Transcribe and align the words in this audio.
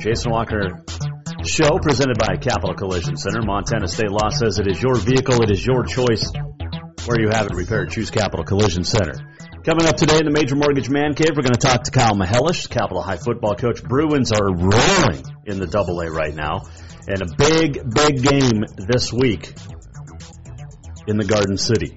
Jason 0.00 0.32
Walker 0.32 0.82
Show, 1.46 1.78
presented 1.78 2.18
by 2.18 2.36
Capital 2.36 2.74
Collision 2.74 3.16
Center. 3.16 3.42
Montana 3.42 3.86
State 3.86 4.10
Law 4.10 4.28
says 4.30 4.58
it 4.58 4.66
is 4.66 4.82
your 4.82 4.96
vehicle, 4.96 5.42
it 5.42 5.50
is 5.50 5.64
your 5.64 5.84
choice. 5.84 6.32
Where 7.06 7.20
you 7.20 7.28
have 7.30 7.46
it 7.46 7.54
repaired, 7.54 7.90
choose 7.90 8.10
Capital 8.10 8.44
Collision 8.44 8.82
Center. 8.84 9.14
Coming 9.64 9.86
up 9.86 9.96
today 9.96 10.18
in 10.18 10.24
the 10.24 10.32
Major 10.32 10.56
Mortgage 10.56 10.90
Man 10.90 11.14
Cave, 11.14 11.30
we're 11.36 11.42
going 11.42 11.54
to 11.54 11.60
talk 11.60 11.84
to 11.84 11.90
Kyle 11.92 12.14
Mihelish, 12.14 12.68
Capital 12.68 13.00
High 13.00 13.16
football 13.16 13.54
coach. 13.54 13.82
Bruins 13.82 14.32
are 14.32 14.48
rolling 14.48 15.22
in 15.46 15.60
the 15.60 15.66
Double 15.66 16.00
A 16.00 16.10
right 16.10 16.34
now, 16.34 16.62
and 17.06 17.22
a 17.22 17.26
big, 17.36 17.80
big 17.94 18.22
game 18.22 18.64
this 18.76 19.12
week 19.12 19.54
in 21.06 21.16
the 21.16 21.24
Garden 21.24 21.56
City. 21.56 21.96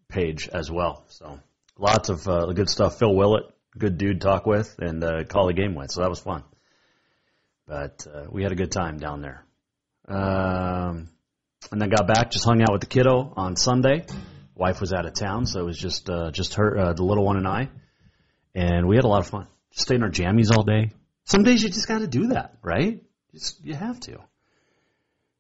page 0.09 0.49
as 0.49 0.71
well. 0.71 1.05
So 1.09 1.39
lots 1.77 2.09
of 2.09 2.27
uh, 2.27 2.45
good 2.53 2.69
stuff. 2.69 2.97
Phil 2.97 3.13
Willett, 3.13 3.43
good 3.77 3.97
dude 3.97 4.21
talk 4.21 4.45
with 4.45 4.75
and 4.79 5.03
uh, 5.03 5.23
call 5.23 5.47
the 5.47 5.53
game 5.53 5.75
with. 5.75 5.91
So 5.91 6.01
that 6.01 6.09
was 6.09 6.19
fun. 6.19 6.43
But 7.67 8.05
uh, 8.13 8.25
we 8.29 8.43
had 8.43 8.51
a 8.51 8.55
good 8.55 8.71
time 8.71 8.97
down 8.97 9.21
there. 9.21 9.45
Um, 10.07 11.09
and 11.71 11.81
then 11.81 11.89
got 11.89 12.07
back, 12.07 12.31
just 12.31 12.45
hung 12.45 12.61
out 12.61 12.71
with 12.71 12.81
the 12.81 12.87
kiddo 12.87 13.33
on 13.35 13.55
Sunday. 13.55 14.05
Wife 14.55 14.81
was 14.81 14.93
out 14.93 15.05
of 15.05 15.13
town, 15.13 15.45
so 15.45 15.61
it 15.61 15.65
was 15.65 15.77
just 15.77 16.09
uh, 16.09 16.31
just 16.31 16.55
her, 16.55 16.77
uh, 16.77 16.93
the 16.93 17.03
little 17.03 17.23
one, 17.23 17.37
and 17.37 17.47
I, 17.47 17.69
and 18.53 18.87
we 18.87 18.95
had 18.95 19.05
a 19.05 19.07
lot 19.07 19.21
of 19.21 19.27
fun. 19.27 19.47
Just 19.71 19.83
stayed 19.83 19.95
in 19.95 20.03
our 20.03 20.09
jammies 20.09 20.51
all 20.51 20.63
day. 20.63 20.91
Some 21.23 21.43
days 21.43 21.63
you 21.63 21.69
just 21.69 21.87
got 21.87 21.99
to 21.99 22.07
do 22.07 22.27
that, 22.27 22.57
right? 22.61 23.01
Just, 23.33 23.63
you 23.63 23.73
have 23.73 23.99
to. 24.01 24.19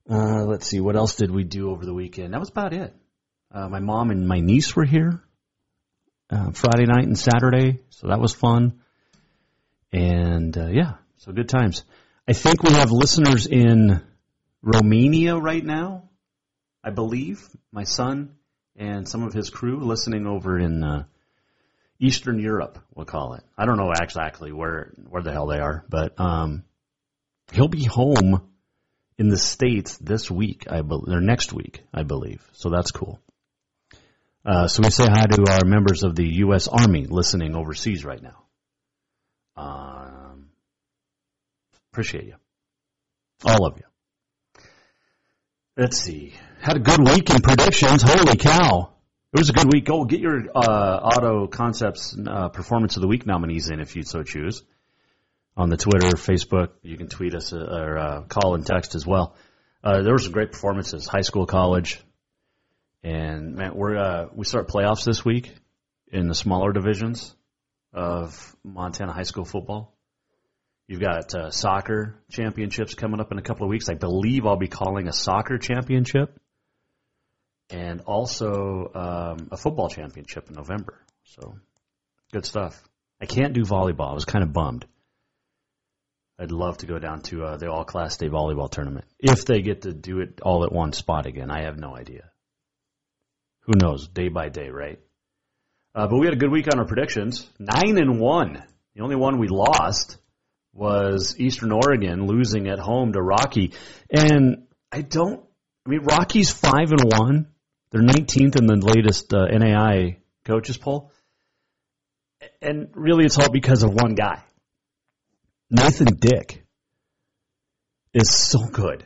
Uh, 0.09 0.45
let's 0.45 0.67
see, 0.67 0.79
what 0.79 0.95
else 0.95 1.15
did 1.15 1.29
we 1.31 1.43
do 1.43 1.69
over 1.71 1.85
the 1.85 1.93
weekend? 1.93 2.33
That 2.33 2.39
was 2.39 2.49
about 2.49 2.73
it. 2.73 2.95
Uh, 3.53 3.67
my 3.67 3.79
mom 3.79 4.09
and 4.09 4.27
my 4.27 4.39
niece 4.39 4.75
were 4.75 4.85
here 4.85 5.21
uh, 6.31 6.51
Friday 6.51 6.85
night 6.85 7.05
and 7.05 7.19
Saturday, 7.19 7.79
so 7.89 8.07
that 8.07 8.19
was 8.19 8.33
fun. 8.33 8.81
And 9.91 10.57
uh, 10.57 10.67
yeah, 10.67 10.93
so 11.17 11.31
good 11.31 11.49
times. 11.49 11.83
I 12.27 12.33
think 12.33 12.63
we 12.63 12.73
have 12.73 12.91
listeners 12.91 13.45
in 13.45 14.01
Romania 14.61 15.37
right 15.37 15.63
now, 15.63 16.09
I 16.83 16.91
believe. 16.91 17.47
My 17.71 17.83
son 17.83 18.35
and 18.75 19.07
some 19.07 19.23
of 19.23 19.33
his 19.33 19.49
crew 19.49 19.79
listening 19.79 20.25
over 20.25 20.57
in 20.57 20.83
uh, 20.83 21.03
Eastern 21.99 22.39
Europe, 22.39 22.79
we'll 22.95 23.05
call 23.05 23.33
it. 23.33 23.43
I 23.57 23.65
don't 23.65 23.77
know 23.77 23.91
exactly 23.91 24.51
where 24.51 24.93
where 25.09 25.21
the 25.21 25.31
hell 25.31 25.47
they 25.47 25.59
are, 25.59 25.83
but 25.89 26.19
um, 26.19 26.63
he'll 27.51 27.67
be 27.67 27.83
home 27.83 28.47
in 29.17 29.29
the 29.29 29.37
states 29.37 29.97
this 29.97 30.31
week, 30.31 30.65
I 30.69 30.81
believe, 30.81 31.15
or 31.15 31.21
next 31.21 31.53
week, 31.53 31.83
I 31.93 32.03
believe. 32.03 32.41
So 32.53 32.69
that's 32.69 32.91
cool. 32.91 33.19
Uh, 34.43 34.67
so 34.67 34.81
we 34.83 34.89
say 34.89 35.05
hi 35.07 35.27
to 35.27 35.45
our 35.51 35.65
members 35.65 36.01
of 36.01 36.15
the 36.15 36.25
U.S. 36.37 36.67
Army 36.67 37.05
listening 37.05 37.55
overseas 37.55 38.03
right 38.03 38.21
now. 38.21 38.43
Um, 39.55 40.49
appreciate 41.91 42.25
you, 42.25 42.35
all 43.45 43.67
of 43.67 43.77
you. 43.77 44.63
Let's 45.77 45.97
see. 45.97 46.33
Had 46.59 46.77
a 46.77 46.79
good 46.79 46.99
week 46.99 47.29
in 47.29 47.41
predictions. 47.41 48.01
Holy 48.01 48.35
cow! 48.35 48.93
It 49.31 49.39
was 49.39 49.49
a 49.49 49.53
good 49.53 49.71
week. 49.71 49.85
Go 49.85 50.05
get 50.05 50.19
your 50.19 50.41
uh, 50.55 50.99
Auto 51.15 51.45
Concepts 51.45 52.17
uh, 52.17 52.49
Performance 52.49 52.95
of 52.95 53.01
the 53.01 53.07
Week 53.07 53.27
nominees 53.27 53.69
in 53.69 53.79
if 53.79 53.95
you'd 53.95 54.07
so 54.07 54.23
choose 54.23 54.63
on 55.55 55.69
the 55.69 55.77
Twitter, 55.77 56.17
Facebook. 56.17 56.69
You 56.81 56.97
can 56.97 57.09
tweet 57.09 57.35
us 57.35 57.53
uh, 57.53 57.57
or 57.57 57.97
uh, 57.97 58.21
call 58.23 58.55
and 58.55 58.65
text 58.65 58.95
as 58.95 59.05
well. 59.05 59.35
There 59.83 60.11
were 60.11 60.19
some 60.19 60.31
great 60.31 60.51
performances, 60.51 61.07
high 61.07 61.21
school, 61.21 61.45
college, 61.45 61.99
and 63.03 63.55
man, 63.55 63.73
we're 63.75 63.97
uh, 63.97 64.27
we 64.33 64.45
start 64.45 64.67
playoffs 64.67 65.05
this 65.05 65.25
week 65.25 65.53
in 66.11 66.27
the 66.27 66.35
smaller 66.35 66.71
divisions 66.71 67.35
of 67.93 68.55
Montana 68.63 69.11
high 69.11 69.23
school 69.23 69.45
football. 69.45 69.95
You've 70.87 71.01
got 71.01 71.33
uh, 71.33 71.51
soccer 71.51 72.15
championships 72.29 72.95
coming 72.95 73.19
up 73.19 73.31
in 73.31 73.37
a 73.37 73.41
couple 73.41 73.65
of 73.65 73.69
weeks. 73.69 73.89
I 73.89 73.93
believe 73.93 74.45
I'll 74.45 74.57
be 74.57 74.67
calling 74.67 75.07
a 75.07 75.13
soccer 75.13 75.57
championship 75.57 76.37
and 77.69 78.01
also 78.01 78.91
um, 78.93 79.47
a 79.51 79.57
football 79.57 79.89
championship 79.89 80.49
in 80.49 80.55
November. 80.55 80.99
So 81.23 81.55
good 82.33 82.45
stuff. 82.45 82.81
I 83.21 83.25
can't 83.25 83.53
do 83.53 83.61
volleyball. 83.61 84.11
I 84.11 84.13
was 84.13 84.25
kind 84.25 84.43
of 84.43 84.51
bummed. 84.51 84.85
I'd 86.37 86.51
love 86.51 86.79
to 86.79 86.87
go 86.87 86.97
down 86.97 87.21
to 87.23 87.43
uh, 87.43 87.57
the 87.57 87.71
all 87.71 87.85
class 87.85 88.17
day 88.17 88.27
volleyball 88.27 88.69
tournament 88.69 89.05
if 89.19 89.45
they 89.45 89.61
get 89.61 89.83
to 89.83 89.93
do 89.93 90.21
it 90.21 90.41
all 90.41 90.65
at 90.65 90.71
one 90.71 90.91
spot 90.91 91.27
again. 91.27 91.51
I 91.51 91.65
have 91.65 91.77
no 91.77 91.95
idea. 91.95 92.30
Who 93.61 93.73
knows? 93.75 94.07
Day 94.07 94.29
by 94.29 94.49
day, 94.49 94.69
right? 94.69 94.99
Uh, 95.93 96.07
but 96.07 96.17
we 96.17 96.25
had 96.25 96.33
a 96.33 96.39
good 96.39 96.51
week 96.51 96.67
on 96.71 96.79
our 96.79 96.85
predictions. 96.85 97.47
Nine 97.59 97.97
and 97.97 98.19
one. 98.19 98.63
The 98.95 99.03
only 99.03 99.15
one 99.15 99.39
we 99.39 99.47
lost 99.47 100.17
was 100.73 101.35
Eastern 101.37 101.71
Oregon 101.71 102.27
losing 102.27 102.67
at 102.67 102.79
home 102.79 103.13
to 103.13 103.21
Rocky, 103.21 103.73
and 104.09 104.67
I 104.91 105.01
don't. 105.01 105.43
I 105.85 105.89
mean, 105.89 106.03
Rocky's 106.03 106.51
five 106.51 106.91
and 106.91 107.03
one. 107.03 107.47
They're 107.91 108.01
19th 108.01 108.55
in 108.55 108.67
the 108.67 108.77
latest 108.77 109.33
uh, 109.33 109.47
NAIA 109.47 110.17
coaches 110.45 110.77
poll, 110.77 111.11
and 112.61 112.89
really, 112.93 113.25
it's 113.25 113.37
all 113.37 113.51
because 113.51 113.83
of 113.83 113.93
one 113.93 114.15
guy. 114.15 114.43
Nathan 115.69 116.15
Dick 116.15 116.65
is 118.13 118.29
so 118.29 118.59
good, 118.65 119.03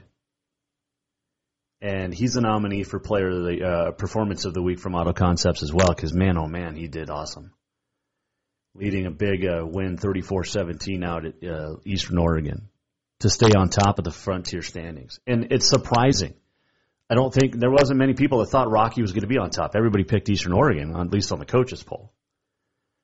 and 1.86 2.14
he's 2.14 2.36
a 2.36 2.42
nominee 2.42 2.84
for 2.84 3.00
Player 3.00 3.30
of 3.30 3.44
the 3.44 3.64
uh, 3.64 3.92
Performance 3.92 4.46
of 4.46 4.54
the 4.54 4.62
Week 4.62 4.80
from 4.80 4.96
Auto 4.96 5.14
Concepts 5.14 5.62
as 5.62 5.72
well. 5.72 5.90
Because 5.90 6.14
man, 6.14 6.38
oh 6.38 6.48
man, 6.48 6.76
he 6.76 6.88
did 6.88 7.10
awesome 7.10 7.52
leading 8.76 9.06
a 9.06 9.12
big 9.12 9.46
uh, 9.46 9.66
win 9.66 9.98
34-17 9.98 11.04
out 11.06 11.26
at 11.26 11.44
uh, 11.48 11.76
Eastern 11.86 12.18
Oregon 12.18 12.70
to 13.20 13.30
stay 13.30 13.52
on 13.58 13.70
top 13.70 13.98
of 14.00 14.04
the 14.04 14.12
Frontier 14.12 14.62
standings. 14.62 15.20
And 15.26 15.48
it's 15.52 15.68
surprising. 15.68 16.34
I 17.10 17.16
don't 17.16 17.34
think 17.34 17.58
there 17.58 17.72
wasn't 17.72 18.00
many 18.00 18.14
people 18.14 18.40
that 18.40 18.48
thought 18.48 18.70
Rocky 18.70 19.02
was 19.02 19.12
going 19.12 19.22
to 19.22 19.28
be 19.28 19.38
on 19.38 19.50
top. 19.50 19.76
Everybody 19.76 20.04
picked 20.04 20.30
Eastern 20.30 20.54
Oregon, 20.54 20.96
at 20.96 21.12
least 21.12 21.32
on 21.32 21.40
the 21.40 21.46
coaches 21.46 21.84
poll. 21.84 22.12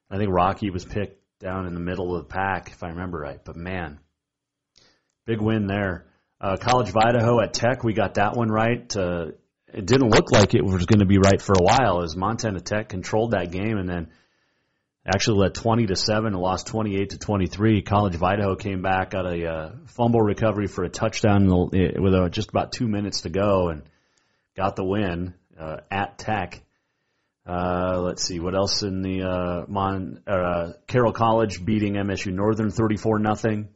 I 0.10 0.18
think 0.18 0.30
Rocky 0.32 0.70
was 0.72 0.84
picked 0.84 1.22
down 1.40 1.68
in 1.68 1.74
the 1.74 1.80
middle 1.80 2.16
of 2.16 2.24
the 2.24 2.34
pack, 2.34 2.70
if 2.72 2.84
I 2.84 2.90
remember 2.90 3.20
right. 3.20 3.40
But 3.44 3.56
man, 3.56 4.00
big 5.26 5.40
win 5.40 5.68
there. 5.68 6.11
Uh, 6.42 6.58
College 6.58 6.90
of 6.90 6.98
Idaho 6.98 7.40
at 7.40 7.54
Tech, 7.54 7.84
we 7.84 7.94
got 7.94 8.16
that 8.16 8.36
one 8.36 8.50
right. 8.50 8.98
Uh, 8.98 9.28
it 9.72 9.86
didn't 9.86 10.10
look 10.10 10.32
like 10.32 10.56
it 10.56 10.66
was 10.66 10.88
going 10.88 11.00
to 11.00 11.06
be 11.06 11.20
right 11.20 11.40
for 11.40 11.54
a 11.54 11.62
while 11.62 12.02
as 12.02 12.16
Montana 12.16 12.60
Tech 12.60 12.90
controlled 12.90 13.32
that 13.32 13.52
game 13.52 13.78
and 13.78 13.88
then 13.88 14.08
actually 15.06 15.38
led 15.38 15.54
20 15.54 15.86
to 15.86 15.96
7 15.96 16.26
and 16.26 16.36
lost 16.36 16.66
28 16.66 17.12
to 17.12 17.20
23. 17.20 17.84
College 17.84 18.16
of 18.16 18.24
Idaho 18.24 18.56
came 18.56 18.82
back, 18.82 19.12
got 19.12 19.28
a 19.28 19.48
uh, 19.48 19.72
fumble 19.86 20.20
recovery 20.20 20.66
for 20.66 20.84
a 20.84 20.90
touchdown 20.90 21.48
with 21.48 22.14
uh, 22.16 22.30
just 22.30 22.50
about 22.50 22.72
two 22.72 22.88
minutes 22.88 23.22
to 23.22 23.30
go 23.30 23.70
and 23.70 23.84
got 24.58 24.76
the 24.76 24.84
win 24.84 25.36
uh, 25.60 25.78
at 25.92 26.18
Tech. 26.18 26.64
Uh, 27.46 28.02
let's 28.02 28.24
see 28.24 28.40
what 28.40 28.56
else 28.56 28.82
in 28.82 29.04
the 29.04 29.22
uh, 29.22 29.66
Mon 29.68 30.24
uh, 30.26 30.72
Carroll 30.88 31.14
College 31.14 31.64
beating 31.64 31.94
MSU 31.94 32.34
Northern 32.34 32.72
34 32.72 33.20
nothing. 33.20 33.70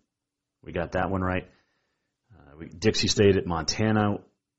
We 0.64 0.72
got 0.72 0.94
that 0.94 1.12
one 1.12 1.22
right. 1.22 1.48
Uh, 2.56 2.60
we, 2.60 2.68
Dixie 2.68 3.08
State 3.08 3.38
at 3.38 3.46
Montana. 3.46 4.18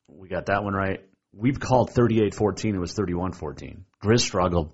We 0.08 0.28
got 0.28 0.46
that 0.46 0.62
one 0.62 0.74
right. 0.74 1.00
We've 1.32 1.60
called 1.60 1.90
38-14. 1.90 2.74
It 2.74 2.78
was 2.78 2.94
31-14. 2.94 3.80
Grizz 4.02 4.20
struggled. 4.20 4.72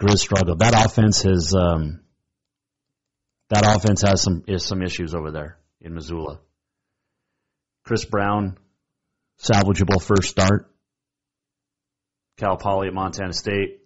Grizz 0.00 0.18
struggled. 0.18 0.58
That 0.60 0.74
offense 0.74 1.22
has 1.22 1.54
um, 1.54 2.00
that 3.48 3.64
offense 3.64 4.02
has 4.02 4.22
some 4.22 4.44
is 4.48 4.64
some 4.64 4.82
issues 4.82 5.14
over 5.14 5.30
there 5.30 5.58
in 5.80 5.94
Missoula. 5.94 6.40
Chris 7.84 8.04
Brown, 8.04 8.58
salvageable 9.38 10.02
first 10.02 10.30
start. 10.30 10.70
Cal 12.36 12.56
Poly 12.56 12.88
at 12.88 12.94
Montana 12.94 13.32
State. 13.32 13.82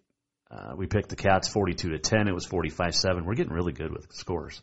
Uh, 0.51 0.73
we 0.77 0.87
picked 0.87 1.11
the 1.11 1.17
Cats 1.17 1.49
42 1.49 1.91
to 1.91 1.99
10. 1.99 2.29
It 2.29 2.35
was 2.35 2.47
45 2.47 2.95
7. 2.95 3.27
We're 3.27 3.35
getting 3.35 3.53
really 3.53 3.73
good 3.73 3.93
with 3.93 4.11
scores. 4.13 4.63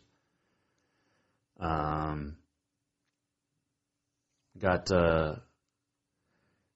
Um, 1.60 2.36
got, 4.58 4.90
uh, 4.90 5.36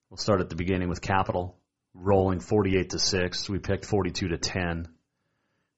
we'll 0.09 0.17
start 0.17 0.41
at 0.41 0.49
the 0.49 0.57
beginning 0.57 0.89
with 0.89 1.01
Capital 1.01 1.57
rolling 1.95 2.41
48 2.41 2.91
to 2.91 2.99
6. 2.99 3.49
We 3.49 3.59
picked 3.59 3.85
42 3.85 4.29
to 4.29 4.39
10. 4.39 4.89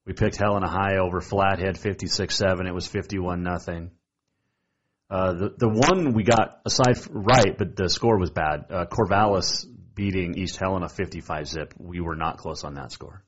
We 0.05 0.13
picked 0.13 0.37
Helena 0.37 0.69
High 0.69 0.99
over 0.99 1.21
Flathead 1.21 1.77
56-7. 1.77 2.67
It 2.67 2.75
was 2.75 2.87
51 2.87 3.43
nothing. 3.43 3.93
Uh, 5.13 5.35
the 5.35 5.55
the 5.59 5.69
one 5.69 6.15
we 6.15 6.23
got 6.23 6.63
aside 6.65 6.97
right, 7.11 7.59
but 7.59 7.77
the 7.77 7.91
score 7.91 8.19
was 8.19 8.31
bad. 8.31 8.65
Uh, 8.71 8.87
Corvallis 8.87 9.67
beating 9.95 10.39
East 10.39 10.57
Helena 10.57 10.89
55 10.89 11.49
zip. 11.49 11.75
We 11.79 12.01
were 12.01 12.17
not 12.17 12.39
close 12.39 12.65
on 12.65 12.75
that 12.75 12.93
score. 12.93 13.23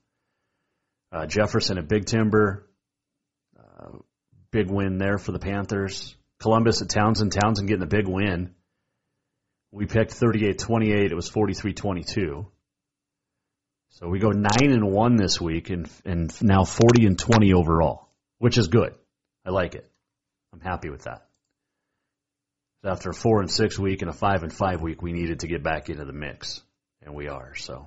Uh, 1.12 1.26
Jefferson 1.26 1.76
at 1.76 1.86
Big 1.86 2.06
Timber, 2.06 2.66
uh, 3.58 3.98
big 4.50 4.70
win 4.70 4.96
there 4.96 5.18
for 5.18 5.32
the 5.32 5.38
Panthers. 5.38 6.16
Columbus 6.40 6.80
at 6.80 6.88
Townsend. 6.88 7.32
Townsend 7.32 7.68
getting 7.68 7.84
a 7.84 7.86
big 7.86 8.08
win. 8.08 8.54
We 9.74 9.86
picked 9.86 10.12
38-28. 10.12 11.10
It 11.10 11.14
was 11.14 11.28
43-22. 11.28 12.46
So 13.94 14.08
we 14.08 14.18
go 14.18 14.30
nine 14.30 14.72
and 14.72 14.90
one 14.90 15.14
this 15.14 15.40
week, 15.40 15.70
and 15.70 15.88
and 16.04 16.42
now 16.42 16.64
forty 16.64 17.06
and 17.06 17.16
twenty 17.16 17.54
overall, 17.54 18.08
which 18.38 18.58
is 18.58 18.66
good. 18.66 18.92
I 19.46 19.50
like 19.50 19.76
it. 19.76 19.88
I'm 20.52 20.58
happy 20.58 20.90
with 20.90 21.04
that. 21.04 21.28
After 22.84 23.10
a 23.10 23.14
four 23.14 23.40
and 23.40 23.48
six 23.48 23.78
week 23.78 24.02
and 24.02 24.10
a 24.10 24.12
five 24.12 24.42
and 24.42 24.52
five 24.52 24.82
week, 24.82 25.00
we 25.00 25.12
needed 25.12 25.40
to 25.40 25.46
get 25.46 25.62
back 25.62 25.90
into 25.90 26.04
the 26.04 26.12
mix, 26.12 26.60
and 27.02 27.14
we 27.14 27.28
are. 27.28 27.54
So, 27.54 27.86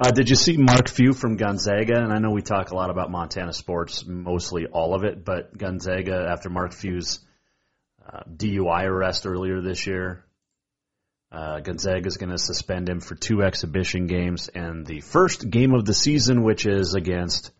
uh, 0.00 0.10
did 0.10 0.28
you 0.28 0.34
see 0.34 0.56
Mark 0.56 0.88
Few 0.88 1.12
from 1.12 1.36
Gonzaga? 1.36 2.02
And 2.02 2.12
I 2.12 2.18
know 2.18 2.32
we 2.32 2.42
talk 2.42 2.72
a 2.72 2.74
lot 2.74 2.90
about 2.90 3.08
Montana 3.08 3.52
sports, 3.52 4.04
mostly 4.04 4.66
all 4.66 4.96
of 4.96 5.04
it, 5.04 5.24
but 5.24 5.56
Gonzaga 5.56 6.26
after 6.28 6.50
Mark 6.50 6.72
Few's 6.72 7.20
uh, 8.04 8.24
DUI 8.28 8.82
arrest 8.82 9.28
earlier 9.28 9.60
this 9.60 9.86
year, 9.86 10.24
uh, 11.32 11.60
Gonzaga 11.60 12.06
is 12.06 12.18
going 12.18 12.30
to 12.30 12.38
suspend 12.38 12.90
him 12.90 13.00
for 13.00 13.14
two 13.14 13.42
exhibition 13.42 14.06
games 14.06 14.48
and 14.54 14.84
the 14.84 15.00
first 15.00 15.48
game 15.48 15.72
of 15.72 15.86
the 15.86 15.94
season, 15.94 16.42
which 16.42 16.66
is 16.66 16.94
against 16.94 17.50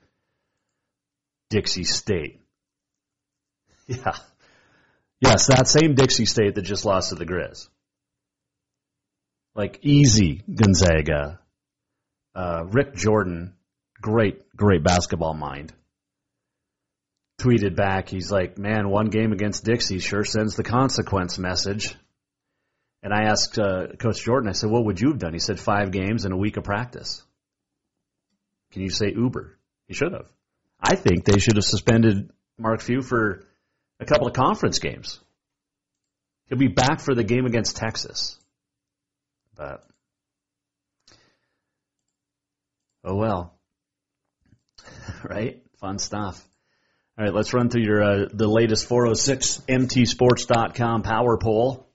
Dixie 1.50 1.84
State. 1.84 2.38
Yeah. 3.88 4.14
Yes, 5.20 5.48
that 5.48 5.66
same 5.66 5.96
Dixie 5.96 6.24
State 6.24 6.54
that 6.54 6.62
just 6.62 6.84
lost 6.84 7.08
to 7.08 7.16
the 7.16 7.26
Grizz. 7.26 7.68
Like 9.56 9.80
easy 9.82 10.42
Gonzaga. 10.52 11.40
Uh, 12.34 12.64
Rick 12.70 12.94
Jordan, 12.94 13.54
great, 14.00 14.40
great 14.56 14.84
basketball 14.84 15.34
mind, 15.34 15.72
tweeted 17.40 17.74
back. 17.74 18.08
He's 18.08 18.30
like, 18.30 18.56
man, 18.56 18.88
one 18.88 19.06
game 19.06 19.32
against 19.32 19.64
Dixie 19.64 19.98
sure 19.98 20.24
sends 20.24 20.54
the 20.54 20.64
consequence 20.64 21.38
message. 21.38 21.94
And 23.02 23.12
I 23.12 23.24
asked 23.24 23.58
uh, 23.58 23.88
Coach 23.98 24.22
Jordan, 24.22 24.48
I 24.48 24.52
said, 24.52 24.70
what 24.70 24.84
would 24.84 25.00
you 25.00 25.08
have 25.08 25.18
done? 25.18 25.32
He 25.32 25.40
said, 25.40 25.58
five 25.58 25.90
games 25.90 26.24
and 26.24 26.32
a 26.32 26.36
week 26.36 26.56
of 26.56 26.62
practice. 26.64 27.22
Can 28.70 28.82
you 28.82 28.90
say 28.90 29.12
Uber? 29.12 29.58
He 29.88 29.94
should 29.94 30.12
have. 30.12 30.26
I 30.80 30.94
think 30.94 31.24
they 31.24 31.38
should 31.38 31.56
have 31.56 31.64
suspended 31.64 32.30
Mark 32.58 32.80
Few 32.80 33.02
for 33.02 33.44
a 34.00 34.04
couple 34.04 34.28
of 34.28 34.34
conference 34.34 34.78
games. 34.78 35.18
He'll 36.48 36.58
be 36.58 36.68
back 36.68 37.00
for 37.00 37.14
the 37.14 37.24
game 37.24 37.46
against 37.46 37.76
Texas. 37.76 38.38
But, 39.56 39.84
oh 43.04 43.16
well. 43.16 43.54
right? 45.24 45.60
Fun 45.80 45.98
stuff. 45.98 46.46
All 47.18 47.24
right, 47.24 47.34
let's 47.34 47.52
run 47.52 47.68
through 47.68 47.82
your 47.82 48.02
uh, 48.02 48.28
the 48.32 48.48
latest 48.48 48.88
406mtsports.com 48.88 51.02
power 51.02 51.36
poll 51.36 51.91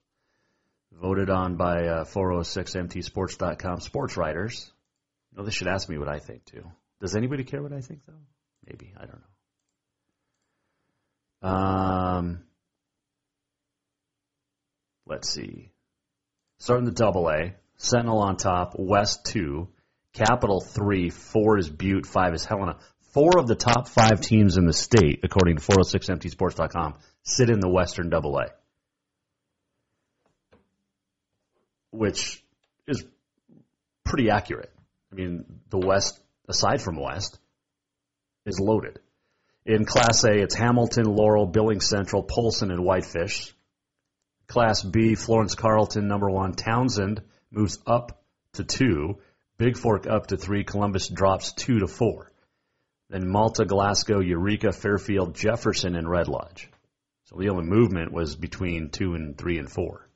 voted 1.01 1.29
on 1.29 1.55
by 1.55 1.87
uh, 1.87 2.03
406mtsports.com 2.05 3.81
sports 3.81 4.17
writers. 4.17 4.71
No, 5.35 5.43
they 5.43 5.51
should 5.51 5.67
ask 5.67 5.87
me 5.87 5.97
what 5.97 6.07
I 6.07 6.19
think 6.19 6.45
too. 6.45 6.63
Does 6.99 7.15
anybody 7.15 7.43
care 7.43 7.61
what 7.61 7.73
I 7.73 7.81
think 7.81 8.01
though? 8.07 8.13
Maybe 8.65 8.93
I 8.97 9.05
don't 9.05 9.21
know. 11.41 11.49
Um, 11.49 12.43
let's 15.05 15.29
see. 15.29 15.71
Starting 16.59 16.85
the 16.85 16.91
double 16.91 17.29
A, 17.29 17.53
Sentinel 17.75 18.19
on 18.19 18.37
top, 18.37 18.73
West 18.77 19.25
two, 19.25 19.67
Capital 20.13 20.59
three, 20.59 21.11
four 21.11 21.59
is 21.59 21.69
Butte, 21.69 22.07
five 22.07 22.33
is 22.33 22.43
Helena. 22.43 22.77
Four 23.13 23.37
of 23.37 23.47
the 23.47 23.55
top 23.55 23.87
five 23.87 24.21
teams 24.21 24.57
in 24.57 24.65
the 24.65 24.73
state, 24.73 25.19
according 25.23 25.57
to 25.57 25.61
406mtsports.com, 25.63 26.95
sit 27.23 27.49
in 27.49 27.59
the 27.59 27.69
Western 27.69 28.09
Double 28.09 28.37
A. 28.37 28.47
which 31.91 32.43
is 32.87 33.05
pretty 34.03 34.29
accurate. 34.29 34.71
I 35.11 35.15
mean, 35.15 35.45
the 35.69 35.79
West, 35.79 36.19
aside 36.47 36.81
from 36.81 36.97
West, 36.97 37.39
is 38.45 38.59
loaded. 38.59 38.99
In 39.65 39.85
Class 39.85 40.23
A, 40.23 40.31
it's 40.31 40.55
Hamilton, 40.55 41.05
Laurel, 41.05 41.45
Billings 41.45 41.87
Central, 41.87 42.23
Polson, 42.23 42.71
and 42.71 42.83
Whitefish. 42.83 43.53
Class 44.47 44.81
B, 44.81 45.15
Florence 45.15 45.55
Carlton, 45.55 46.07
number 46.07 46.29
one. 46.29 46.53
Townsend 46.53 47.21
moves 47.51 47.79
up 47.85 48.23
to 48.53 48.63
two. 48.63 49.17
Big 49.57 49.77
Fork 49.77 50.07
up 50.07 50.27
to 50.27 50.37
three. 50.37 50.63
Columbus 50.63 51.09
drops 51.09 51.51
two 51.51 51.79
to 51.79 51.87
four. 51.87 52.31
Then 53.09 53.27
Malta, 53.27 53.65
Glasgow, 53.65 54.19
Eureka, 54.19 54.71
Fairfield, 54.71 55.35
Jefferson, 55.35 55.95
and 55.95 56.09
Red 56.09 56.27
Lodge. 56.27 56.69
So 57.25 57.37
the 57.37 57.49
only 57.49 57.65
movement 57.65 58.13
was 58.13 58.35
between 58.37 58.89
two 58.89 59.15
and 59.15 59.37
three 59.37 59.57
and 59.57 59.69
four. 59.69 60.06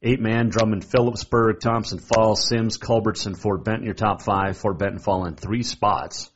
Eight 0.00 0.20
man, 0.20 0.48
Drummond, 0.48 0.84
Philipsburg, 0.84 1.60
Thompson 1.60 1.98
Falls, 1.98 2.48
Simms, 2.48 2.76
Culbertson, 2.76 3.34
Fort 3.34 3.64
Benton, 3.64 3.84
your 3.84 3.94
top 3.94 4.22
five. 4.22 4.56
Fort 4.56 4.78
Benton 4.78 5.00
fall 5.00 5.26
in 5.26 5.34
three 5.34 5.64
spots. 5.64 6.30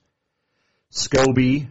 Scobey, 0.90 1.68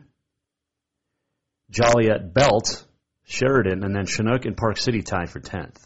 Joliet 1.69 2.33
Belt, 2.33 2.85
Sheridan, 3.23 3.83
and 3.83 3.93
then 3.93 4.05
Chinook 4.05 4.45
and 4.45 4.55
Park 4.55 4.77
City 4.77 5.01
tied 5.01 5.29
for 5.29 5.41
10th. 5.41 5.77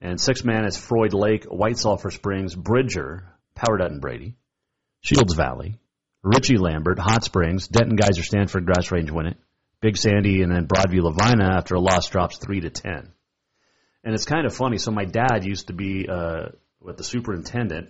And 0.00 0.20
six 0.20 0.44
man 0.44 0.64
is 0.64 0.76
Froid 0.76 1.12
Lake, 1.12 1.44
White 1.44 1.78
Sulphur 1.78 2.10
Springs, 2.10 2.54
Bridger, 2.54 3.32
Power 3.54 3.78
Dutton 3.78 4.00
Brady, 4.00 4.34
Shields 5.00 5.34
Valley, 5.34 5.78
Richey 6.22 6.56
Lambert, 6.56 6.98
Hot 6.98 7.22
Springs, 7.22 7.68
Denton 7.68 7.96
Geyser 7.96 8.22
Stanford, 8.22 8.66
Grass 8.66 8.90
Range 8.90 9.10
Winnett, 9.10 9.36
Big 9.80 9.96
Sandy, 9.96 10.42
and 10.42 10.52
then 10.52 10.66
Broadview 10.66 11.02
Lavina 11.02 11.56
after 11.56 11.74
a 11.74 11.80
loss 11.80 12.08
drops 12.08 12.38
3 12.38 12.60
to 12.60 12.70
10. 12.70 13.12
And 14.06 14.14
it's 14.14 14.24
kind 14.24 14.46
of 14.46 14.54
funny. 14.54 14.78
So 14.78 14.92
my 14.92 15.04
dad 15.04 15.44
used 15.44 15.66
to 15.66 15.72
be 15.72 16.08
uh, 16.08 16.50
with 16.80 16.96
the 16.96 17.02
superintendent 17.02 17.88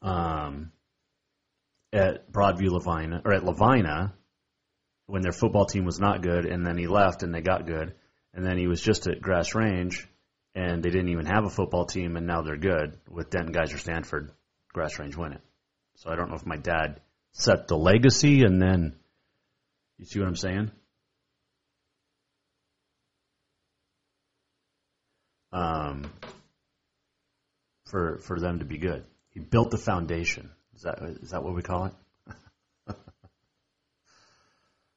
um, 0.00 0.70
at 1.92 2.30
Broadview 2.30 2.70
Lavina 2.70 3.22
or 3.24 3.34
at 3.34 3.44
Lavina 3.44 4.14
when 5.06 5.22
their 5.22 5.32
football 5.32 5.66
team 5.66 5.84
was 5.84 5.98
not 5.98 6.22
good, 6.22 6.46
and 6.46 6.64
then 6.64 6.78
he 6.78 6.86
left 6.86 7.24
and 7.24 7.34
they 7.34 7.40
got 7.40 7.66
good, 7.66 7.94
and 8.32 8.46
then 8.46 8.56
he 8.56 8.68
was 8.68 8.80
just 8.80 9.08
at 9.08 9.20
Grass 9.20 9.56
Range, 9.56 10.08
and 10.54 10.80
they 10.80 10.90
didn't 10.90 11.08
even 11.08 11.26
have 11.26 11.44
a 11.44 11.50
football 11.50 11.86
team, 11.86 12.16
and 12.16 12.28
now 12.28 12.42
they're 12.42 12.56
good 12.56 13.00
with 13.10 13.30
Denton 13.30 13.52
Geyser 13.52 13.78
Stanford, 13.78 14.30
Grass 14.72 15.00
Range 15.00 15.16
Winnett. 15.16 15.42
So 15.96 16.08
I 16.08 16.14
don't 16.14 16.30
know 16.30 16.36
if 16.36 16.46
my 16.46 16.56
dad 16.56 17.00
set 17.32 17.66
the 17.66 17.76
legacy 17.76 18.44
and 18.44 18.62
then 18.62 18.94
you 19.98 20.04
see 20.04 20.20
what 20.20 20.28
I'm 20.28 20.36
saying? 20.36 20.70
Um, 25.54 26.10
for 27.86 28.18
for 28.18 28.40
them 28.40 28.58
to 28.58 28.64
be 28.64 28.76
good. 28.76 29.04
He 29.30 29.38
built 29.38 29.70
the 29.70 29.78
foundation. 29.78 30.50
Is 30.74 30.82
that 30.82 31.00
is 31.22 31.30
that 31.30 31.44
what 31.44 31.54
we 31.54 31.62
call 31.62 31.86
it? 31.86 31.92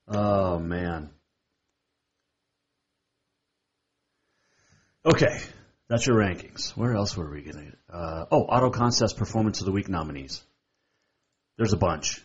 oh 0.08 0.58
man. 0.58 1.12
Okay, 5.06 5.40
that's 5.88 6.08
your 6.08 6.18
rankings. 6.18 6.72
Where 6.72 6.96
else 6.96 7.16
were 7.16 7.30
we 7.30 7.44
gonna? 7.44 7.74
Uh, 7.88 8.26
oh, 8.32 8.42
Auto 8.42 8.72
Concepts 8.72 9.14
Performance 9.14 9.60
of 9.60 9.68
the 9.68 9.72
Week 9.72 9.88
nominees. 9.88 10.42
There's 11.58 11.74
a 11.74 11.78
bunch. 11.78 12.20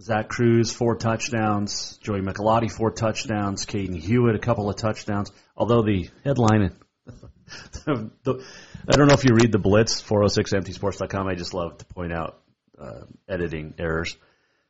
Zach 0.00 0.28
Cruz, 0.28 0.72
four 0.72 0.94
touchdowns. 0.94 1.98
Joey 1.98 2.20
Michelotti, 2.20 2.70
four 2.70 2.92
touchdowns. 2.92 3.66
Caden 3.66 4.00
Hewitt, 4.00 4.36
a 4.36 4.38
couple 4.38 4.70
of 4.70 4.76
touchdowns. 4.76 5.32
Although 5.56 5.82
the 5.82 6.08
headline, 6.24 6.72
the, 7.84 8.44
I 8.88 8.96
don't 8.96 9.08
know 9.08 9.14
if 9.14 9.24
you 9.24 9.34
read 9.34 9.52
the 9.52 9.58
Blitz, 9.58 10.02
406mtsports.com. 10.02 11.28
I 11.28 11.34
just 11.34 11.54
love 11.54 11.78
to 11.78 11.84
point 11.86 12.12
out 12.12 12.40
uh, 12.78 13.02
editing 13.28 13.74
errors. 13.78 14.16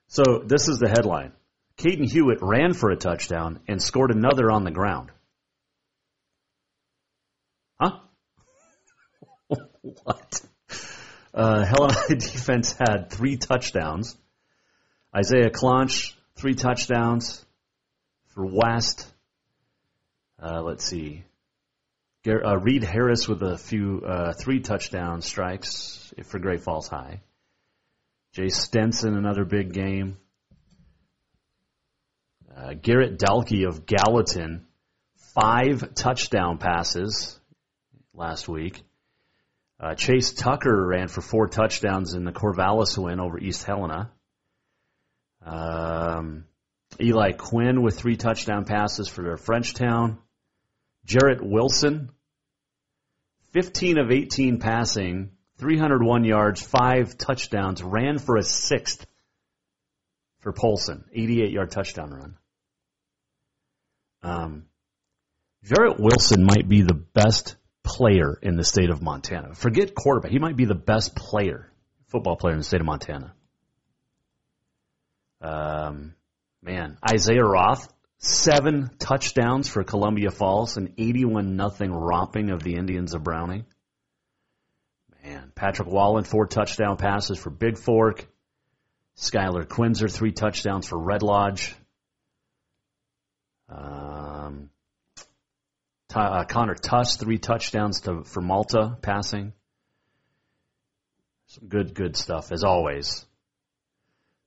So 0.08 0.42
this 0.44 0.68
is 0.68 0.78
the 0.78 0.88
headline. 0.88 1.32
Caden 1.78 2.10
Hewitt 2.10 2.38
ran 2.42 2.74
for 2.74 2.90
a 2.90 2.96
touchdown 2.96 3.60
and 3.68 3.82
scored 3.82 4.10
another 4.10 4.50
on 4.50 4.64
the 4.64 4.70
ground. 4.70 5.10
Huh? 7.80 8.00
what? 9.80 10.42
Uh, 11.32 11.64
Helena 11.64 11.94
defense 12.08 12.76
had 12.78 13.10
three 13.10 13.36
touchdowns. 13.36 14.16
Isaiah 15.14 15.50
Clonch, 15.50 16.12
three 16.36 16.54
touchdowns 16.54 17.44
for 18.28 18.44
West. 18.46 19.06
Uh, 20.42 20.62
let's 20.62 20.84
see. 20.84 21.24
Uh, 22.26 22.58
Reed 22.58 22.84
Harris 22.84 23.26
with 23.26 23.42
a 23.42 23.56
few 23.56 24.02
uh, 24.06 24.34
three 24.34 24.60
touchdown 24.60 25.22
strikes 25.22 26.12
for 26.24 26.38
Great 26.38 26.62
Falls 26.62 26.86
High. 26.86 27.22
Jay 28.34 28.50
Stenson, 28.50 29.16
another 29.16 29.46
big 29.46 29.72
game. 29.72 30.18
Uh, 32.54 32.74
Garrett 32.74 33.18
Dalkey 33.18 33.66
of 33.66 33.86
Gallatin, 33.86 34.66
five 35.34 35.94
touchdown 35.94 36.58
passes 36.58 37.40
last 38.12 38.48
week. 38.48 38.82
Uh, 39.80 39.94
Chase 39.94 40.34
Tucker 40.34 40.88
ran 40.88 41.08
for 41.08 41.22
four 41.22 41.48
touchdowns 41.48 42.12
in 42.12 42.24
the 42.24 42.32
Corvallis 42.32 42.98
win 42.98 43.18
over 43.18 43.38
East 43.38 43.64
Helena. 43.64 44.10
Um, 45.42 46.44
Eli 47.00 47.32
Quinn 47.32 47.80
with 47.80 47.98
three 47.98 48.16
touchdown 48.16 48.66
passes 48.66 49.08
for 49.08 49.22
their 49.22 49.38
Frenchtown. 49.38 50.18
Jarrett 51.04 51.42
Wilson, 51.42 52.10
15 53.52 53.98
of 53.98 54.10
18 54.10 54.58
passing, 54.58 55.30
301 55.58 56.24
yards, 56.24 56.62
five 56.62 57.18
touchdowns, 57.18 57.82
ran 57.82 58.18
for 58.18 58.36
a 58.36 58.42
sixth 58.42 59.06
for 60.40 60.52
Polson, 60.52 61.04
88 61.12 61.50
yard 61.50 61.70
touchdown 61.70 62.10
run. 62.10 62.36
Um, 64.22 64.66
Jarrett 65.64 65.98
Wilson 65.98 66.44
might 66.44 66.68
be 66.68 66.82
the 66.82 66.94
best 66.94 67.56
player 67.82 68.38
in 68.40 68.56
the 68.56 68.64
state 68.64 68.90
of 68.90 69.02
Montana. 69.02 69.54
Forget 69.54 69.94
quarterback. 69.94 70.30
He 70.30 70.38
might 70.38 70.56
be 70.56 70.64
the 70.64 70.74
best 70.74 71.14
player, 71.14 71.70
football 72.08 72.36
player 72.36 72.54
in 72.54 72.60
the 72.60 72.64
state 72.64 72.80
of 72.80 72.86
Montana. 72.86 73.34
Um, 75.42 76.14
man, 76.62 76.98
Isaiah 77.06 77.44
Roth, 77.44 77.92
seven 78.20 78.90
touchdowns 78.98 79.68
for 79.68 79.82
Columbia 79.82 80.30
Falls, 80.30 80.76
an 80.76 80.94
81 80.98 81.56
nothing 81.56 81.90
romping 81.90 82.50
of 82.50 82.62
the 82.62 82.76
Indians 82.76 83.14
of 83.14 83.24
Browning. 83.24 83.64
Man, 85.24 85.52
Patrick 85.54 85.88
Wallen, 85.88 86.24
four 86.24 86.46
touchdown 86.46 86.96
passes 86.96 87.38
for 87.38 87.50
Big 87.50 87.78
Fork. 87.78 88.26
Skylar 89.16 89.66
Quinzer, 89.66 90.10
three 90.10 90.32
touchdowns 90.32 90.86
for 90.86 90.98
Red 90.98 91.22
Lodge. 91.22 91.74
Um, 93.68 94.70
uh, 96.14 96.44
Connor 96.44 96.74
Tuss, 96.74 97.16
three 97.16 97.38
touchdowns 97.38 98.00
to, 98.02 98.24
for 98.24 98.40
Malta 98.40 98.96
passing. 99.02 99.52
Some 101.48 101.68
good, 101.68 101.94
good 101.94 102.16
stuff 102.16 102.52
as 102.52 102.64
always. 102.64 103.26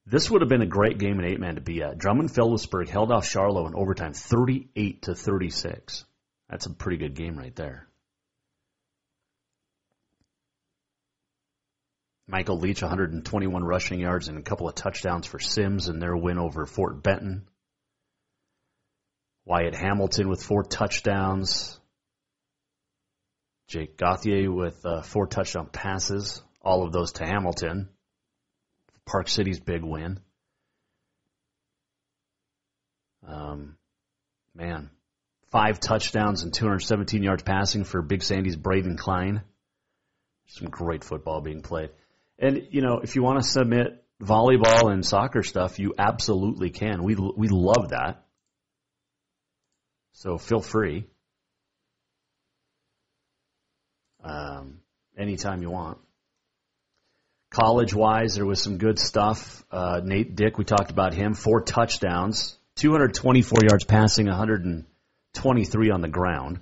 This 0.05 0.29
would 0.29 0.41
have 0.41 0.49
been 0.49 0.61
a 0.61 0.67
great 0.67 0.97
game 0.97 1.19
in 1.19 1.25
eight 1.25 1.39
man 1.39 1.55
to 1.55 1.61
be 1.61 1.81
at. 1.81 1.97
Drummond 1.97 2.33
Philipsburg 2.33 2.89
held 2.89 3.11
off 3.11 3.25
Charlo 3.25 3.67
in 3.67 3.75
overtime, 3.75 4.13
thirty-eight 4.13 5.03
to 5.03 5.15
thirty-six. 5.15 6.05
That's 6.49 6.65
a 6.65 6.73
pretty 6.73 6.97
good 6.97 7.15
game 7.15 7.37
right 7.37 7.55
there. 7.55 7.87
Michael 12.27 12.57
Leach, 12.57 12.81
121 12.81 13.63
rushing 13.63 13.99
yards 13.99 14.27
and 14.27 14.37
a 14.37 14.41
couple 14.41 14.67
of 14.67 14.75
touchdowns 14.75 15.27
for 15.27 15.39
Simms 15.39 15.89
in 15.89 15.99
their 15.99 16.15
win 16.15 16.37
over 16.37 16.65
Fort 16.65 17.03
Benton. 17.03 17.47
Wyatt 19.45 19.75
Hamilton 19.75 20.29
with 20.29 20.41
four 20.41 20.63
touchdowns. 20.63 21.79
Jake 23.67 23.97
Gauthier 23.97 24.51
with 24.51 24.85
uh, 24.85 25.01
four 25.01 25.27
touchdown 25.27 25.67
passes, 25.71 26.41
all 26.61 26.85
of 26.85 26.93
those 26.93 27.13
to 27.13 27.25
Hamilton. 27.25 27.89
Park 29.05 29.27
City's 29.29 29.59
big 29.59 29.83
win. 29.83 30.19
Um, 33.27 33.77
man, 34.55 34.89
five 35.51 35.79
touchdowns 35.79 36.43
and 36.43 36.53
217 36.53 37.23
yards 37.23 37.43
passing 37.43 37.83
for 37.83 38.01
Big 38.01 38.23
Sandy's 38.23 38.55
Braden 38.55 38.97
Klein. 38.97 39.41
Some 40.47 40.69
great 40.69 41.03
football 41.03 41.41
being 41.41 41.61
played. 41.61 41.89
And, 42.37 42.67
you 42.71 42.81
know, 42.81 42.99
if 42.99 43.15
you 43.15 43.23
want 43.23 43.41
to 43.41 43.49
submit 43.49 44.03
volleyball 44.21 44.91
and 44.91 45.05
soccer 45.05 45.43
stuff, 45.43 45.79
you 45.79 45.93
absolutely 45.97 46.69
can. 46.69 47.03
We, 47.03 47.15
we 47.15 47.47
love 47.47 47.89
that. 47.89 48.25
So 50.13 50.37
feel 50.37 50.59
free. 50.59 51.05
Um, 54.23 54.79
anytime 55.17 55.61
you 55.61 55.69
want. 55.69 55.99
College 57.53 57.93
wise, 57.93 58.33
there 58.33 58.47
was 58.47 58.63
some 58.63 58.79
good 58.79 58.97
stuff. 58.97 59.63
Uh, 59.71 60.01
Nate 60.03 60.35
Dick, 60.35 60.57
we 60.57 60.65
talked 60.65 60.89
about 60.89 61.13
him. 61.13 61.35
Four 61.35 61.61
touchdowns, 61.61 62.57
224 62.77 63.59
yards 63.69 63.85
passing, 63.85 64.25
123 64.25 65.91
on 65.91 66.01
the 66.01 66.07
ground. 66.07 66.61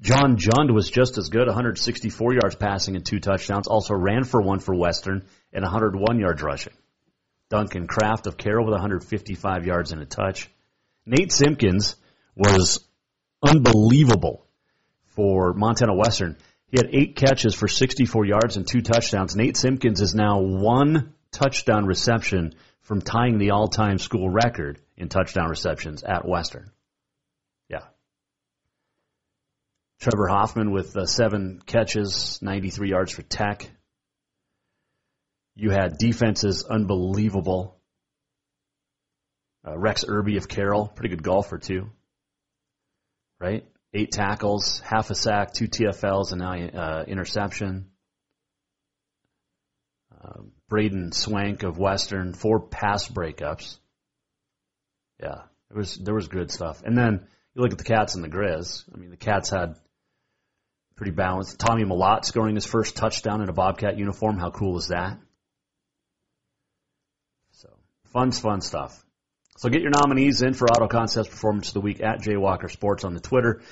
John 0.00 0.36
Jund 0.36 0.72
was 0.72 0.88
just 0.88 1.18
as 1.18 1.28
good, 1.28 1.48
164 1.48 2.34
yards 2.34 2.54
passing 2.54 2.94
and 2.94 3.04
two 3.04 3.18
touchdowns. 3.18 3.66
Also 3.66 3.94
ran 3.94 4.22
for 4.22 4.40
one 4.40 4.60
for 4.60 4.76
Western 4.76 5.26
and 5.52 5.64
101 5.64 6.20
yards 6.20 6.40
rushing. 6.40 6.74
Duncan 7.48 7.88
Kraft 7.88 8.28
of 8.28 8.36
Carroll 8.36 8.64
with 8.64 8.74
155 8.74 9.66
yards 9.66 9.90
and 9.90 10.00
a 10.00 10.06
touch. 10.06 10.48
Nate 11.04 11.32
Simpkins 11.32 11.96
was 12.36 12.86
unbelievable 13.42 14.46
for 15.16 15.52
Montana 15.52 15.96
Western. 15.96 16.36
He 16.68 16.76
had 16.76 16.90
eight 16.92 17.16
catches 17.16 17.54
for 17.54 17.66
64 17.66 18.26
yards 18.26 18.56
and 18.56 18.66
two 18.66 18.82
touchdowns. 18.82 19.34
Nate 19.34 19.56
Simpkins 19.56 20.00
is 20.00 20.14
now 20.14 20.40
one 20.40 21.14
touchdown 21.32 21.86
reception 21.86 22.54
from 22.82 23.00
tying 23.00 23.38
the 23.38 23.50
all-time 23.50 23.98
school 23.98 24.28
record 24.28 24.78
in 24.96 25.08
touchdown 25.08 25.48
receptions 25.48 26.02
at 26.02 26.28
Western. 26.28 26.70
Yeah. 27.68 27.84
Trevor 30.00 30.28
Hoffman 30.28 30.70
with 30.70 30.94
uh, 30.96 31.06
seven 31.06 31.60
catches, 31.64 32.38
93 32.42 32.90
yards 32.90 33.12
for 33.12 33.22
Tech. 33.22 33.70
You 35.56 35.70
had 35.70 35.98
defenses 35.98 36.64
unbelievable. 36.64 37.76
Uh, 39.66 39.76
Rex 39.76 40.04
Irby 40.06 40.36
of 40.36 40.48
Carroll, 40.48 40.86
pretty 40.86 41.08
good 41.08 41.22
golfer 41.22 41.58
too. 41.58 41.90
Right? 43.40 43.66
Eight 43.98 44.12
tackles, 44.12 44.78
half 44.78 45.10
a 45.10 45.14
sack, 45.16 45.52
two 45.52 45.66
TFLs, 45.66 46.30
and 46.30 46.40
now 46.40 46.52
uh, 46.52 47.04
interception. 47.08 47.86
Uh, 50.16 50.42
Braden 50.68 51.10
Swank 51.10 51.64
of 51.64 51.78
Western, 51.78 52.32
four 52.32 52.60
pass 52.60 53.08
breakups. 53.08 53.78
Yeah, 55.20 55.42
there 55.68 55.78
was 55.78 55.96
there 55.96 56.14
was 56.14 56.28
good 56.28 56.52
stuff. 56.52 56.80
And 56.84 56.96
then 56.96 57.26
you 57.56 57.62
look 57.62 57.72
at 57.72 57.78
the 57.78 57.82
Cats 57.82 58.14
and 58.14 58.22
the 58.22 58.28
Grizz. 58.28 58.84
I 58.94 58.98
mean, 58.98 59.10
the 59.10 59.16
Cats 59.16 59.50
had 59.50 59.74
pretty 60.94 61.10
balanced. 61.10 61.58
Tommy 61.58 61.82
Mellott 61.82 62.24
scoring 62.24 62.54
his 62.54 62.66
first 62.66 62.94
touchdown 62.94 63.42
in 63.42 63.48
a 63.48 63.52
Bobcat 63.52 63.98
uniform. 63.98 64.38
How 64.38 64.50
cool 64.50 64.78
is 64.78 64.88
that? 64.88 65.18
So 67.50 67.68
fun, 68.12 68.30
fun 68.30 68.60
stuff. 68.60 69.04
So 69.58 69.68
get 69.70 69.82
your 69.82 69.90
nominees 69.90 70.42
in 70.42 70.54
for 70.54 70.68
Auto 70.68 70.86
Concepts 70.86 71.28
Performance 71.28 71.70
of 71.70 71.74
the 71.74 71.80
Week 71.80 72.00
at 72.00 72.22
Jaywalker 72.22 72.70
Sports 72.70 73.02
on 73.02 73.14
the 73.14 73.20
Twitter. 73.20 73.62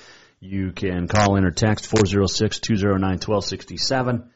You 0.41 0.73
can 0.73 1.07
call 1.07 1.37
in 1.37 1.45
or 1.45 1.53
text 1.53 1.89
406-209-1267. 1.93 4.29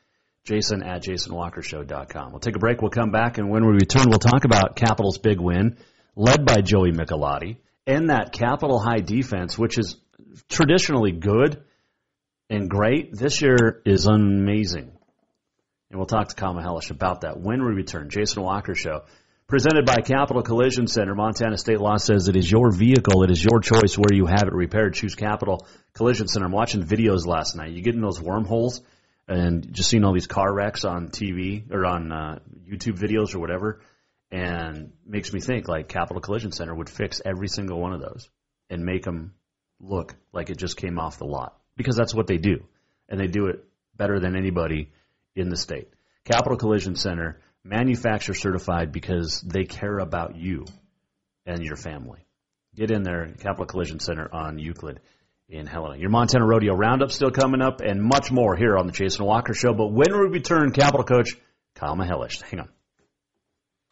Jason 0.44 0.84
at 0.84 1.02
jasonwalkershow.com. 1.02 2.30
We'll 2.30 2.38
take 2.38 2.54
a 2.54 2.60
break. 2.60 2.80
We'll 2.80 2.92
come 2.92 3.10
back, 3.10 3.38
and 3.38 3.50
when 3.50 3.66
we 3.66 3.72
return, 3.72 4.04
we'll 4.08 4.20
talk 4.20 4.44
about 4.44 4.76
Capital's 4.76 5.18
big 5.18 5.40
win, 5.40 5.76
led 6.14 6.46
by 6.46 6.60
Joey 6.60 6.92
Michelotti, 6.92 7.56
and 7.84 8.10
that 8.10 8.30
Capital 8.30 8.78
High 8.78 9.00
defense, 9.00 9.58
which 9.58 9.76
is 9.76 9.96
traditionally 10.48 11.10
good 11.10 11.64
and 12.48 12.70
great. 12.70 13.12
This 13.12 13.42
year 13.42 13.82
is 13.84 14.06
amazing. 14.06 14.92
And 15.90 15.98
we'll 15.98 16.06
talk 16.06 16.28
to 16.28 16.36
Kyle 16.36 16.54
Mihelish 16.54 16.92
about 16.92 17.22
that 17.22 17.40
when 17.40 17.64
we 17.64 17.72
return. 17.72 18.08
Jason 18.08 18.44
Walker 18.44 18.76
Show. 18.76 19.02
Presented 19.50 19.84
by 19.84 19.96
Capital 19.96 20.44
Collision 20.44 20.86
Center. 20.86 21.16
Montana 21.16 21.58
state 21.58 21.80
law 21.80 21.96
says 21.96 22.28
it 22.28 22.36
is 22.36 22.48
your 22.48 22.70
vehicle. 22.70 23.24
It 23.24 23.32
is 23.32 23.44
your 23.44 23.58
choice 23.58 23.98
where 23.98 24.14
you 24.14 24.26
have 24.26 24.44
it 24.44 24.52
repaired. 24.52 24.94
Choose 24.94 25.16
Capital 25.16 25.66
Collision 25.92 26.28
Center. 26.28 26.46
I'm 26.46 26.52
watching 26.52 26.84
videos 26.84 27.26
last 27.26 27.56
night. 27.56 27.72
You 27.72 27.82
get 27.82 27.96
in 27.96 28.00
those 28.00 28.20
wormholes 28.20 28.80
and 29.26 29.74
just 29.74 29.90
seeing 29.90 30.04
all 30.04 30.12
these 30.12 30.28
car 30.28 30.54
wrecks 30.54 30.84
on 30.84 31.08
TV 31.08 31.68
or 31.68 31.84
on 31.84 32.12
uh, 32.12 32.38
YouTube 32.64 32.96
videos 32.96 33.34
or 33.34 33.40
whatever, 33.40 33.80
and 34.30 34.92
makes 35.04 35.32
me 35.32 35.40
think 35.40 35.66
like 35.66 35.88
Capital 35.88 36.20
Collision 36.20 36.52
Center 36.52 36.72
would 36.72 36.88
fix 36.88 37.20
every 37.24 37.48
single 37.48 37.80
one 37.80 37.92
of 37.92 38.00
those 38.00 38.30
and 38.70 38.84
make 38.84 39.02
them 39.02 39.34
look 39.80 40.14
like 40.32 40.50
it 40.50 40.58
just 40.58 40.76
came 40.76 40.96
off 40.96 41.18
the 41.18 41.26
lot 41.26 41.58
because 41.76 41.96
that's 41.96 42.14
what 42.14 42.28
they 42.28 42.38
do, 42.38 42.62
and 43.08 43.18
they 43.18 43.26
do 43.26 43.46
it 43.46 43.64
better 43.96 44.20
than 44.20 44.36
anybody 44.36 44.92
in 45.34 45.48
the 45.48 45.56
state. 45.56 45.88
Capital 46.24 46.56
Collision 46.56 46.94
Center 46.94 47.40
manufacturer 47.64 48.34
certified 48.34 48.92
because 48.92 49.40
they 49.40 49.64
care 49.64 49.98
about 49.98 50.36
you 50.36 50.64
and 51.46 51.62
your 51.62 51.76
family. 51.76 52.26
Get 52.74 52.90
in 52.90 53.02
there, 53.02 53.34
Capital 53.38 53.66
Collision 53.66 54.00
Center 54.00 54.28
on 54.32 54.58
Euclid 54.58 55.00
in 55.48 55.66
Helena. 55.66 55.96
Your 55.98 56.10
Montana 56.10 56.46
Rodeo 56.46 56.74
Roundup 56.74 57.10
still 57.10 57.30
coming 57.30 57.60
up 57.60 57.80
and 57.80 58.00
much 58.00 58.30
more 58.30 58.56
here 58.56 58.78
on 58.78 58.86
the 58.86 58.92
Jason 58.92 59.24
Walker 59.24 59.54
Show. 59.54 59.74
But 59.74 59.88
when 59.88 60.12
we 60.12 60.28
return, 60.28 60.70
Capital 60.70 61.04
Coach 61.04 61.36
Kyle 61.74 61.96
Mihelish. 61.96 62.42
Hang 62.42 62.60
on. 62.60 62.68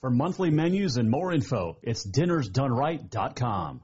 For 0.00 0.10
monthly 0.10 0.50
menus 0.50 0.96
and 0.96 1.10
more 1.10 1.30
info, 1.30 1.76
it's 1.82 2.06
dinnersdoneright.com. 2.06 3.82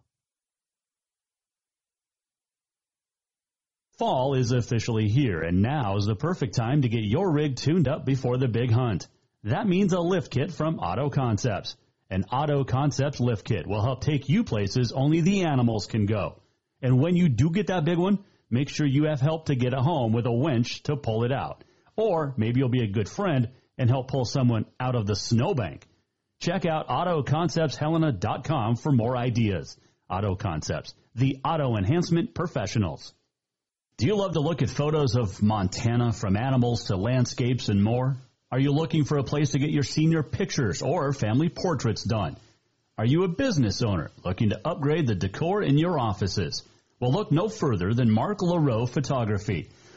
Fall 3.98 4.34
is 4.34 4.50
officially 4.50 5.08
here, 5.08 5.42
and 5.42 5.60
now 5.60 5.96
is 5.96 6.06
the 6.06 6.16
perfect 6.16 6.54
time 6.54 6.82
to 6.82 6.88
get 6.88 7.02
your 7.02 7.30
rig 7.30 7.56
tuned 7.56 7.86
up 7.86 8.06
before 8.06 8.38
the 8.38 8.48
big 8.48 8.70
hunt. 8.70 9.08
That 9.44 9.66
means 9.66 9.92
a 9.92 10.00
lift 10.00 10.30
kit 10.30 10.52
from 10.52 10.78
Auto 10.78 11.10
Concepts. 11.10 11.76
An 12.08 12.24
Auto 12.32 12.64
Concepts 12.64 13.20
lift 13.20 13.44
kit 13.44 13.66
will 13.66 13.82
help 13.82 14.00
take 14.00 14.28
you 14.28 14.42
places 14.42 14.92
only 14.92 15.20
the 15.20 15.44
animals 15.44 15.86
can 15.86 16.06
go. 16.06 16.40
And 16.80 16.98
when 16.98 17.16
you 17.16 17.28
do 17.28 17.50
get 17.50 17.66
that 17.66 17.84
big 17.84 17.98
one, 17.98 18.24
make 18.48 18.70
sure 18.70 18.86
you 18.86 19.04
have 19.04 19.20
help 19.20 19.46
to 19.46 19.54
get 19.54 19.74
it 19.74 19.78
home 19.78 20.12
with 20.12 20.24
a 20.24 20.32
winch 20.32 20.82
to 20.84 20.96
pull 20.96 21.24
it 21.24 21.32
out. 21.32 21.62
Or 21.94 22.32
maybe 22.38 22.60
you'll 22.60 22.70
be 22.70 22.84
a 22.84 22.92
good 22.92 23.08
friend 23.08 23.50
and 23.76 23.90
help 23.90 24.08
pull 24.08 24.24
someone 24.24 24.64
out 24.80 24.94
of 24.94 25.06
the 25.06 25.16
snowbank. 25.16 25.86
Check 26.40 26.66
out 26.66 26.88
AutoConceptsHelena.com 26.88 28.76
for 28.76 28.92
more 28.92 29.16
ideas. 29.16 29.76
Auto 30.08 30.36
Concepts, 30.36 30.94
the 31.14 31.38
auto 31.44 31.76
enhancement 31.76 32.34
professionals. 32.34 33.12
Do 33.98 34.06
you 34.06 34.16
love 34.16 34.34
to 34.34 34.40
look 34.40 34.62
at 34.62 34.70
photos 34.70 35.16
of 35.16 35.42
Montana 35.42 36.12
from 36.12 36.36
animals 36.36 36.84
to 36.84 36.96
landscapes 36.96 37.68
and 37.68 37.82
more? 37.82 38.16
Are 38.52 38.60
you 38.60 38.70
looking 38.72 39.04
for 39.04 39.18
a 39.18 39.24
place 39.24 39.52
to 39.52 39.58
get 39.58 39.70
your 39.70 39.82
senior 39.82 40.22
pictures 40.22 40.82
or 40.82 41.12
family 41.12 41.48
portraits 41.48 42.04
done? 42.04 42.36
Are 42.98 43.06
you 43.06 43.24
a 43.24 43.28
business 43.28 43.82
owner 43.82 44.10
looking 44.24 44.50
to 44.50 44.60
upgrade 44.64 45.06
the 45.06 45.14
decor 45.14 45.62
in 45.62 45.78
your 45.78 45.98
offices? 45.98 46.62
Well, 47.00 47.12
look 47.12 47.32
no 47.32 47.48
further 47.48 47.92
than 47.92 48.10
Mark 48.10 48.38
LaRoe 48.38 48.88
Photography. 48.88 49.70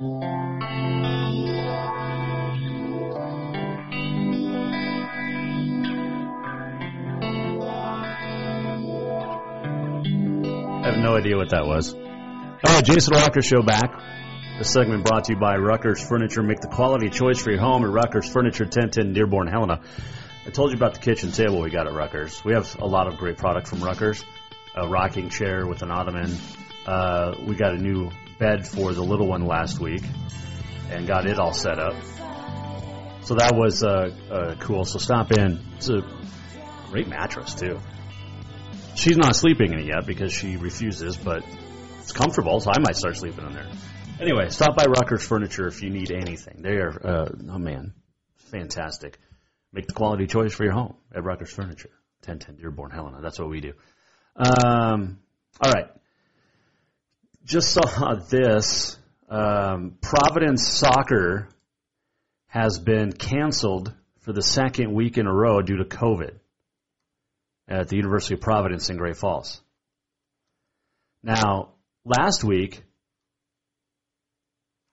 I 0.00 0.06
have 10.84 10.96
no 10.96 11.16
idea 11.16 11.36
what 11.36 11.50
that 11.50 11.66
was. 11.66 11.94
Right, 12.64 12.82
Jason 12.82 13.14
Walker 13.14 13.42
Show 13.42 13.60
back. 13.60 13.92
This 14.56 14.72
segment 14.72 15.04
brought 15.04 15.24
to 15.24 15.34
you 15.34 15.38
by 15.38 15.56
Rucker's 15.56 16.02
Furniture. 16.02 16.42
Make 16.42 16.60
the 16.60 16.68
quality 16.68 17.10
choice 17.10 17.42
for 17.42 17.50
your 17.50 17.60
home 17.60 17.84
at 17.84 17.90
Rucker's 17.90 18.26
Furniture, 18.26 18.64
1010 18.64 19.12
Dearborn, 19.12 19.48
Helena. 19.48 19.82
I 20.46 20.50
told 20.50 20.70
you 20.70 20.78
about 20.78 20.94
the 20.94 21.00
kitchen 21.00 21.30
table 21.30 21.60
we 21.60 21.68
got 21.68 21.86
at 21.86 21.92
Rucker's. 21.92 22.42
We 22.42 22.54
have 22.54 22.74
a 22.80 22.86
lot 22.86 23.06
of 23.06 23.18
great 23.18 23.36
product 23.36 23.66
from 23.66 23.84
Rucker's. 23.84 24.24
A 24.74 24.88
rocking 24.88 25.28
chair 25.28 25.66
with 25.66 25.82
an 25.82 25.90
ottoman. 25.90 26.34
Uh, 26.86 27.34
we 27.46 27.54
got 27.54 27.74
a 27.74 27.78
new 27.78 28.10
bed 28.40 28.66
for 28.66 28.92
the 28.92 29.02
little 29.02 29.28
one 29.28 29.46
last 29.46 29.78
week 29.78 30.02
and 30.88 31.06
got 31.06 31.26
it 31.26 31.38
all 31.38 31.52
set 31.52 31.78
up. 31.78 31.94
So 33.22 33.34
that 33.36 33.52
was 33.54 33.84
uh, 33.84 34.10
uh, 34.30 34.54
cool. 34.58 34.84
So 34.84 34.98
stop 34.98 35.30
in. 35.30 35.60
It's 35.76 35.88
a 35.88 36.00
great 36.90 37.06
mattress 37.06 37.54
too. 37.54 37.78
She's 38.96 39.16
not 39.16 39.36
sleeping 39.36 39.72
in 39.72 39.78
it 39.78 39.86
yet 39.86 40.06
because 40.06 40.32
she 40.32 40.56
refuses, 40.56 41.16
but 41.16 41.44
it's 42.00 42.12
comfortable, 42.12 42.58
so 42.60 42.70
I 42.70 42.80
might 42.80 42.96
start 42.96 43.16
sleeping 43.16 43.46
in 43.46 43.52
there. 43.52 43.70
Anyway, 44.20 44.48
stop 44.48 44.74
by 44.74 44.84
Rucker's 44.86 45.22
Furniture 45.22 45.68
if 45.68 45.82
you 45.82 45.90
need 45.90 46.10
anything. 46.10 46.60
They 46.62 46.76
are, 46.76 47.06
uh, 47.06 47.28
oh 47.50 47.58
man, 47.58 47.94
fantastic. 48.50 49.18
Make 49.72 49.86
the 49.86 49.94
quality 49.94 50.26
choice 50.26 50.52
for 50.52 50.64
your 50.64 50.72
home 50.72 50.96
at 51.14 51.22
Rucker's 51.22 51.52
Furniture, 51.52 51.90
1010 52.26 52.56
Dearborn, 52.56 52.90
Helena. 52.90 53.20
That's 53.22 53.38
what 53.38 53.48
we 53.48 53.60
do. 53.60 53.72
Um, 54.36 55.20
all 55.62 55.72
right. 55.72 55.86
Just 57.50 57.72
saw 57.72 58.14
this. 58.14 58.96
Um, 59.28 59.98
Providence 60.00 60.68
Soccer 60.68 61.48
has 62.46 62.78
been 62.78 63.10
canceled 63.10 63.92
for 64.20 64.32
the 64.32 64.40
second 64.40 64.94
week 64.94 65.18
in 65.18 65.26
a 65.26 65.34
row 65.34 65.60
due 65.60 65.78
to 65.78 65.84
COVID 65.84 66.38
at 67.66 67.88
the 67.88 67.96
University 67.96 68.34
of 68.34 68.40
Providence 68.40 68.88
in 68.88 68.98
Great 68.98 69.16
Falls. 69.16 69.60
Now, 71.24 71.70
last 72.04 72.44
week, 72.44 72.84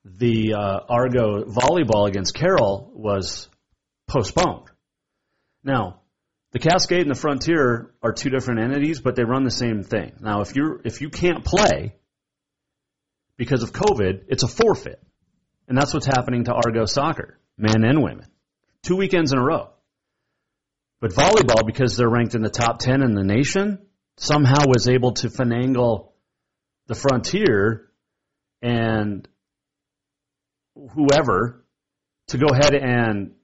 the 0.04 0.54
uh, 0.54 0.80
Argo 0.88 1.44
volleyball 1.44 2.08
against 2.08 2.34
Carroll 2.34 2.90
was 2.92 3.48
postponed. 4.08 4.66
Now, 5.62 6.00
the 6.50 6.58
Cascade 6.58 7.02
and 7.02 7.10
the 7.10 7.20
Frontier 7.20 7.94
are 8.02 8.12
two 8.12 8.30
different 8.30 8.58
entities, 8.58 9.00
but 9.00 9.14
they 9.14 9.22
run 9.22 9.44
the 9.44 9.52
same 9.52 9.84
thing. 9.84 10.14
Now, 10.18 10.40
if 10.40 10.56
you 10.56 10.80
if 10.84 11.00
you 11.00 11.08
can't 11.08 11.44
play 11.44 11.94
because 13.38 13.62
of 13.62 13.72
COVID, 13.72 14.24
it's 14.28 14.42
a 14.42 14.48
forfeit, 14.48 15.00
and 15.66 15.78
that's 15.78 15.94
what's 15.94 16.04
happening 16.04 16.44
to 16.44 16.52
Argo 16.52 16.84
soccer, 16.84 17.38
men 17.56 17.84
and 17.84 18.02
women, 18.02 18.26
two 18.82 18.96
weekends 18.96 19.32
in 19.32 19.38
a 19.38 19.42
row. 19.42 19.70
But 21.00 21.12
volleyball, 21.12 21.64
because 21.64 21.96
they're 21.96 22.10
ranked 22.10 22.34
in 22.34 22.42
the 22.42 22.50
top 22.50 22.80
10 22.80 23.02
in 23.02 23.14
the 23.14 23.24
nation, 23.24 23.78
somehow 24.16 24.66
was 24.66 24.88
able 24.88 25.12
to 25.14 25.28
finagle 25.28 26.10
the 26.88 26.96
frontier 26.96 27.88
and 28.60 29.28
whoever 30.94 31.64
to 32.28 32.38
go 32.38 32.48
ahead 32.48 32.74
and 32.74 33.34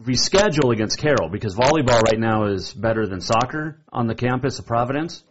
reschedule 0.00 0.72
against 0.72 0.98
Carroll 0.98 1.28
because 1.28 1.54
volleyball 1.54 2.00
right 2.02 2.18
now 2.18 2.46
is 2.46 2.72
better 2.72 3.06
than 3.06 3.20
soccer 3.20 3.82
on 3.92 4.06
the 4.06 4.14
campus 4.14 4.58
of 4.58 4.66
Providence. 4.66 5.22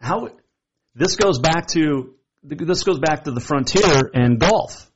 How 0.00 0.30
this 0.94 1.16
goes 1.16 1.38
back 1.38 1.68
to 1.68 2.14
this 2.42 2.84
goes 2.84 2.98
back 2.98 3.24
to 3.24 3.32
the 3.32 3.40
frontier 3.40 4.10
and 4.14 4.38
golf 4.38 4.90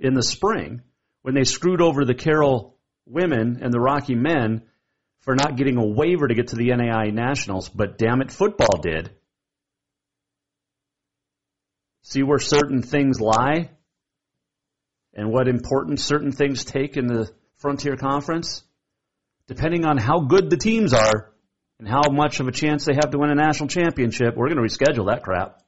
in 0.00 0.14
the 0.14 0.22
spring 0.22 0.82
when 1.22 1.34
they 1.34 1.44
screwed 1.44 1.82
over 1.82 2.04
the 2.04 2.14
Carroll 2.14 2.78
women 3.06 3.58
and 3.62 3.72
the 3.72 3.80
Rocky 3.80 4.14
men 4.14 4.62
for 5.20 5.34
not 5.34 5.56
getting 5.56 5.76
a 5.76 5.86
waiver 5.86 6.28
to 6.28 6.34
get 6.34 6.48
to 6.48 6.56
the 6.56 6.70
NAIA 6.70 7.12
Nationals, 7.12 7.68
but 7.68 7.98
damn 7.98 8.22
it, 8.22 8.30
football 8.30 8.80
did. 8.80 9.10
See 12.02 12.22
where 12.22 12.38
certain 12.38 12.80
things 12.80 13.20
lie 13.20 13.70
and 15.12 15.30
what 15.30 15.48
importance 15.48 16.04
certain 16.04 16.32
things 16.32 16.64
take 16.64 16.96
in 16.96 17.06
the 17.06 17.30
Frontier 17.56 17.96
Conference? 17.96 18.62
Depending 19.48 19.84
on 19.84 19.98
how 19.98 20.20
good 20.20 20.48
the 20.48 20.56
teams 20.56 20.94
are 20.94 21.32
and 21.78 21.88
how 21.88 22.10
much 22.10 22.40
of 22.40 22.48
a 22.48 22.52
chance 22.52 22.84
they 22.84 22.94
have 22.94 23.10
to 23.10 23.18
win 23.18 23.30
a 23.30 23.34
national 23.34 23.68
championship, 23.68 24.36
we're 24.36 24.48
going 24.48 24.56
to 24.56 24.62
reschedule 24.62 25.06
that 25.06 25.22
crap. 25.22 25.62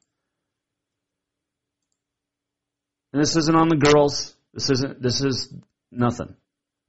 And 3.13 3.23
this 3.23 3.37
isn't 3.37 3.57
on 3.57 3.69
the 3.69 3.77
girls. 3.77 4.35
This 4.55 4.71
isn't, 4.71 5.03
this 5.03 5.21
is 5.21 5.53
nothing. 5.91 6.35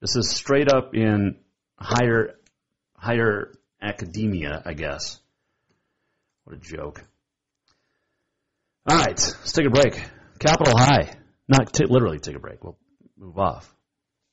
This 0.02 0.16
is 0.16 0.30
straight 0.30 0.72
up 0.72 0.96
in 0.96 1.38
higher 1.78 2.36
higher 2.96 3.52
academia, 3.82 4.62
I 4.66 4.74
guess. 4.74 5.20
What 6.44 6.56
a 6.56 6.60
joke. 6.60 7.04
All 8.88 8.98
right, 8.98 9.20
let's 9.20 9.52
take 9.52 9.68
a 9.68 9.70
break. 9.70 10.02
Capital 10.40 10.78
High. 10.78 11.14
Not 11.48 11.74
t- 11.74 11.86
literally 11.86 12.20
take 12.20 12.36
a 12.36 12.40
break. 12.40 12.64
We'll 12.64 12.78
move 13.18 13.38
off. 13.38 13.72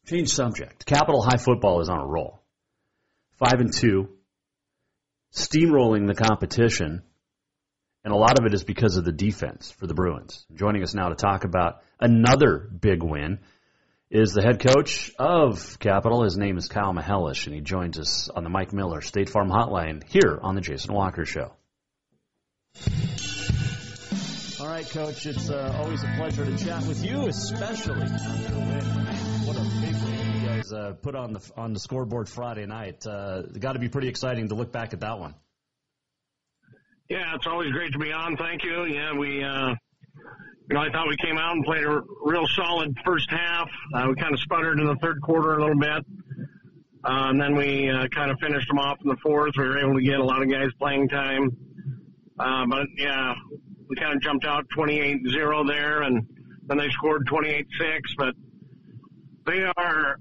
Change 0.06 0.28
subject. 0.30 0.86
Capital 0.86 1.22
High 1.22 1.36
football 1.36 1.80
is 1.80 1.88
on 1.88 1.98
a 1.98 2.06
roll. 2.06 2.40
Five 3.38 3.60
and 3.60 3.72
two, 3.72 4.08
steamrolling 5.32 6.06
the 6.06 6.14
competition, 6.14 7.02
and 8.04 8.14
a 8.14 8.16
lot 8.16 8.38
of 8.38 8.46
it 8.46 8.54
is 8.54 8.64
because 8.64 8.96
of 8.96 9.04
the 9.04 9.12
defense 9.12 9.70
for 9.70 9.86
the 9.86 9.94
Bruins. 9.94 10.46
Joining 10.54 10.82
us 10.82 10.94
now 10.94 11.08
to 11.08 11.14
talk 11.14 11.44
about 11.44 11.82
another 12.00 12.58
big 12.58 13.02
win 13.02 13.40
is 14.10 14.32
the 14.32 14.42
head 14.42 14.60
coach 14.60 15.12
of 15.18 15.78
Capital. 15.78 16.24
His 16.24 16.38
name 16.38 16.56
is 16.56 16.68
Kyle 16.68 16.92
Mihelish, 16.92 17.46
and 17.46 17.54
he 17.54 17.60
joins 17.60 17.98
us 17.98 18.28
on 18.30 18.42
the 18.42 18.50
Mike 18.50 18.72
Miller 18.72 19.02
State 19.02 19.28
Farm 19.28 19.50
Hotline 19.50 20.02
here 20.08 20.38
on 20.40 20.54
the 20.54 20.62
Jason 20.62 20.94
Walker 20.94 21.26
Show. 21.26 21.52
All 24.60 24.66
right, 24.66 24.88
Coach. 24.88 25.26
It's 25.26 25.50
uh, 25.50 25.74
always 25.78 26.02
a 26.02 26.14
pleasure 26.16 26.44
to 26.44 26.56
chat 26.56 26.84
with 26.86 27.04
you, 27.04 27.26
especially 27.28 28.02
after 28.02 28.54
win. 28.54 28.84
What 29.46 29.56
a 29.56 29.64
big 29.80 30.07
guys 30.58 30.72
uh, 30.72 30.92
put 31.02 31.14
on 31.14 31.32
the 31.32 31.50
on 31.56 31.72
the 31.72 31.80
scoreboard 31.80 32.28
Friday 32.28 32.66
night. 32.66 33.06
Uh, 33.06 33.42
Got 33.42 33.72
to 33.72 33.78
be 33.78 33.88
pretty 33.88 34.08
exciting 34.08 34.48
to 34.48 34.54
look 34.54 34.72
back 34.72 34.92
at 34.92 35.00
that 35.00 35.18
one. 35.18 35.34
Yeah, 37.08 37.34
it's 37.34 37.46
always 37.46 37.72
great 37.72 37.92
to 37.92 37.98
be 37.98 38.12
on. 38.12 38.36
Thank 38.36 38.64
you. 38.64 38.84
Yeah, 38.84 39.14
we 39.14 39.42
uh, 39.42 39.70
you 40.68 40.74
know, 40.74 40.80
I 40.80 40.90
thought 40.90 41.08
we 41.08 41.16
came 41.16 41.38
out 41.38 41.52
and 41.52 41.64
played 41.64 41.84
a 41.84 42.02
real 42.22 42.46
solid 42.48 42.94
first 43.04 43.30
half. 43.30 43.68
Uh, 43.94 44.06
we 44.08 44.14
kind 44.16 44.34
of 44.34 44.40
sputtered 44.40 44.78
in 44.78 44.86
the 44.86 44.96
third 44.96 45.20
quarter 45.22 45.54
a 45.54 45.60
little 45.60 45.78
bit. 45.78 46.04
Uh, 47.04 47.30
and 47.30 47.40
then 47.40 47.54
we 47.56 47.88
uh, 47.88 48.06
kind 48.08 48.30
of 48.30 48.38
finished 48.38 48.68
them 48.68 48.78
off 48.78 48.98
in 49.02 49.08
the 49.08 49.16
fourth. 49.22 49.54
We 49.56 49.64
were 49.64 49.78
able 49.78 49.94
to 49.94 50.02
get 50.02 50.20
a 50.20 50.24
lot 50.24 50.42
of 50.42 50.50
guys 50.50 50.68
playing 50.78 51.08
time. 51.08 51.56
Uh, 52.38 52.66
but 52.68 52.86
yeah, 52.98 53.34
we 53.88 53.96
kind 53.96 54.14
of 54.14 54.20
jumped 54.20 54.44
out 54.44 54.66
28-0 54.76 55.66
there, 55.66 56.02
and 56.02 56.26
then 56.66 56.76
they 56.76 56.90
scored 56.90 57.26
28-6. 57.26 57.64
But 58.18 58.34
they 59.46 59.64
are, 59.78 60.16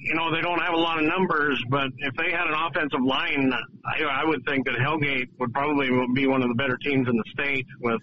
you 0.00 0.14
know, 0.14 0.32
they 0.34 0.40
don't 0.40 0.60
have 0.60 0.74
a 0.74 0.78
lot 0.78 0.98
of 0.98 1.04
numbers. 1.04 1.62
But 1.68 1.88
if 1.98 2.14
they 2.14 2.30
had 2.30 2.46
an 2.46 2.54
offensive 2.54 3.02
line, 3.02 3.52
I, 3.84 4.04
I 4.04 4.24
would 4.24 4.44
think 4.46 4.66
that 4.66 4.76
Hellgate 4.76 5.28
would 5.38 5.52
probably 5.52 5.88
be 6.14 6.26
one 6.26 6.42
of 6.42 6.48
the 6.48 6.54
better 6.54 6.76
teams 6.76 7.08
in 7.08 7.16
the 7.16 7.24
state 7.30 7.66
with 7.80 8.00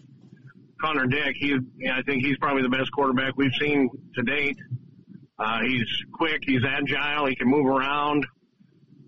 Connor 0.81 1.08
Dick. 1.08 1.36
He, 1.39 1.58
I 1.89 2.01
think 2.03 2.23
he's 2.23 2.38
probably 2.38 2.63
the 2.63 2.69
best 2.69 2.91
quarterback 2.91 3.34
we've 3.38 3.53
seen 3.60 3.89
to 4.15 4.23
date. 4.23 4.58
Uh, 5.38 5.60
he's 5.62 5.88
quick, 6.13 6.41
he's 6.45 6.62
agile, 6.65 7.25
he 7.25 7.36
can 7.36 7.49
move 7.49 7.65
around. 7.65 8.25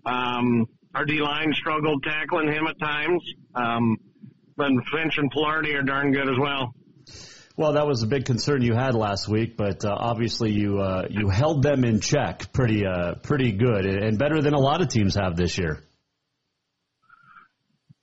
Um, 0.04 0.66
our 0.94 1.04
D 1.04 1.20
line 1.20 1.52
struggled 1.52 2.02
tackling 2.02 2.48
him 2.48 2.66
at 2.66 2.78
times. 2.78 3.22
Um, 3.54 3.96
but 4.56 4.72
Finch 4.92 5.18
and 5.18 5.32
Filardi 5.32 5.74
are 5.78 5.82
darn 5.82 6.12
good 6.12 6.28
as 6.28 6.38
well. 6.38 6.74
Well, 7.58 7.72
that 7.72 7.88
was 7.88 8.04
a 8.04 8.06
big 8.06 8.24
concern 8.24 8.62
you 8.62 8.72
had 8.72 8.94
last 8.94 9.26
week, 9.26 9.56
but 9.56 9.84
uh, 9.84 9.92
obviously 9.92 10.52
you 10.52 10.78
uh, 10.78 11.08
you 11.10 11.28
held 11.28 11.64
them 11.64 11.84
in 11.84 11.98
check 11.98 12.52
pretty 12.52 12.86
uh, 12.86 13.16
pretty 13.16 13.50
good 13.50 13.84
and 13.84 14.16
better 14.16 14.40
than 14.40 14.54
a 14.54 14.60
lot 14.60 14.80
of 14.80 14.88
teams 14.88 15.16
have 15.16 15.36
this 15.36 15.58
year. 15.58 15.82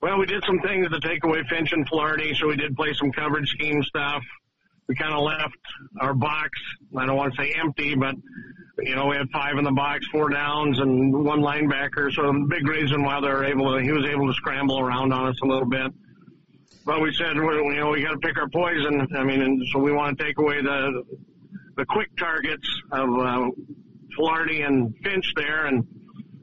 Well, 0.01 0.19
we 0.19 0.25
did 0.25 0.43
some 0.45 0.59
things 0.59 0.89
to 0.89 0.99
take 0.99 1.23
away 1.23 1.39
Finch 1.49 1.71
and 1.71 1.89
Filardi, 1.89 2.35
so 2.35 2.47
we 2.47 2.57
did 2.57 2.75
play 2.75 2.93
some 2.99 3.13
coverage 3.13 3.47
scheme 3.47 3.81
stuff 3.81 4.21
we 4.87 4.95
kind 4.95 5.13
of 5.13 5.21
left 5.21 5.57
our 6.01 6.13
box. 6.13 6.49
I 6.97 7.05
don't 7.05 7.15
want 7.15 7.33
to 7.33 7.41
say 7.41 7.53
empty, 7.59 7.95
but 7.95 8.15
you 8.79 8.95
know 8.95 9.07
we 9.07 9.15
had 9.15 9.29
five 9.31 9.57
in 9.57 9.63
the 9.63 9.71
box, 9.71 10.05
four 10.11 10.29
downs, 10.29 10.79
and 10.79 11.13
one 11.25 11.41
linebacker. 11.41 12.11
So 12.11 12.23
the 12.23 12.45
big 12.49 12.67
reason 12.67 13.03
why 13.03 13.19
they 13.21 13.27
were 13.27 13.45
able 13.45 13.75
to, 13.75 13.83
he 13.83 13.91
was 13.91 14.05
able 14.05 14.27
to 14.27 14.33
scramble 14.33 14.79
around 14.79 15.13
on 15.13 15.27
us 15.27 15.35
a 15.43 15.47
little 15.47 15.69
bit. 15.69 15.91
But 16.85 17.01
we 17.01 17.11
said, 17.13 17.35
you 17.35 17.75
know, 17.75 17.89
we 17.89 18.03
got 18.03 18.11
to 18.11 18.19
pick 18.19 18.37
our 18.37 18.49
poison. 18.49 19.07
I 19.17 19.23
mean, 19.23 19.41
and 19.41 19.61
so 19.73 19.79
we 19.79 19.91
want 19.91 20.17
to 20.17 20.23
take 20.23 20.37
away 20.37 20.61
the 20.61 21.03
the 21.77 21.85
quick 21.85 22.15
targets 22.17 22.67
of 22.91 23.09
uh, 23.09 23.49
Filardi 24.17 24.65
and 24.65 24.95
Finch 25.03 25.33
there, 25.35 25.65
and 25.65 25.85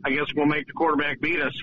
I 0.04 0.10
guess 0.10 0.26
we'll 0.36 0.46
make 0.46 0.66
the 0.66 0.72
quarterback 0.72 1.20
beat 1.20 1.40
us. 1.40 1.54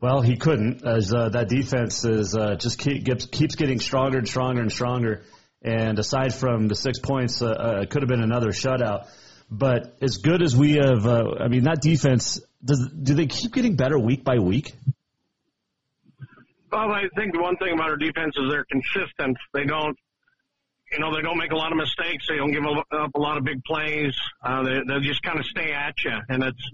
Well, 0.00 0.20
he 0.20 0.36
couldn't, 0.36 0.84
as 0.84 1.14
uh, 1.14 1.28
that 1.30 1.48
defense 1.48 2.04
is 2.04 2.34
uh, 2.34 2.56
just 2.56 2.78
keep, 2.78 3.06
keeps 3.30 3.54
getting 3.54 3.80
stronger 3.80 4.18
and 4.18 4.28
stronger 4.28 4.60
and 4.60 4.72
stronger. 4.72 5.22
And 5.62 5.98
aside 5.98 6.34
from 6.34 6.68
the 6.68 6.74
six 6.74 6.98
points, 6.98 7.40
uh, 7.40 7.46
uh, 7.46 7.80
it 7.82 7.90
could 7.90 8.02
have 8.02 8.08
been 8.08 8.22
another 8.22 8.48
shutout. 8.48 9.06
But 9.50 9.96
as 10.02 10.18
good 10.18 10.42
as 10.42 10.54
we 10.54 10.72
have, 10.72 11.06
uh, 11.06 11.36
I 11.40 11.48
mean, 11.48 11.64
that 11.64 11.80
defense, 11.80 12.40
does, 12.62 12.86
do 12.90 13.14
they 13.14 13.26
keep 13.26 13.52
getting 13.52 13.76
better 13.76 13.98
week 13.98 14.24
by 14.24 14.40
week? 14.40 14.74
Well, 16.74 16.90
I 16.90 17.04
think 17.16 17.32
the 17.32 17.40
one 17.40 17.56
thing 17.58 17.72
about 17.72 17.90
our 17.90 17.96
defense 17.96 18.34
is 18.36 18.50
they're 18.50 18.64
consistent. 18.64 19.36
They 19.52 19.64
don't, 19.64 19.96
you 20.90 20.98
know, 20.98 21.14
they 21.14 21.22
don't 21.22 21.38
make 21.38 21.52
a 21.52 21.56
lot 21.56 21.70
of 21.70 21.78
mistakes. 21.78 22.26
They 22.28 22.36
don't 22.36 22.50
give 22.50 22.64
up 22.66 23.14
a 23.14 23.20
lot 23.20 23.38
of 23.38 23.44
big 23.44 23.62
plays. 23.62 24.12
Uh, 24.42 24.64
they, 24.64 24.80
they 24.88 24.98
just 24.98 25.22
kind 25.22 25.38
of 25.38 25.46
stay 25.46 25.70
at 25.70 25.94
you. 26.04 26.18
And 26.28 26.42
it's, 26.42 26.70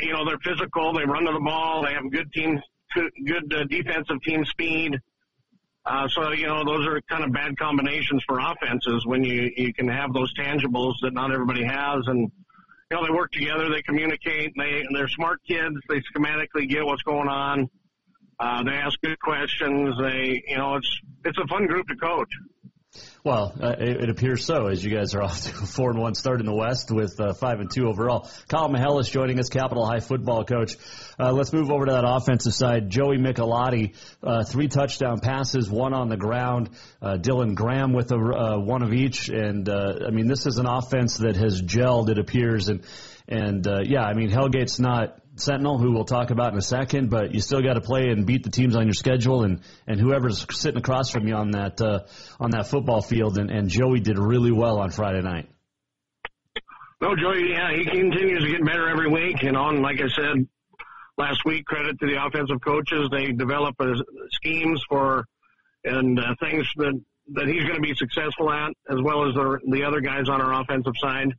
you 0.00 0.12
know, 0.12 0.24
they're 0.24 0.40
physical. 0.42 0.92
They 0.92 1.04
run 1.04 1.24
to 1.24 1.32
the 1.32 1.38
ball. 1.38 1.84
They 1.84 1.92
have 1.92 2.10
good 2.10 2.32
team, 2.32 2.60
good 2.96 3.54
uh, 3.54 3.62
defensive 3.70 4.20
team 4.24 4.44
speed. 4.44 4.98
Uh, 5.84 6.08
so, 6.08 6.32
you 6.32 6.48
know, 6.48 6.64
those 6.64 6.84
are 6.88 7.00
kind 7.02 7.22
of 7.22 7.32
bad 7.32 7.56
combinations 7.56 8.24
for 8.26 8.40
offenses 8.40 9.06
when 9.06 9.22
you, 9.22 9.52
you 9.56 9.72
can 9.72 9.86
have 9.86 10.12
those 10.14 10.34
tangibles 10.34 10.94
that 11.02 11.14
not 11.14 11.32
everybody 11.32 11.62
has. 11.62 12.02
And, 12.08 12.28
you 12.90 12.96
know, 12.96 13.06
they 13.06 13.12
work 13.12 13.30
together, 13.30 13.70
they 13.70 13.82
communicate, 13.82 14.52
they, 14.58 14.84
they're 14.92 15.06
smart 15.06 15.38
kids, 15.46 15.76
they 15.88 16.02
schematically 16.12 16.68
get 16.68 16.84
what's 16.84 17.02
going 17.02 17.28
on. 17.28 17.70
Uh, 18.38 18.62
they 18.64 18.72
ask 18.72 19.00
good 19.00 19.18
questions. 19.20 19.94
They, 20.00 20.42
you 20.48 20.58
know, 20.58 20.76
it's, 20.76 21.00
it's 21.24 21.38
a 21.38 21.46
fun 21.48 21.66
group 21.66 21.86
to 21.88 21.96
coach. 21.96 22.30
Well, 23.24 23.54
uh, 23.60 23.74
it, 23.78 24.04
it, 24.04 24.10
appears 24.10 24.44
so, 24.44 24.68
as 24.68 24.84
you 24.84 24.94
guys 24.94 25.14
are 25.14 25.22
off 25.22 25.42
to 25.42 25.50
a 25.50 25.66
four 25.66 25.90
and 25.90 25.98
one 25.98 26.14
start 26.14 26.40
in 26.40 26.46
the 26.46 26.54
West 26.54 26.90
with 26.90 27.18
uh, 27.20 27.34
five 27.34 27.60
and 27.60 27.70
two 27.70 27.88
overall. 27.88 28.30
Kyle 28.48 28.68
Mihelish 28.68 29.10
joining 29.10 29.38
us, 29.38 29.48
Capital 29.48 29.84
High 29.84 30.00
football 30.00 30.44
coach. 30.44 30.76
Uh, 31.18 31.32
let's 31.32 31.52
move 31.52 31.70
over 31.70 31.86
to 31.86 31.92
that 31.92 32.04
offensive 32.06 32.54
side. 32.54 32.88
Joey 32.88 33.18
Michelotti, 33.18 33.96
uh, 34.22 34.44
three 34.44 34.68
touchdown 34.68 35.20
passes, 35.20 35.68
one 35.68 35.92
on 35.92 36.08
the 36.08 36.16
ground. 36.16 36.70
Uh, 37.02 37.16
Dylan 37.16 37.54
Graham 37.54 37.92
with 37.92 38.12
a, 38.12 38.16
uh, 38.16 38.58
one 38.58 38.82
of 38.82 38.92
each, 38.92 39.28
and 39.28 39.68
I 39.68 40.10
mean 40.10 40.28
this 40.28 40.46
is 40.46 40.58
an 40.58 40.66
offense 40.66 41.18
that 41.18 41.36
has 41.36 41.60
gelled. 41.60 42.08
It 42.10 42.18
appears, 42.18 42.68
and 42.68 42.84
and 43.28 43.66
yeah, 43.84 44.04
I 44.04 44.14
mean 44.14 44.30
Hellgate's 44.30 44.78
not 44.78 45.20
Sentinel, 45.36 45.78
who 45.78 45.92
we'll 45.92 46.04
talk 46.04 46.30
about 46.30 46.52
in 46.52 46.58
a 46.58 46.62
second, 46.62 47.10
but 47.10 47.34
you 47.34 47.40
still 47.40 47.62
got 47.62 47.74
to 47.74 47.80
play 47.80 48.08
and 48.08 48.26
beat 48.26 48.42
the 48.42 48.50
teams 48.50 48.74
on 48.74 48.84
your 48.86 48.94
schedule, 48.94 49.44
and 49.44 49.60
and 49.86 50.00
whoever's 50.00 50.46
sitting 50.50 50.78
across 50.78 51.10
from 51.10 51.28
you 51.28 51.34
on 51.34 51.50
that 51.52 51.80
uh, 51.80 52.00
on 52.40 52.50
that 52.52 52.68
football 52.68 53.02
field. 53.02 53.36
And, 53.38 53.50
and 53.50 53.68
Joey 53.68 54.00
did 54.00 54.18
really 54.18 54.52
well 54.52 54.78
on 54.78 54.90
Friday 54.90 55.22
night. 55.22 55.48
No, 57.00 57.14
Joey, 57.14 57.50
yeah, 57.50 57.72
he 57.76 57.84
continues 57.84 58.42
to 58.42 58.50
get 58.50 58.64
better 58.64 58.88
every 58.88 59.10
week. 59.10 59.42
And 59.42 59.56
on, 59.56 59.82
like 59.82 60.00
I 60.00 60.08
said 60.08 60.48
last 61.18 61.44
week, 61.44 61.66
credit 61.66 61.98
to 62.00 62.06
the 62.06 62.24
offensive 62.24 62.60
coaches. 62.64 63.08
They 63.10 63.32
develop 63.32 63.74
uh, 63.78 63.92
schemes 64.30 64.82
for 64.88 65.26
and 65.84 66.18
uh, 66.18 66.34
things 66.40 66.66
that 66.76 66.98
that 67.34 67.46
he's 67.48 67.64
going 67.64 67.74
to 67.74 67.80
be 67.80 67.94
successful 67.94 68.50
at, 68.50 68.70
as 68.88 69.02
well 69.02 69.28
as 69.28 69.34
the 69.34 69.58
the 69.70 69.84
other 69.84 70.00
guys 70.00 70.30
on 70.30 70.40
our 70.40 70.62
offensive 70.62 70.94
side. 70.98 71.34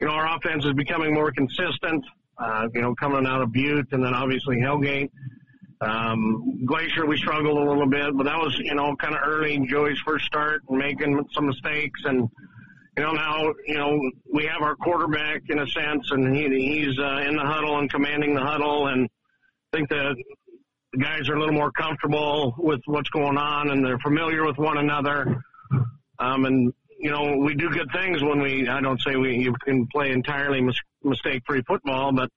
You 0.00 0.06
know, 0.06 0.14
our 0.14 0.36
offense 0.36 0.64
is 0.64 0.72
becoming 0.74 1.14
more 1.14 1.32
consistent 1.32 2.04
uh, 2.38 2.68
you 2.74 2.80
know, 2.80 2.94
coming 2.94 3.26
out 3.26 3.42
of 3.42 3.52
Butte 3.52 3.92
and 3.92 4.04
then 4.04 4.14
obviously 4.14 4.56
Hellgate. 4.56 5.10
Um, 5.80 6.64
Glacier, 6.64 7.06
we 7.06 7.16
struggled 7.16 7.58
a 7.58 7.68
little 7.68 7.88
bit, 7.88 8.16
but 8.16 8.24
that 8.24 8.38
was, 8.38 8.56
you 8.58 8.74
know, 8.74 8.94
kind 8.96 9.14
of 9.14 9.20
early 9.26 9.54
in 9.54 9.66
Joey's 9.66 9.98
first 10.06 10.24
start 10.26 10.62
and 10.68 10.78
making 10.78 11.20
some 11.34 11.46
mistakes. 11.46 12.00
And, 12.04 12.28
you 12.96 13.02
know, 13.02 13.12
now, 13.12 13.52
you 13.66 13.76
know, 13.76 13.98
we 14.32 14.44
have 14.46 14.62
our 14.62 14.76
quarterback 14.76 15.42
in 15.48 15.58
a 15.58 15.66
sense 15.66 16.08
and 16.12 16.34
he, 16.36 16.48
he's, 16.48 16.98
uh, 16.98 17.24
in 17.26 17.34
the 17.34 17.42
huddle 17.42 17.78
and 17.78 17.90
commanding 17.90 18.34
the 18.34 18.42
huddle. 18.42 18.86
And 18.86 19.08
I 19.72 19.76
think 19.76 19.88
that 19.88 20.14
the 20.92 20.98
guys 20.98 21.28
are 21.28 21.34
a 21.34 21.40
little 21.40 21.54
more 21.54 21.72
comfortable 21.72 22.54
with 22.58 22.80
what's 22.86 23.10
going 23.10 23.38
on 23.38 23.70
and 23.70 23.84
they're 23.84 23.98
familiar 23.98 24.46
with 24.46 24.58
one 24.58 24.78
another. 24.78 25.42
Um, 26.20 26.44
and, 26.44 26.72
you 27.00 27.10
know, 27.10 27.38
we 27.38 27.56
do 27.56 27.68
good 27.70 27.90
things 27.92 28.22
when 28.22 28.40
we, 28.40 28.68
I 28.68 28.80
don't 28.80 29.00
say 29.00 29.16
we, 29.16 29.36
you 29.36 29.52
can 29.64 29.88
play 29.88 30.12
entirely 30.12 30.60
mistake 31.04 31.42
free 31.46 31.62
football, 31.66 32.12
but 32.12 32.30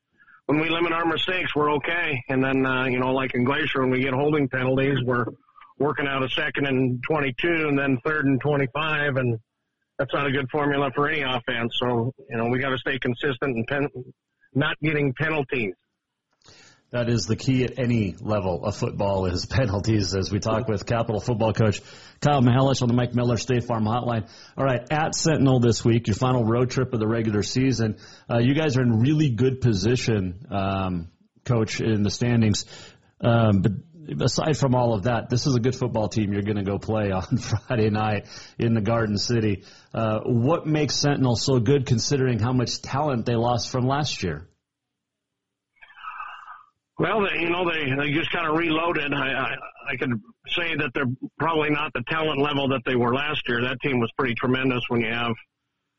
when 0.45 0.60
we 0.60 0.69
limit 0.69 0.91
our 0.91 1.06
mistakes, 1.06 1.56
we're 1.56 1.71
okay. 1.73 2.21
And 2.30 2.43
then, 2.43 2.65
uh, 2.65 2.86
you 2.86 2.99
know, 2.99 3.13
like 3.13 3.34
in 3.34 3.43
Glacier, 3.43 3.82
when 3.82 3.89
we 3.89 4.01
get 4.01 4.13
holding 4.13 4.47
penalties, 4.47 4.99
we're 5.04 5.25
working 5.80 6.08
out 6.08 6.23
a 6.23 6.30
second 6.30 6.67
and 6.67 7.04
22 7.04 7.67
and 7.67 7.78
then 7.78 7.97
third 8.06 8.25
and 8.25 8.39
25. 8.39 9.17
And 9.17 9.39
that's 9.97 10.13
not 10.13 10.28
a 10.28 10.32
good 10.32 10.49
formula 10.49 10.91
for 10.93 11.10
any 11.10 11.21
offense. 11.21 11.73
So, 11.80 12.13
you 12.30 12.38
know, 12.38 12.47
we 12.47 12.60
got 12.60 12.69
to 12.69 12.78
stay 12.78 12.99
consistent 12.99 13.56
and 13.56 13.67
pen- 13.67 13.89
not 14.54 14.80
getting 14.82 15.13
penalties. 15.13 15.73
That 16.95 17.10
is 17.10 17.25
the 17.25 17.36
key 17.36 17.65
at 17.65 17.77
any 17.77 18.15
level 18.21 18.63
of 18.63 18.77
football 18.77 19.25
is 19.25 19.45
penalties. 19.49 20.15
As 20.15 20.31
we 20.31 20.39
talk 20.39 20.69
with 20.69 20.86
Capital 20.86 21.19
football 21.19 21.51
coach 21.51 21.81
Kyle 22.21 22.41
Mihelish 22.41 22.81
on 22.81 22.88
the 22.88 22.93
Mike 22.93 23.13
Miller 23.13 23.36
State 23.36 23.65
Farm 23.65 23.84
Hotline. 23.84 24.29
All 24.58 24.63
right, 24.63 24.79
at 24.89 25.13
Sentinel 25.13 25.60
this 25.60 25.84
week, 25.84 26.08
your 26.08 26.15
final 26.15 26.45
road 26.45 26.69
trip 26.69 26.93
of 26.93 27.01
the 27.01 27.08
regular 27.08 27.43
season. 27.43 27.97
Uh, 28.31 28.38
you 28.38 28.55
guys 28.55 28.77
are 28.77 28.81
in 28.81 29.01
really 29.01 29.29
good 29.29 29.60
position, 29.60 30.47
um, 30.49 31.10
coach, 31.43 31.81
in 31.81 32.03
the 32.03 32.10
standings. 32.10 32.63
Um, 33.19 33.62
but 33.62 34.23
aside 34.23 34.58
from 34.58 34.73
all 34.73 34.93
of 34.93 35.03
that, 35.03 35.29
this 35.29 35.47
is 35.47 35.55
a 35.55 35.60
good 35.60 35.75
football 35.75 36.08
team 36.08 36.31
you're 36.31 36.43
going 36.43 36.55
to 36.55 36.63
go 36.63 36.79
play 36.79 37.12
on 37.12 37.23
Friday 37.67 37.89
night 37.89 38.27
in 38.58 38.73
the 38.73 38.79
Garden 38.79 39.17
City. 39.17 39.65
Uh, 39.93 40.21
what 40.23 40.65
makes 40.65 40.95
Sentinel 40.95 41.36
so 41.36 41.60
good 41.60 41.88
considering 41.88 42.39
how 42.39 42.53
much 42.53 42.81
talent 42.81 43.25
they 43.25 43.36
lost 43.36 43.69
from 43.69 43.86
last 43.86 44.23
year? 44.23 44.47
Well, 46.97 47.21
they, 47.21 47.39
you 47.41 47.49
know, 47.49 47.69
they 47.69 47.93
they 47.93 48.12
just 48.12 48.31
kind 48.31 48.47
of 48.47 48.55
reloaded. 48.55 49.13
I, 49.13 49.34
I 49.34 49.55
I 49.89 49.95
could 49.97 50.12
say 50.47 50.75
that 50.75 50.91
they're 50.93 51.12
probably 51.38 51.69
not 51.69 51.91
the 51.93 52.03
talent 52.08 52.39
level 52.39 52.69
that 52.69 52.81
they 52.86 52.95
were 52.95 53.13
last 53.13 53.41
year. 53.47 53.62
That 53.62 53.81
team 53.81 53.99
was 53.99 54.12
pretty 54.17 54.34
tremendous. 54.36 54.81
When 54.88 55.01
you 55.01 55.12
have, 55.12 55.34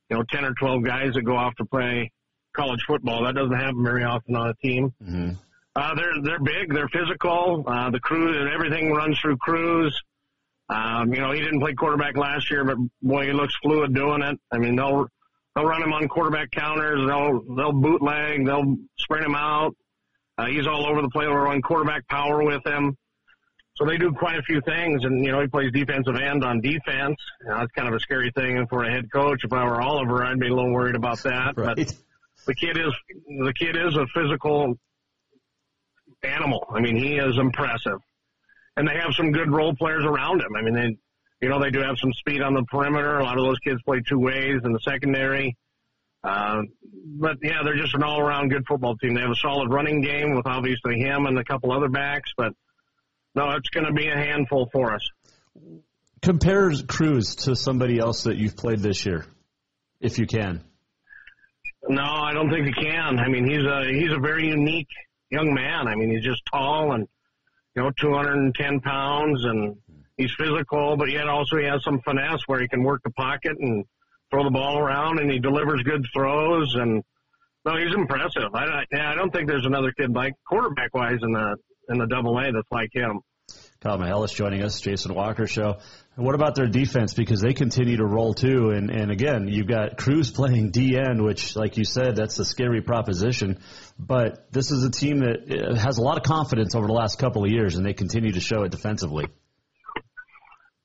you 0.09 0.17
know, 0.17 0.25
ten 0.31 0.45
or 0.45 0.55
twelve 0.55 0.85
guys 0.85 1.15
that 1.15 1.23
go 1.23 1.37
off 1.37 1.55
to 1.57 1.67
play 1.67 2.11
college 2.57 2.81
football, 2.87 3.25
that 3.25 3.35
doesn't 3.35 3.57
happen 3.57 3.85
very 3.85 4.05
often 4.05 4.35
on 4.37 4.49
a 4.49 4.55
team. 4.55 4.95
Mm-hmm. 5.03 5.31
Uh, 5.75 5.95
they're 5.95 6.23
they're 6.23 6.41
big. 6.41 6.73
They're 6.73 6.89
physical. 6.89 7.65
Uh, 7.67 7.91
the 7.91 8.01
crew 8.01 8.41
and 8.41 8.49
everything 8.49 8.93
runs 8.93 9.19
through 9.21 9.37
Cruz. 9.37 10.01
Um, 10.71 11.13
you 11.13 11.21
know, 11.21 11.31
he 11.33 11.41
didn't 11.41 11.61
play 11.61 11.75
quarterback 11.75 12.17
last 12.17 12.51
year, 12.51 12.65
but 12.65 12.79
boy, 13.03 13.27
he 13.27 13.33
looks 13.33 13.55
fluid 13.63 13.95
doing 13.95 14.23
it. 14.23 14.39
I 14.51 14.59
mean, 14.59 14.77
they'll 14.77 15.07
they'll 15.55 15.67
run 15.67 15.83
him 15.83 15.93
on 15.93 16.09
quarterback 16.09 16.51
counters. 16.51 17.07
They'll 17.07 17.43
they'll 17.55 17.73
bootleg. 17.73 18.47
They'll 18.47 18.77
sprint 18.99 19.27
him 19.27 19.35
out. 19.35 19.77
Uh, 20.39 20.47
he's 20.47 20.67
all 20.67 20.87
over 20.87 21.01
the 21.03 21.09
place. 21.09 21.27
We're 21.29 21.49
on 21.49 21.63
quarterback 21.63 22.07
power 22.09 22.43
with 22.43 22.65
him. 22.67 22.97
So 23.77 23.85
they 23.85 23.99
do 23.99 24.11
quite 24.13 24.39
a 24.39 24.43
few 24.43 24.61
things, 24.63 25.05
and 25.05 25.25
you 25.25 25.33
know 25.33 25.41
he 25.41 25.49
plays 25.49 25.71
defensive 25.71 26.17
end 26.17 26.45
on 26.45 26.61
defense. 26.63 27.17
You 27.43 27.49
know, 27.49 27.59
that's 27.59 27.73
kind 27.73 27.89
of 27.89 27.95
a 27.95 28.01
scary 28.01 28.33
thing 28.35 28.67
for 28.69 28.85
a 28.85 28.91
head 28.91 29.13
coach. 29.13 29.41
If 29.45 29.53
I 29.53 29.65
were 29.65 29.83
Oliver, 29.83 30.25
I'd 30.25 30.41
be 30.41 30.49
a 30.49 30.55
little 30.55 30.73
worried 30.73 30.95
about 30.95 31.23
that. 31.25 31.57
Right. 31.57 31.77
But 31.77 31.95
the 32.47 32.55
kid 32.55 32.79
is 32.79 32.95
the 33.27 33.53
kid 33.53 33.77
is 33.77 33.97
a 33.97 34.07
physical 34.15 34.79
animal. 36.23 36.67
I 36.71 36.81
mean, 36.81 36.97
he 36.97 37.17
is 37.17 37.37
impressive, 37.37 37.99
and 38.79 38.89
they 38.89 38.95
have 38.95 39.13
some 39.15 39.31
good 39.31 39.51
role 39.51 39.75
players 39.75 40.05
around 40.07 40.41
him. 40.41 40.57
I 40.57 40.63
mean, 40.63 40.75
they 40.75 40.97
you 41.43 41.51
know 41.51 41.61
they 41.61 41.71
do 41.71 41.81
have 41.81 41.99
some 41.99 42.15
speed 42.15 42.41
on 42.41 42.55
the 42.55 42.65
perimeter. 42.71 43.19
A 43.19 43.25
lot 43.25 43.37
of 43.37 43.45
those 43.45 43.59
kids 43.59 43.83
play 43.83 44.01
two 44.01 44.19
ways 44.19 44.63
in 44.65 44.73
the 44.73 44.81
secondary. 44.81 45.55
Uh, 46.27 46.63
but 47.19 47.37
yeah, 47.43 47.63
they're 47.65 47.77
just 47.77 47.95
an 47.95 48.03
all-around 48.03 48.49
good 48.49 48.65
football 48.67 48.97
team. 48.97 49.15
They 49.15 49.21
have 49.21 49.31
a 49.31 49.37
solid 49.37 49.73
running 49.73 50.01
game 50.01 50.35
with 50.35 50.47
obviously 50.47 50.99
him 50.99 51.27
and 51.27 51.39
a 51.39 51.45
couple 51.45 51.71
other 51.71 51.89
backs, 51.89 52.31
but 52.37 52.53
no, 53.37 53.51
it's 53.53 53.69
going 53.69 53.87
to 53.87 53.93
be 53.93 54.09
a 54.09 54.17
handful 54.17 54.69
for 54.73 54.95
us. 54.95 55.09
Compare 56.23 56.73
Cruz 56.89 57.37
to 57.45 57.55
somebody 57.55 57.99
else 57.99 58.25
that 58.25 58.39
you've 58.39 58.57
played 58.57 58.81
this 58.81 59.07
year, 59.07 59.25
if 60.01 60.19
you 60.19 60.27
can. 60.27 60.65
No, 61.89 62.03
I 62.03 62.33
don't 62.33 62.51
think 62.51 62.67
he 62.67 62.73
can. 62.73 63.21
I 63.21 63.29
mean, 63.29 63.49
he's 63.49 63.63
a 63.63 63.85
he's 63.93 64.11
a 64.11 64.19
very 64.19 64.49
unique 64.49 64.89
young 65.31 65.55
man. 65.55 65.87
I 65.87 65.95
mean, 65.95 66.11
he's 66.11 66.25
just 66.25 66.43
tall 66.53 66.93
and 66.93 67.07
you 67.77 67.83
know, 67.83 67.91
210 68.01 68.81
pounds, 68.81 69.45
and 69.45 69.77
he's 70.17 70.33
physical, 70.37 70.97
but 70.97 71.11
yet 71.11 71.29
also 71.29 71.59
he 71.59 71.67
has 71.67 71.85
some 71.85 72.01
finesse 72.01 72.41
where 72.47 72.61
he 72.61 72.67
can 72.67 72.83
work 72.83 73.03
the 73.05 73.11
pocket 73.11 73.53
and 73.61 73.85
throw 74.31 74.45
the 74.45 74.51
ball 74.51 74.79
around, 74.79 75.19
and 75.19 75.31
he 75.31 75.39
delivers 75.39 75.83
good 75.83 76.05
throws. 76.15 76.75
And 76.75 77.03
no, 77.65 77.77
he's 77.77 77.95
impressive. 77.95 78.55
I, 78.55 78.85
I, 78.95 79.13
I 79.13 79.15
don't 79.15 79.33
think 79.33 79.49
there's 79.49 79.67
another 79.67 79.93
kid 79.93 80.13
like 80.13 80.35
quarterback 80.49 80.95
wise 80.95 81.19
in 81.23 81.33
the 81.33 81.57
in 81.89 81.99
the 81.99 82.07
Double 82.07 82.39
A 82.39 82.53
that's 82.53 82.71
like 82.71 82.91
him. 82.93 83.21
Kyle 83.81 83.99
Mihelish 83.99 84.35
joining 84.35 84.63
us, 84.63 84.81
Jason 84.81 85.15
Walker 85.15 85.47
show. 85.47 85.79
What 86.17 86.35
about 86.35 86.55
their 86.55 86.67
defense? 86.67 87.15
Because 87.15 87.41
they 87.41 87.53
continue 87.53 87.99
to 87.99 88.07
roll 88.07 88.35
too. 88.35 88.71
And, 88.71 88.91
and 88.91 89.13
again, 89.13 89.49
you've 89.49 89.69
got 89.69 89.99
Cruz 89.99 90.31
playing 90.33 90.73
DN, 90.73 91.23
which, 91.23 91.55
like 91.55 91.77
you 91.77 91.85
said, 91.85 92.17
that's 92.17 92.39
a 92.39 92.45
scary 92.45 92.81
proposition. 92.81 93.61
But 93.99 94.51
this 94.51 94.71
is 94.71 94.83
a 94.83 94.91
team 94.91 95.19
that 95.19 95.47
uh, 95.49 95.77
has 95.77 95.99
a 95.99 96.03
lot 96.03 96.17
of 96.17 96.25
confidence 96.25 96.75
over 96.75 96.87
the 96.87 96.95
last 96.95 97.19
couple 97.19 97.45
of 97.45 97.51
years, 97.51 97.77
and 97.77 97.85
they 97.85 97.93
continue 97.93 98.33
to 98.33 98.41
show 98.41 98.63
it 98.63 98.71
defensively. 98.71 99.27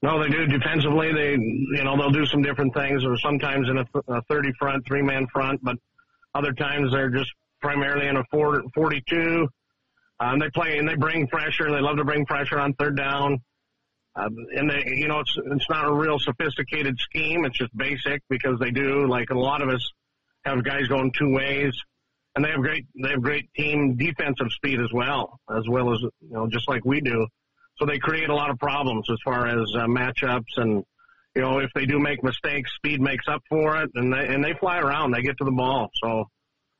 No, 0.01 0.21
they 0.21 0.29
do 0.29 0.47
defensively. 0.47 1.13
They, 1.13 1.31
you 1.33 1.83
know, 1.83 1.95
they'll 1.95 2.11
do 2.11 2.25
some 2.25 2.41
different 2.41 2.73
things, 2.73 3.05
or 3.05 3.17
sometimes 3.19 3.69
in 3.69 3.77
a, 3.77 3.85
a 4.07 4.21
30 4.23 4.51
front, 4.57 4.85
three 4.87 5.03
man 5.03 5.27
front, 5.31 5.63
but 5.63 5.75
other 6.33 6.53
times 6.53 6.91
they're 6.91 7.09
just 7.09 7.31
primarily 7.61 8.07
in 8.07 8.17
a 8.17 8.23
42. 8.31 9.47
Um, 10.19 10.39
they 10.39 10.49
play 10.49 10.77
and 10.77 10.87
they 10.87 10.95
bring 10.95 11.27
pressure. 11.27 11.71
They 11.71 11.81
love 11.81 11.97
to 11.97 12.03
bring 12.03 12.25
pressure 12.25 12.59
on 12.59 12.73
third 12.73 12.97
down. 12.97 13.39
Um, 14.15 14.35
and 14.55 14.69
they, 14.69 14.83
you 14.87 15.07
know, 15.07 15.19
it's 15.19 15.37
it's 15.37 15.69
not 15.69 15.87
a 15.87 15.93
real 15.93 16.19
sophisticated 16.19 16.99
scheme. 16.99 17.45
It's 17.45 17.57
just 17.57 17.75
basic 17.75 18.21
because 18.29 18.59
they 18.59 18.71
do 18.71 19.07
like 19.07 19.29
a 19.29 19.37
lot 19.37 19.61
of 19.61 19.69
us 19.69 19.89
have 20.43 20.63
guys 20.63 20.87
going 20.87 21.13
two 21.17 21.33
ways, 21.33 21.73
and 22.35 22.43
they 22.43 22.49
have 22.49 22.59
great 22.59 22.85
they 23.01 23.09
have 23.09 23.21
great 23.21 23.49
team 23.55 23.95
defensive 23.95 24.51
speed 24.51 24.81
as 24.81 24.91
well, 24.91 25.39
as 25.49 25.63
well 25.69 25.93
as 25.93 26.01
you 26.01 26.33
know 26.33 26.47
just 26.47 26.67
like 26.67 26.83
we 26.83 26.99
do. 26.99 27.25
So 27.81 27.87
they 27.87 27.97
create 27.97 28.29
a 28.29 28.35
lot 28.35 28.51
of 28.51 28.59
problems 28.59 29.07
as 29.11 29.17
far 29.25 29.47
as 29.47 29.67
uh, 29.75 29.87
matchups 29.87 30.53
and 30.57 30.83
you 31.35 31.41
know 31.41 31.57
if 31.57 31.71
they 31.73 31.87
do 31.87 31.97
make 31.97 32.23
mistakes, 32.23 32.69
speed 32.75 33.01
makes 33.01 33.25
up 33.27 33.41
for 33.49 33.81
it, 33.81 33.89
and 33.95 34.13
they 34.13 34.27
and 34.27 34.43
they 34.43 34.53
fly 34.59 34.77
around. 34.77 35.15
They 35.15 35.23
get 35.23 35.35
to 35.39 35.45
the 35.45 35.51
ball. 35.51 35.89
So 36.03 36.25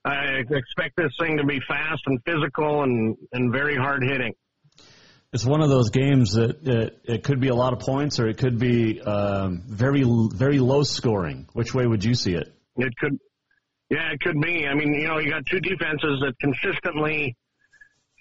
I 0.06 0.44
expect 0.52 0.98
this 0.98 1.12
thing 1.20 1.38
to 1.38 1.44
be 1.44 1.60
fast 1.68 2.04
and 2.06 2.20
physical 2.24 2.84
and 2.84 3.18
and 3.32 3.52
very 3.52 3.76
hard 3.76 4.04
hitting. 4.04 4.34
It's 5.34 5.46
one 5.46 5.62
of 5.62 5.70
those 5.70 5.90
games 5.90 6.34
that 6.34 6.68
it, 6.68 7.02
it 7.06 7.24
could 7.24 7.40
be 7.40 7.48
a 7.48 7.56
lot 7.56 7.74
of 7.74 7.80
points 7.80 8.20
or 8.20 8.28
it 8.28 8.38
could 8.38 8.60
be 8.60 9.02
um, 9.02 9.64
very 9.66 10.04
very 10.04 10.60
low 10.60 10.84
scoring. 10.84 11.48
Which 11.54 11.74
way 11.74 11.88
would 11.88 12.04
you 12.04 12.14
see 12.14 12.34
it? 12.36 12.54
It 12.76 12.94
could, 13.00 13.18
yeah, 13.90 14.12
it 14.12 14.20
could 14.20 14.40
be. 14.40 14.68
I 14.68 14.76
mean, 14.76 14.94
you 14.94 15.08
know, 15.08 15.18
you 15.18 15.32
got 15.32 15.48
two 15.48 15.62
defenses 15.62 16.22
that 16.22 16.36
consistently 16.40 17.36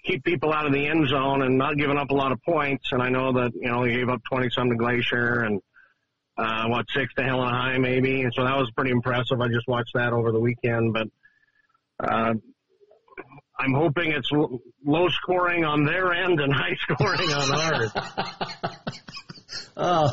keep 0.05 0.23
people 0.23 0.53
out 0.53 0.65
of 0.65 0.73
the 0.73 0.87
end 0.87 1.07
zone 1.07 1.41
and 1.41 1.57
not 1.57 1.77
giving 1.77 1.97
up 1.97 2.09
a 2.09 2.13
lot 2.13 2.31
of 2.31 2.41
points. 2.43 2.89
And 2.91 3.01
I 3.01 3.09
know 3.09 3.33
that, 3.33 3.51
you 3.53 3.69
know, 3.69 3.83
he 3.83 3.93
gave 3.93 4.09
up 4.09 4.21
20 4.31 4.49
some 4.49 4.69
to 4.69 4.75
Glacier 4.75 5.41
and, 5.41 5.61
uh, 6.37 6.67
what, 6.67 6.85
six 6.93 7.13
to 7.15 7.23
Helena 7.23 7.51
High 7.51 7.77
maybe. 7.77 8.21
And 8.21 8.33
so 8.35 8.43
that 8.43 8.57
was 8.57 8.71
pretty 8.75 8.91
impressive. 8.91 9.39
I 9.39 9.47
just 9.47 9.67
watched 9.67 9.91
that 9.95 10.13
over 10.13 10.31
the 10.31 10.39
weekend, 10.39 10.93
but, 10.93 11.07
uh, 12.03 12.33
I'm 13.59 13.73
hoping 13.73 14.11
it's 14.11 14.29
low 14.83 15.07
scoring 15.09 15.65
on 15.65 15.85
their 15.85 16.11
end 16.13 16.39
and 16.39 16.51
high 16.51 16.75
scoring 16.81 17.29
on 17.29 17.53
ours. 17.53 17.91
oh, 19.77 20.09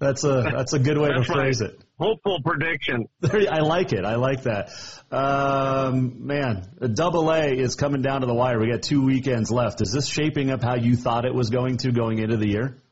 that's 0.00 0.24
a 0.24 0.50
that's 0.50 0.72
a 0.72 0.78
good 0.78 0.96
way 0.96 1.10
to 1.10 1.24
phrase 1.24 1.60
it. 1.60 1.78
Hopeful 1.98 2.40
prediction. 2.44 3.06
I 3.24 3.58
like 3.58 3.92
it. 3.92 4.04
I 4.04 4.16
like 4.16 4.44
that. 4.44 4.70
Um, 5.10 6.26
man, 6.26 6.68
Double 6.94 7.30
A 7.32 7.46
is 7.52 7.74
coming 7.74 8.02
down 8.02 8.20
to 8.20 8.26
the 8.26 8.34
wire. 8.34 8.60
We 8.60 8.70
got 8.70 8.82
two 8.82 9.04
weekends 9.04 9.50
left. 9.50 9.80
Is 9.80 9.92
this 9.92 10.06
shaping 10.06 10.50
up 10.50 10.62
how 10.62 10.76
you 10.76 10.96
thought 10.96 11.24
it 11.24 11.34
was 11.34 11.50
going 11.50 11.78
to 11.78 11.90
going 11.90 12.18
into 12.18 12.36
the 12.36 12.46
year? 12.46 12.82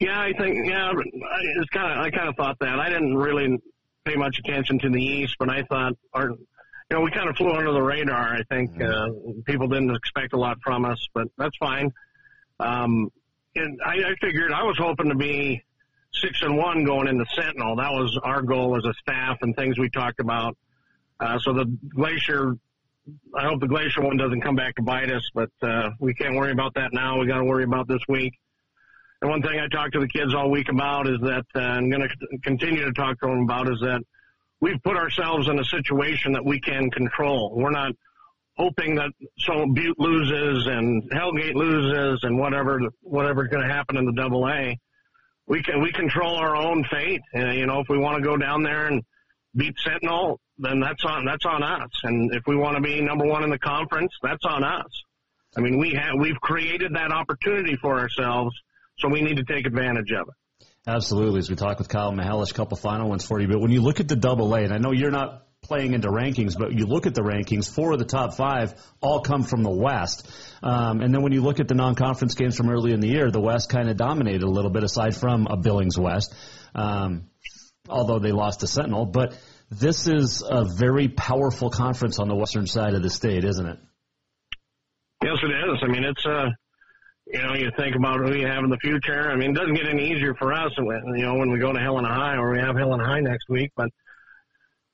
Yeah, 0.00 0.20
I 0.20 0.32
think 0.38 0.66
yeah. 0.66 0.92
It's 0.92 1.70
kind 1.70 1.92
of 1.92 2.04
I 2.04 2.10
kind 2.10 2.28
of 2.28 2.36
thought 2.36 2.58
that. 2.60 2.78
I 2.78 2.88
didn't 2.88 3.16
really 3.16 3.56
pay 4.04 4.16
much 4.16 4.38
attention 4.38 4.78
to 4.80 4.90
the 4.90 5.02
East, 5.02 5.36
but 5.38 5.48
I 5.48 5.62
thought 5.62 5.94
our 6.12 6.30
you 6.90 6.96
know, 6.96 7.02
we 7.02 7.10
kind 7.10 7.28
of 7.28 7.36
flew 7.36 7.52
under 7.52 7.72
the 7.72 7.82
radar. 7.82 8.34
I 8.34 8.42
think 8.48 8.72
mm-hmm. 8.72 9.30
uh, 9.30 9.42
people 9.44 9.68
didn't 9.68 9.94
expect 9.94 10.32
a 10.32 10.38
lot 10.38 10.58
from 10.62 10.84
us, 10.84 11.06
but 11.14 11.28
that's 11.36 11.56
fine. 11.58 11.92
Um, 12.60 13.10
and 13.54 13.78
I, 13.84 14.10
I 14.10 14.14
figured 14.20 14.52
I 14.52 14.62
was 14.62 14.78
hoping 14.78 15.10
to 15.10 15.14
be 15.14 15.62
six 16.20 16.42
and 16.42 16.56
one 16.56 16.84
going 16.84 17.08
into 17.08 17.24
Sentinel. 17.34 17.76
That 17.76 17.92
was 17.92 18.18
our 18.22 18.42
goal 18.42 18.76
as 18.76 18.84
a 18.84 18.94
staff 18.94 19.38
and 19.42 19.54
things 19.56 19.78
we 19.78 19.90
talked 19.90 20.20
about. 20.20 20.56
Uh, 21.20 21.38
so 21.40 21.52
the 21.52 21.64
Glacier, 21.94 22.54
I 23.36 23.44
hope 23.44 23.60
the 23.60 23.68
Glacier 23.68 24.02
one 24.02 24.16
doesn't 24.16 24.40
come 24.40 24.54
back 24.54 24.76
to 24.76 24.82
bite 24.82 25.10
us, 25.10 25.28
but 25.34 25.50
uh, 25.62 25.90
we 25.98 26.14
can't 26.14 26.36
worry 26.36 26.52
about 26.52 26.74
that 26.74 26.92
now. 26.92 27.18
We 27.18 27.26
got 27.26 27.38
to 27.38 27.44
worry 27.44 27.64
about 27.64 27.88
this 27.88 28.02
week. 28.08 28.34
And 29.20 29.30
one 29.30 29.42
thing 29.42 29.58
I 29.58 29.66
talked 29.68 29.94
to 29.94 30.00
the 30.00 30.08
kids 30.08 30.32
all 30.34 30.50
week 30.50 30.68
about 30.68 31.08
is 31.08 31.18
that 31.22 31.44
uh, 31.56 31.60
I'm 31.60 31.90
going 31.90 32.02
to 32.02 32.38
continue 32.42 32.84
to 32.84 32.92
talk 32.92 33.18
to 33.20 33.26
them 33.26 33.40
about 33.40 33.68
is 33.68 33.80
that 33.80 34.00
we've 34.60 34.80
put 34.82 34.96
ourselves 34.96 35.48
in 35.48 35.58
a 35.58 35.64
situation 35.64 36.32
that 36.32 36.44
we 36.44 36.60
can 36.60 36.90
control. 36.90 37.52
We're 37.56 37.70
not 37.70 37.92
hoping 38.56 38.96
that 38.96 39.10
so 39.38 39.66
Butte 39.72 39.98
loses 39.98 40.66
and 40.66 41.10
Hellgate 41.10 41.54
loses 41.54 42.20
and 42.24 42.38
whatever 42.38 42.80
whatever's 43.00 43.48
going 43.48 43.66
to 43.66 43.72
happen 43.72 43.96
in 43.96 44.04
the 44.04 44.12
Double 44.12 44.48
A. 44.48 44.78
We 45.48 45.62
can 45.62 45.82
we 45.82 45.90
control 45.92 46.36
our 46.36 46.54
own 46.54 46.84
fate. 46.84 47.22
And, 47.32 47.58
you 47.58 47.66
know, 47.66 47.80
if 47.80 47.88
we 47.88 47.98
want 47.98 48.22
to 48.22 48.22
go 48.22 48.36
down 48.36 48.62
there 48.62 48.86
and 48.86 49.02
beat 49.56 49.74
Sentinel, 49.82 50.40
then 50.58 50.80
that's 50.80 51.04
on 51.04 51.24
that's 51.24 51.46
on 51.46 51.62
us. 51.62 51.90
And 52.04 52.34
if 52.34 52.42
we 52.46 52.56
want 52.56 52.76
to 52.76 52.82
be 52.82 53.00
number 53.00 53.24
one 53.24 53.42
in 53.42 53.50
the 53.50 53.58
conference, 53.58 54.12
that's 54.22 54.44
on 54.44 54.62
us. 54.62 55.02
I 55.56 55.60
mean, 55.60 55.78
we 55.78 55.94
have 55.94 56.14
we've 56.18 56.40
created 56.40 56.94
that 56.94 57.10
opportunity 57.10 57.76
for 57.76 57.98
ourselves, 57.98 58.54
so 58.98 59.08
we 59.08 59.22
need 59.22 59.38
to 59.38 59.44
take 59.44 59.66
advantage 59.66 60.12
of 60.12 60.28
it. 60.28 60.66
Absolutely. 60.86 61.38
As 61.38 61.50
we 61.50 61.56
talk 61.56 61.78
with 61.78 61.88
Kyle 61.88 62.12
Mihelish, 62.12 62.50
a 62.50 62.54
couple 62.54 62.76
final 62.76 63.08
ones 63.08 63.24
for 63.24 63.40
you. 63.40 63.48
But 63.48 63.60
when 63.60 63.70
you 63.70 63.80
look 63.80 64.00
at 64.00 64.08
the 64.08 64.16
double 64.16 64.54
A, 64.54 64.60
and 64.60 64.72
I 64.72 64.78
know 64.78 64.92
you're 64.92 65.10
not 65.10 65.47
playing 65.68 65.92
into 65.92 66.08
rankings, 66.08 66.58
but 66.58 66.72
you 66.72 66.86
look 66.86 67.06
at 67.06 67.14
the 67.14 67.20
rankings, 67.20 67.72
four 67.72 67.92
of 67.92 67.98
the 67.98 68.04
top 68.04 68.34
five 68.34 68.74
all 69.00 69.20
come 69.20 69.42
from 69.42 69.62
the 69.62 69.70
West. 69.70 70.28
Um, 70.62 71.00
and 71.00 71.14
then 71.14 71.22
when 71.22 71.32
you 71.32 71.42
look 71.42 71.60
at 71.60 71.68
the 71.68 71.74
non-conference 71.74 72.34
games 72.34 72.56
from 72.56 72.70
early 72.70 72.92
in 72.92 73.00
the 73.00 73.08
year, 73.08 73.30
the 73.30 73.40
West 73.40 73.68
kind 73.68 73.88
of 73.88 73.96
dominated 73.96 74.42
a 74.42 74.50
little 74.50 74.70
bit 74.70 74.82
aside 74.82 75.14
from 75.14 75.46
a 75.46 75.56
Billings 75.56 75.98
West, 75.98 76.34
um, 76.74 77.28
although 77.88 78.18
they 78.18 78.32
lost 78.32 78.60
to 78.60 78.66
Sentinel. 78.66 79.06
But 79.06 79.38
this 79.70 80.08
is 80.08 80.42
a 80.42 80.64
very 80.64 81.08
powerful 81.08 81.70
conference 81.70 82.18
on 82.18 82.28
the 82.28 82.34
western 82.34 82.66
side 82.66 82.94
of 82.94 83.02
the 83.02 83.10
state, 83.10 83.44
isn't 83.44 83.66
it? 83.66 83.78
Yes, 85.22 85.36
it 85.42 85.50
is. 85.50 85.78
I 85.82 85.86
mean, 85.86 86.04
it's 86.04 86.24
a 86.24 86.30
uh, 86.30 86.50
you 87.30 87.42
know, 87.42 87.54
you 87.54 87.70
think 87.76 87.94
about 87.94 88.20
who 88.20 88.34
you 88.34 88.46
have 88.46 88.64
in 88.64 88.70
the 88.70 88.78
future. 88.78 89.30
I 89.30 89.36
mean, 89.36 89.50
it 89.50 89.54
doesn't 89.54 89.74
get 89.74 89.86
any 89.86 90.10
easier 90.10 90.34
for 90.34 90.52
us, 90.52 90.72
you 90.78 91.24
know, 91.24 91.34
when 91.34 91.50
we 91.50 91.58
go 91.58 91.72
to 91.72 91.78
Helena 91.78 92.08
High 92.08 92.36
or 92.36 92.52
we 92.52 92.58
have 92.58 92.74
Helena 92.74 93.04
High 93.04 93.20
next 93.20 93.48
week. 93.50 93.70
But, 93.76 93.90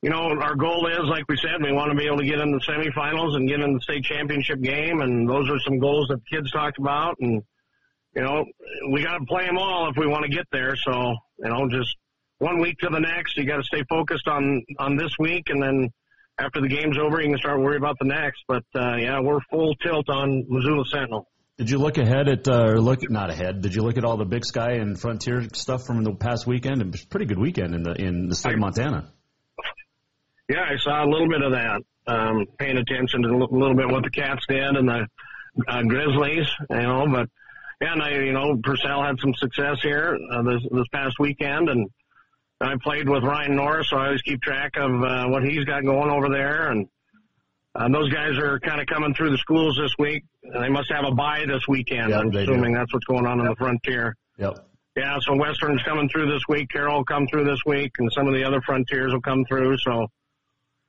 you 0.04 0.10
know, 0.10 0.38
our 0.38 0.54
goal 0.54 0.86
is, 0.86 1.08
like 1.08 1.24
we 1.30 1.38
said, 1.38 1.62
we 1.62 1.72
want 1.72 1.90
to 1.90 1.96
be 1.96 2.04
able 2.04 2.18
to 2.18 2.26
get 2.26 2.38
in 2.38 2.52
the 2.52 2.60
semifinals 2.60 3.36
and 3.36 3.48
get 3.48 3.60
in 3.60 3.72
the 3.72 3.80
state 3.80 4.04
championship 4.04 4.60
game. 4.60 5.00
And 5.00 5.26
those 5.26 5.48
are 5.48 5.58
some 5.60 5.78
goals 5.78 6.08
that 6.08 6.20
kids 6.30 6.50
talked 6.52 6.76
about. 6.76 7.16
And, 7.20 7.42
you 8.14 8.22
know, 8.22 8.44
we 8.92 9.02
got 9.02 9.16
to 9.16 9.24
play 9.24 9.46
them 9.46 9.56
all 9.56 9.88
if 9.88 9.96
we 9.96 10.06
want 10.06 10.26
to 10.26 10.28
get 10.30 10.44
there. 10.52 10.76
So, 10.76 11.14
you 11.38 11.48
know, 11.48 11.70
just 11.70 11.96
one 12.36 12.60
week 12.60 12.76
to 12.80 12.90
the 12.90 13.00
next, 13.00 13.38
you 13.38 13.46
got 13.46 13.56
to 13.56 13.62
stay 13.62 13.82
focused 13.88 14.28
on, 14.28 14.62
on 14.78 14.98
this 14.98 15.12
week. 15.18 15.44
And 15.48 15.62
then 15.62 15.88
after 16.38 16.60
the 16.60 16.68
game's 16.68 16.98
over, 16.98 17.22
you 17.22 17.30
can 17.30 17.38
start 17.38 17.58
worrying 17.58 17.80
about 17.80 17.96
the 17.98 18.08
next. 18.08 18.42
But, 18.46 18.64
uh, 18.74 18.96
yeah, 18.96 19.20
we're 19.22 19.40
full 19.50 19.74
tilt 19.76 20.10
on 20.10 20.44
Missoula 20.50 20.84
Sentinel. 20.84 21.30
Did 21.56 21.70
you 21.70 21.78
look 21.78 21.96
ahead 21.96 22.28
at, 22.28 22.46
uh, 22.46 22.72
or 22.72 22.78
look 22.78 23.08
not 23.08 23.30
ahead? 23.30 23.62
Did 23.62 23.74
you 23.74 23.80
look 23.80 23.96
at 23.96 24.04
all 24.04 24.18
the 24.18 24.26
Big 24.26 24.44
Sky 24.44 24.72
and 24.72 25.00
Frontier 25.00 25.46
stuff 25.54 25.86
from 25.86 26.04
the 26.04 26.12
past 26.12 26.46
weekend? 26.46 26.82
It 26.82 26.92
was 26.92 27.04
a 27.04 27.06
pretty 27.06 27.24
good 27.24 27.38
weekend 27.38 27.74
in 27.74 27.84
the 27.84 27.94
in 27.94 28.28
the 28.28 28.34
state 28.34 28.52
of 28.52 28.58
Montana. 28.58 29.13
Yeah, 30.48 30.66
I 30.68 30.76
saw 30.76 31.04
a 31.04 31.08
little 31.08 31.28
bit 31.28 31.42
of 31.42 31.52
that. 31.52 31.82
Um, 32.06 32.46
paying 32.58 32.76
attention 32.76 33.22
to 33.22 33.28
a 33.30 33.36
little 33.36 33.74
bit 33.74 33.88
what 33.88 34.04
the 34.04 34.10
Cats 34.10 34.44
did 34.46 34.76
and 34.76 34.88
the 34.88 35.06
uh, 35.66 35.82
Grizzlies, 35.82 36.46
you 36.68 36.76
know. 36.76 37.06
But 37.10 37.30
yeah, 37.80 37.92
and 37.92 38.02
I, 38.02 38.10
you 38.10 38.32
know, 38.32 38.58
Purcell 38.62 39.02
had 39.02 39.18
some 39.20 39.32
success 39.34 39.78
here 39.82 40.18
uh, 40.32 40.42
this 40.42 40.62
this 40.70 40.86
past 40.92 41.18
weekend, 41.18 41.70
and 41.70 41.88
I 42.60 42.74
played 42.82 43.08
with 43.08 43.24
Ryan 43.24 43.56
Norris, 43.56 43.88
so 43.88 43.96
I 43.96 44.06
always 44.06 44.22
keep 44.22 44.42
track 44.42 44.76
of 44.76 45.02
uh, 45.02 45.26
what 45.28 45.44
he's 45.44 45.64
got 45.64 45.82
going 45.82 46.10
over 46.10 46.28
there. 46.28 46.70
And 46.70 46.88
uh, 47.74 47.88
those 47.88 48.12
guys 48.12 48.38
are 48.38 48.60
kind 48.60 48.80
of 48.80 48.86
coming 48.86 49.14
through 49.14 49.30
the 49.30 49.38
schools 49.38 49.78
this 49.80 49.94
week. 49.98 50.24
They 50.42 50.68
must 50.68 50.90
have 50.92 51.04
a 51.04 51.10
bye 51.10 51.44
this 51.46 51.66
weekend. 51.66 52.10
Yep, 52.10 52.20
I'm 52.20 52.36
assuming 52.36 52.72
do. 52.72 52.78
that's 52.78 52.92
what's 52.92 53.06
going 53.06 53.26
on 53.26 53.40
in 53.40 53.46
the 53.46 53.56
frontier. 53.56 54.14
Yep. 54.38 54.58
Yeah, 54.96 55.18
so 55.20 55.34
Western's 55.34 55.82
coming 55.82 56.08
through 56.08 56.30
this 56.32 56.42
week. 56.48 56.68
Carroll 56.68 56.98
will 56.98 57.04
come 57.04 57.26
through 57.26 57.44
this 57.44 57.58
week, 57.66 57.92
and 57.98 58.12
some 58.12 58.28
of 58.28 58.34
the 58.34 58.44
other 58.44 58.60
frontiers 58.60 59.12
will 59.12 59.20
come 59.20 59.44
through. 59.46 59.76
So 59.78 60.06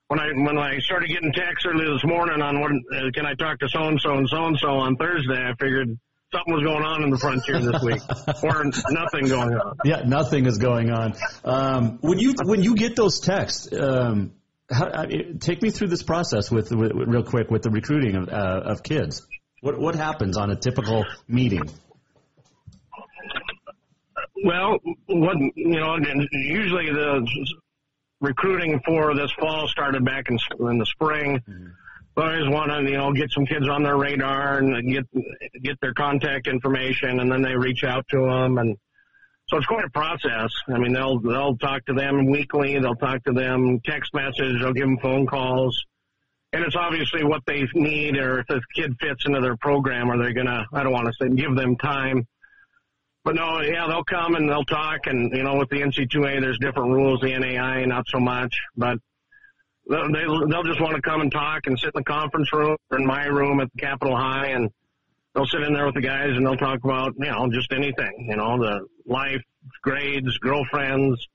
when 0.07 0.19
I 0.19 0.27
when 0.33 0.57
I 0.57 0.79
started 0.79 1.09
getting 1.09 1.31
texts 1.33 1.65
early 1.65 1.85
this 1.91 2.03
morning 2.03 2.41
on 2.41 2.59
what 2.59 2.71
uh, 2.71 3.09
can 3.13 3.25
I 3.25 3.33
talk 3.33 3.59
to 3.59 3.69
so 3.69 3.87
and 3.87 3.99
so 3.99 4.17
and 4.17 4.29
so 4.29 4.45
and 4.45 4.57
so 4.59 4.69
on 4.69 4.95
Thursday, 4.97 5.33
I 5.33 5.53
figured 5.59 5.97
something 6.31 6.53
was 6.53 6.63
going 6.63 6.83
on 6.83 7.03
in 7.03 7.09
the 7.09 7.17
frontier 7.17 7.59
this 7.59 7.81
week, 7.81 8.01
or 8.43 8.65
nothing 8.91 9.27
going 9.27 9.55
on. 9.55 9.77
Yeah, 9.83 10.03
nothing 10.05 10.45
is 10.45 10.57
going 10.57 10.91
on. 10.91 11.15
Um, 11.43 11.97
when 12.01 12.19
you 12.19 12.35
when 12.43 12.61
you 12.61 12.75
get 12.75 12.95
those 12.95 13.19
texts, 13.19 13.67
um, 13.73 14.33
how, 14.69 14.91
I, 14.93 15.07
take 15.39 15.61
me 15.61 15.71
through 15.71 15.87
this 15.87 16.03
process 16.03 16.51
with, 16.51 16.71
with, 16.71 16.91
real 16.93 17.23
quick 17.23 17.49
with 17.49 17.63
the 17.63 17.71
recruiting 17.71 18.15
of 18.15 18.29
uh, 18.29 18.61
of 18.65 18.83
kids. 18.83 19.25
What 19.61 19.79
what 19.79 19.95
happens 19.95 20.37
on 20.37 20.51
a 20.51 20.55
typical 20.55 21.03
meeting? 21.27 21.67
Well, 24.43 24.77
what 25.07 25.37
you 25.55 25.79
know, 25.79 25.97
usually 26.31 26.91
the 26.91 27.27
recruiting 28.25 28.81
for 28.85 29.15
this 29.15 29.31
fall 29.39 29.67
started 29.67 30.03
back 30.03 30.29
in, 30.29 30.37
in 30.67 30.77
the 30.79 30.85
spring. 30.85 31.41
I 32.17 32.21
always 32.21 32.49
want 32.49 32.71
to, 32.71 32.89
you 32.89 32.97
know, 32.97 33.11
get 33.13 33.31
some 33.31 33.45
kids 33.45 33.67
on 33.67 33.83
their 33.83 33.97
radar 33.97 34.59
and 34.59 34.89
get 34.89 35.03
get 35.61 35.79
their 35.81 35.93
contact 35.93 36.47
information, 36.47 37.19
and 37.19 37.31
then 37.31 37.41
they 37.41 37.55
reach 37.55 37.83
out 37.83 38.05
to 38.09 38.25
them, 38.25 38.57
and 38.57 38.77
so 39.47 39.57
it's 39.57 39.65
quite 39.67 39.85
a 39.85 39.89
process. 39.89 40.49
I 40.69 40.77
mean, 40.77 40.93
they'll 40.93 41.19
they'll 41.19 41.57
talk 41.57 41.85
to 41.85 41.93
them 41.93 42.31
weekly, 42.31 42.79
they'll 42.79 42.95
talk 42.95 43.23
to 43.25 43.33
them 43.33 43.81
text 43.85 44.13
message, 44.13 44.61
they'll 44.61 44.73
give 44.73 44.87
them 44.87 44.97
phone 45.01 45.27
calls, 45.27 45.77
and 46.53 46.63
it's 46.63 46.75
obviously 46.75 47.23
what 47.25 47.41
they 47.45 47.67
need, 47.73 48.15
or 48.17 48.39
if 48.39 48.47
this 48.47 48.63
kid 48.73 48.95
fits 48.99 49.25
into 49.25 49.41
their 49.41 49.57
program, 49.57 50.09
are 50.09 50.17
they 50.17 50.31
gonna? 50.31 50.65
I 50.73 50.83
don't 50.83 50.93
want 50.93 51.07
to 51.07 51.13
say 51.21 51.29
give 51.35 51.55
them 51.55 51.75
time. 51.75 52.25
But 53.25 53.33
no, 53.33 53.59
yeah, 53.61 53.87
they'll 53.87 54.03
come 54.03 54.35
and 54.35 54.47
they'll 54.47 54.63
talk, 54.63 55.07
and 55.07 55.35
you 55.35 55.41
know, 55.41 55.55
with 55.55 55.69
the 55.69 55.81
NC2A, 55.81 56.39
there's 56.41 56.59
different 56.59 56.91
rules. 56.91 57.19
The 57.21 57.33
NAI, 57.33 57.83
not 57.85 58.05
so 58.07 58.19
much, 58.19 58.55
but 58.77 58.99
they- 59.87 59.97
they'll 59.97 60.63
just 60.63 60.79
want 60.79 60.95
to 60.95 61.01
come 61.01 61.21
and 61.21 61.31
talk 61.31 61.65
and 61.65 61.77
sit 61.77 61.87
in 61.87 61.91
the 61.95 62.03
conference 62.03 62.53
room 62.53 62.77
or 62.91 62.99
in 62.99 63.05
my 63.05 63.25
room 63.25 63.59
at 63.61 63.69
the 63.73 63.81
Capital 63.81 64.15
High, 64.15 64.49
and 64.49 64.69
they'll 65.33 65.47
sit 65.47 65.63
in 65.63 65.73
there 65.73 65.87
with 65.87 65.95
the 65.95 66.01
guys 66.01 66.37
and 66.37 66.45
they'll 66.45 66.55
talk 66.55 66.83
about 66.83 67.13
you 67.17 67.25
know 67.25 67.49
just 67.51 67.73
anything, 67.73 68.27
you 68.29 68.35
know, 68.35 68.59
the 68.59 68.85
life, 69.07 69.41
grades, 69.81 70.37
girlfriends. 70.37 71.27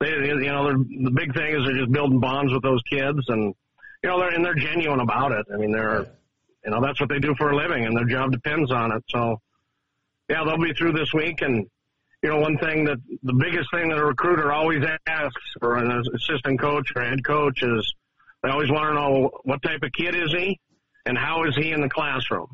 They, 0.00 0.10
you 0.10 0.40
know, 0.46 0.72
the 0.72 1.10
big 1.14 1.34
thing 1.34 1.54
is 1.54 1.66
they're 1.66 1.76
just 1.76 1.92
building 1.92 2.18
bonds 2.18 2.50
with 2.50 2.62
those 2.62 2.82
kids, 2.90 3.28
and 3.28 3.54
you 4.02 4.08
know, 4.08 4.18
they're 4.20 4.30
and 4.30 4.42
they're 4.42 4.54
genuine 4.54 5.00
about 5.00 5.32
it. 5.32 5.44
I 5.52 5.58
mean, 5.58 5.70
they're, 5.70 6.06
you 6.64 6.70
know, 6.70 6.80
that's 6.80 6.98
what 6.98 7.10
they 7.10 7.18
do 7.18 7.34
for 7.36 7.50
a 7.50 7.56
living, 7.56 7.84
and 7.84 7.94
their 7.94 8.06
job 8.06 8.32
depends 8.32 8.72
on 8.72 8.92
it. 8.92 9.04
So 9.10 9.38
yeah, 10.28 10.44
they'll 10.44 10.58
be 10.58 10.72
through 10.74 10.92
this 10.92 11.12
week. 11.12 11.42
And, 11.42 11.66
you 12.22 12.30
know, 12.30 12.40
one 12.40 12.58
thing 12.58 12.84
that 12.84 12.98
the 13.22 13.34
biggest 13.34 13.70
thing 13.72 13.88
that 13.90 13.98
a 13.98 14.04
recruiter 14.04 14.52
always 14.52 14.82
asks 15.06 15.42
for 15.60 15.76
an 15.76 16.02
assistant 16.14 16.60
coach 16.60 16.90
or 16.96 17.02
head 17.02 17.24
coach 17.24 17.62
is 17.62 17.94
they 18.42 18.50
always 18.50 18.70
want 18.70 18.90
to 18.90 18.94
know 18.94 19.30
what 19.44 19.62
type 19.62 19.82
of 19.82 19.92
kid 19.92 20.14
is 20.14 20.32
he 20.32 20.58
and 21.04 21.16
how 21.16 21.44
is 21.44 21.56
he 21.56 21.72
in 21.72 21.80
the 21.80 21.88
classroom. 21.88 22.48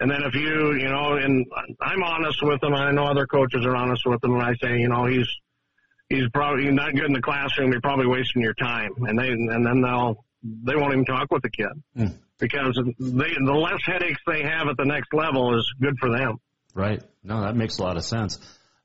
And 0.00 0.10
then 0.10 0.22
if 0.24 0.34
you, 0.34 0.72
you 0.74 0.88
know, 0.88 1.12
and 1.12 1.46
I'm 1.80 2.02
honest 2.02 2.42
with 2.42 2.60
them, 2.60 2.74
I 2.74 2.90
know 2.90 3.04
other 3.04 3.26
coaches 3.26 3.64
are 3.64 3.76
honest 3.76 4.04
with 4.04 4.20
them, 4.20 4.34
and 4.34 4.42
I 4.42 4.54
say, 4.56 4.78
you 4.78 4.88
know, 4.88 5.06
he's, 5.06 5.28
he's 6.08 6.28
probably 6.34 6.68
not 6.72 6.92
good 6.92 7.04
in 7.04 7.12
the 7.12 7.22
classroom. 7.22 7.70
You're 7.70 7.80
probably 7.80 8.08
wasting 8.08 8.42
your 8.42 8.54
time. 8.54 8.90
And 9.02 9.16
they, 9.16 9.28
and 9.28 9.64
then 9.64 9.80
they'll, 9.80 10.24
they 10.42 10.74
won't 10.74 10.92
even 10.92 11.04
talk 11.04 11.30
with 11.30 11.42
the 11.42 11.50
kid 11.50 11.70
hmm. 11.94 12.06
because 12.40 12.74
they, 12.98 13.34
the 13.44 13.54
less 13.54 13.80
headaches 13.86 14.20
they 14.26 14.42
have 14.42 14.66
at 14.66 14.76
the 14.76 14.84
next 14.84 15.14
level 15.14 15.56
is 15.56 15.72
good 15.80 15.96
for 16.00 16.10
them. 16.10 16.38
Right. 16.74 17.02
No, 17.22 17.42
that 17.42 17.56
makes 17.56 17.78
a 17.78 17.82
lot 17.82 17.96
of 17.96 18.04
sense. 18.04 18.38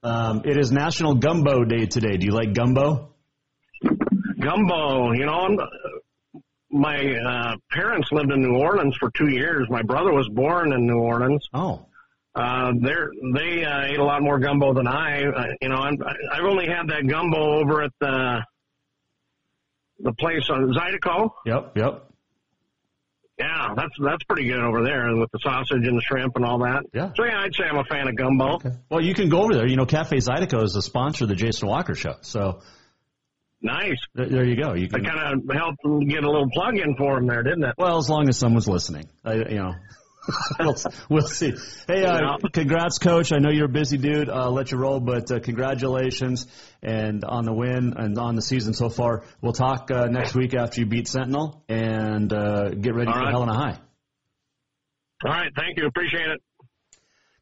Um, 0.04 0.42
it 0.46 0.58
is 0.58 0.72
National 0.72 1.16
Gumbo 1.16 1.64
Day 1.66 1.86
today. 1.86 2.18
Do 2.18 2.26
you 2.26 2.32
like 2.34 2.54
gumbo? 2.54 3.14
Gumbo, 4.40 5.12
you 5.14 5.26
know, 5.26 5.34
I'm- 5.34 5.58
my 6.70 6.98
uh, 7.16 7.56
parents 7.72 8.10
lived 8.12 8.30
in 8.32 8.42
New 8.42 8.58
Orleans 8.58 8.96
for 9.00 9.10
two 9.12 9.30
years. 9.30 9.68
My 9.70 9.82
brother 9.84 10.12
was 10.14 10.28
born 10.28 10.74
in 10.74 10.86
New 10.86 10.98
Orleans. 11.00 11.48
Oh. 11.54 11.86
Uh, 12.36 12.74
they're, 12.82 13.10
they 13.34 13.64
uh, 13.64 13.84
ate 13.86 13.98
a 13.98 14.04
lot 14.04 14.22
more 14.22 14.38
gumbo 14.38 14.74
than 14.74 14.86
I. 14.86 15.24
Uh, 15.24 15.46
you 15.62 15.70
know, 15.70 15.78
I'm, 15.78 15.98
I've 16.32 16.44
only 16.44 16.68
had 16.68 16.90
that 16.90 17.08
gumbo 17.08 17.60
over 17.62 17.84
at 17.84 17.92
the 18.02 18.44
the 20.00 20.14
place 20.14 20.48
on 20.50 20.72
Zydeco. 20.74 21.32
Yep. 21.46 21.78
Yep. 21.78 22.07
Yeah, 23.40 23.74
that's 23.76 23.94
that's 24.04 24.24
pretty 24.24 24.48
good 24.48 24.60
over 24.60 24.84
there 24.84 25.16
with 25.16 25.30
the 25.32 25.40
sausage 25.44 25.86
and 25.86 25.96
the 25.98 26.02
shrimp 26.02 26.36
and 26.36 26.44
all 26.46 26.58
that. 26.60 26.84
Yeah. 26.94 27.12
So 27.16 27.24
yeah, 27.24 27.40
I'd 27.42 27.54
say 27.54 27.66
I'm 27.66 27.78
a 27.78 27.84
fan 27.84 28.08
of 28.08 28.16
gumbo. 28.16 28.56
Okay. 28.56 28.72
Well, 28.90 29.02
you 29.02 29.14
can 29.14 29.30
go 29.30 29.44
over 29.44 29.54
there. 29.54 29.68
You 29.68 29.76
know, 29.76 29.86
Cafe 29.86 30.18
Zydeco 30.18 30.64
is 30.64 30.76
a 30.76 30.82
sponsor 30.82 31.26
of 31.26 31.30
the 31.30 31.36
Jason 31.36 31.68
Walker 31.68 31.94
Show. 31.94 32.16
So 32.22 32.62
Nice. 33.62 33.98
th- 34.16 34.30
there 34.30 34.44
you 34.46 34.56
go. 34.56 34.74
You 34.76 34.86
I 34.94 34.98
can. 35.00 35.06
kind 35.06 35.20
of 35.50 35.56
helped 35.56 35.80
get 36.08 36.24
a 36.24 36.30
little 36.30 36.50
plug 36.54 36.78
in 36.78 36.96
for 36.96 37.18
him 37.18 37.28
there, 37.28 37.42
didn't 37.44 37.64
it? 37.64 37.76
Well, 37.78 37.98
as 37.98 38.10
long 38.10 38.30
as 38.30 38.38
someone's 38.38 38.68
listening, 38.68 39.10
I, 39.26 39.34
you 39.34 39.56
know. 39.56 39.74
we'll, 40.60 40.76
we'll 41.10 41.28
see. 41.28 41.54
Hey, 41.88 42.04
uh, 42.06 42.38
congrats, 42.52 42.98
coach. 43.00 43.32
I 43.32 43.38
know 43.38 43.50
you're 43.50 43.66
a 43.66 43.70
busy 43.70 43.98
dude. 43.98 44.30
I'll 44.30 44.52
let 44.52 44.72
you 44.72 44.78
roll, 44.78 45.00
but 45.00 45.32
uh, 45.32 45.40
congratulations 45.40 46.48
and 46.82 47.24
on 47.24 47.46
the 47.46 47.54
win 47.54 47.94
and 47.98 48.18
on 48.18 48.36
the 48.36 48.42
season 48.42 48.74
so 48.74 48.90
far. 48.90 49.24
We'll 49.42 49.54
talk 49.54 49.90
uh, 49.92 50.08
next 50.08 50.36
week 50.36 50.54
after 50.54 50.82
you 50.82 50.88
beat 50.88 51.08
Sentinel 51.08 51.64
and 51.70 52.32
uh, 52.32 52.70
get 52.70 52.96
ready 52.96 53.08
All 53.08 53.14
for 53.14 53.20
right. 53.20 53.32
Helena 53.32 53.54
High. 53.54 53.80
All 55.26 55.32
right, 55.32 55.52
thank 55.56 55.78
you, 55.78 55.88
appreciate 55.88 56.28
it. 56.28 56.42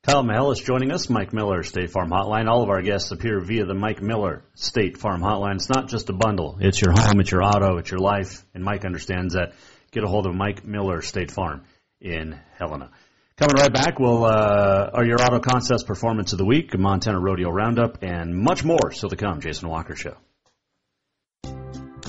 Kyle 0.04 0.24
Mihelish 0.24 0.64
joining 0.64 0.92
us, 0.92 1.10
Mike 1.10 1.34
Miller, 1.34 1.64
State 1.64 1.90
Farm 1.90 2.12
Hotline. 2.12 2.48
All 2.48 2.62
of 2.62 2.70
our 2.70 2.84
guests 2.84 3.10
appear 3.10 3.40
via 3.40 3.66
the 3.66 3.74
Mike 3.74 4.04
Miller 4.04 4.44
State 4.54 4.98
Farm 4.98 5.20
Hotline. 5.20 5.56
It's 5.56 5.70
not 5.70 5.90
just 5.90 6.10
a 6.10 6.14
bundle. 6.14 6.58
It's 6.62 6.80
your 6.80 6.92
home, 6.92 7.20
it's 7.20 7.32
your 7.32 7.42
auto, 7.42 7.78
it's 7.78 7.90
your 7.90 8.00
life. 8.00 8.46
And 8.54 8.64
Mike 8.64 8.86
understands 8.86 9.34
that. 9.34 9.54
Get 9.92 10.04
a 10.04 10.08
hold 10.08 10.28
of 10.28 10.36
Mike 10.36 10.66
Miller 10.66 11.02
State 11.02 11.32
Farm 11.32 11.64
in 12.02 12.40
Helena. 12.58 12.92
Coming 13.38 13.56
right 13.58 13.74
back, 13.74 14.00
we'll, 14.00 14.24
uh, 14.24 14.92
are 14.94 15.06
your 15.06 15.22
Auto 15.22 15.40
Concepts 15.40 15.84
performance 15.84 16.32
of 16.32 16.38
the 16.38 16.46
week, 16.46 16.78
Montana 16.78 17.20
Rodeo 17.20 17.50
Roundup, 17.50 18.02
and 18.02 18.34
much 18.34 18.64
more 18.64 18.92
still 18.92 19.10
to 19.10 19.18
come. 19.18 19.42
Jason 19.42 19.68
Walker 19.68 19.96
Show. 19.96 20.16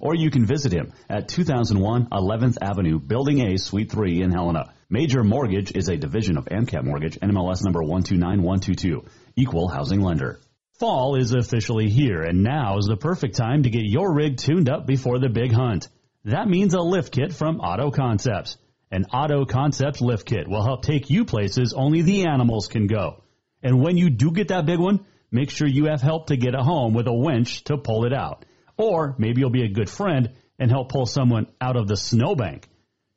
or 0.00 0.14
you 0.14 0.30
can 0.30 0.46
visit 0.46 0.72
him 0.72 0.92
at 1.08 1.28
2001 1.28 2.08
11th 2.10 2.56
Avenue, 2.60 2.98
Building 2.98 3.40
A, 3.46 3.58
Suite 3.58 3.92
3 3.92 4.22
in 4.22 4.32
Helena. 4.32 4.72
Major 4.88 5.22
Mortgage 5.22 5.72
is 5.72 5.88
a 5.88 5.96
division 5.96 6.36
of 6.36 6.46
AMCAP 6.46 6.82
Mortgage, 6.82 7.18
NMLS 7.20 7.62
number 7.64 7.82
129122, 7.82 9.04
equal 9.36 9.68
housing 9.68 10.00
lender. 10.00 10.40
Fall 10.80 11.14
is 11.16 11.32
officially 11.32 11.90
here, 11.90 12.22
and 12.22 12.42
now 12.42 12.78
is 12.78 12.86
the 12.86 12.96
perfect 12.96 13.36
time 13.36 13.62
to 13.64 13.70
get 13.70 13.84
your 13.84 14.12
rig 14.12 14.38
tuned 14.38 14.70
up 14.70 14.86
before 14.86 15.18
the 15.18 15.28
big 15.28 15.52
hunt. 15.52 15.88
That 16.24 16.48
means 16.48 16.74
a 16.74 16.80
lift 16.80 17.12
kit 17.12 17.34
from 17.34 17.60
Auto 17.60 17.90
Concepts. 17.90 18.56
An 18.90 19.04
Auto 19.12 19.44
Concepts 19.44 20.00
lift 20.00 20.26
kit 20.26 20.48
will 20.48 20.64
help 20.64 20.82
take 20.82 21.10
you 21.10 21.24
places 21.24 21.74
only 21.74 22.02
the 22.02 22.26
animals 22.26 22.66
can 22.66 22.86
go. 22.86 23.22
And 23.62 23.80
when 23.80 23.96
you 23.96 24.10
do 24.10 24.32
get 24.32 24.48
that 24.48 24.66
big 24.66 24.78
one, 24.78 25.04
make 25.30 25.50
sure 25.50 25.68
you 25.68 25.84
have 25.86 26.00
help 26.00 26.28
to 26.28 26.36
get 26.36 26.54
it 26.54 26.60
home 26.60 26.94
with 26.94 27.06
a 27.06 27.12
winch 27.12 27.64
to 27.64 27.76
pull 27.76 28.04
it 28.06 28.12
out. 28.12 28.44
Or 28.80 29.14
maybe 29.18 29.42
you'll 29.42 29.50
be 29.50 29.64
a 29.64 29.68
good 29.68 29.90
friend 29.90 30.30
and 30.58 30.70
help 30.70 30.90
pull 30.90 31.04
someone 31.04 31.48
out 31.60 31.76
of 31.76 31.86
the 31.86 31.98
snowbank. 31.98 32.66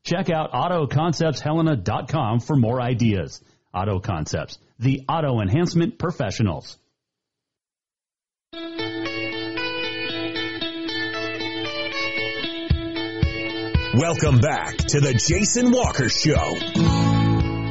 Check 0.04 0.30
out 0.30 0.52
AutoConceptsHelena.com 0.52 2.42
for 2.42 2.58
more 2.58 2.82
ideas. 2.82 3.42
Auto 3.74 4.02
Concepts, 4.02 4.60
the 4.78 5.06
auto 5.08 5.40
enhancement 5.40 5.98
professionals. 5.98 6.78
Welcome 13.96 14.40
back 14.40 14.76
to 14.78 15.00
the 15.00 15.14
Jason 15.14 15.72
Walker 15.72 16.10
Show. 16.10 16.34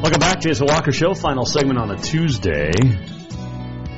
Welcome 0.03 0.21
back, 0.21 0.41
Jason 0.41 0.67
Walker 0.67 0.93
Show. 0.93 1.13
Final 1.13 1.45
segment 1.45 1.79
on 1.79 1.91
a 1.91 1.99
Tuesday. 1.99 2.71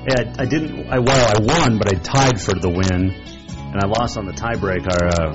I, 0.08 0.34
I 0.36 0.44
didn't. 0.46 0.88
I 0.90 0.98
well, 0.98 1.36
I 1.36 1.40
won, 1.40 1.78
but 1.78 1.94
I 1.94 1.98
tied 1.98 2.40
for 2.40 2.54
the 2.54 2.68
win, 2.68 3.33
and 3.74 3.82
I 3.82 3.86
lost 3.86 4.16
on 4.16 4.24
the 4.24 4.32
tiebreak. 4.32 4.86
Our 4.88 5.08
uh, 5.08 5.34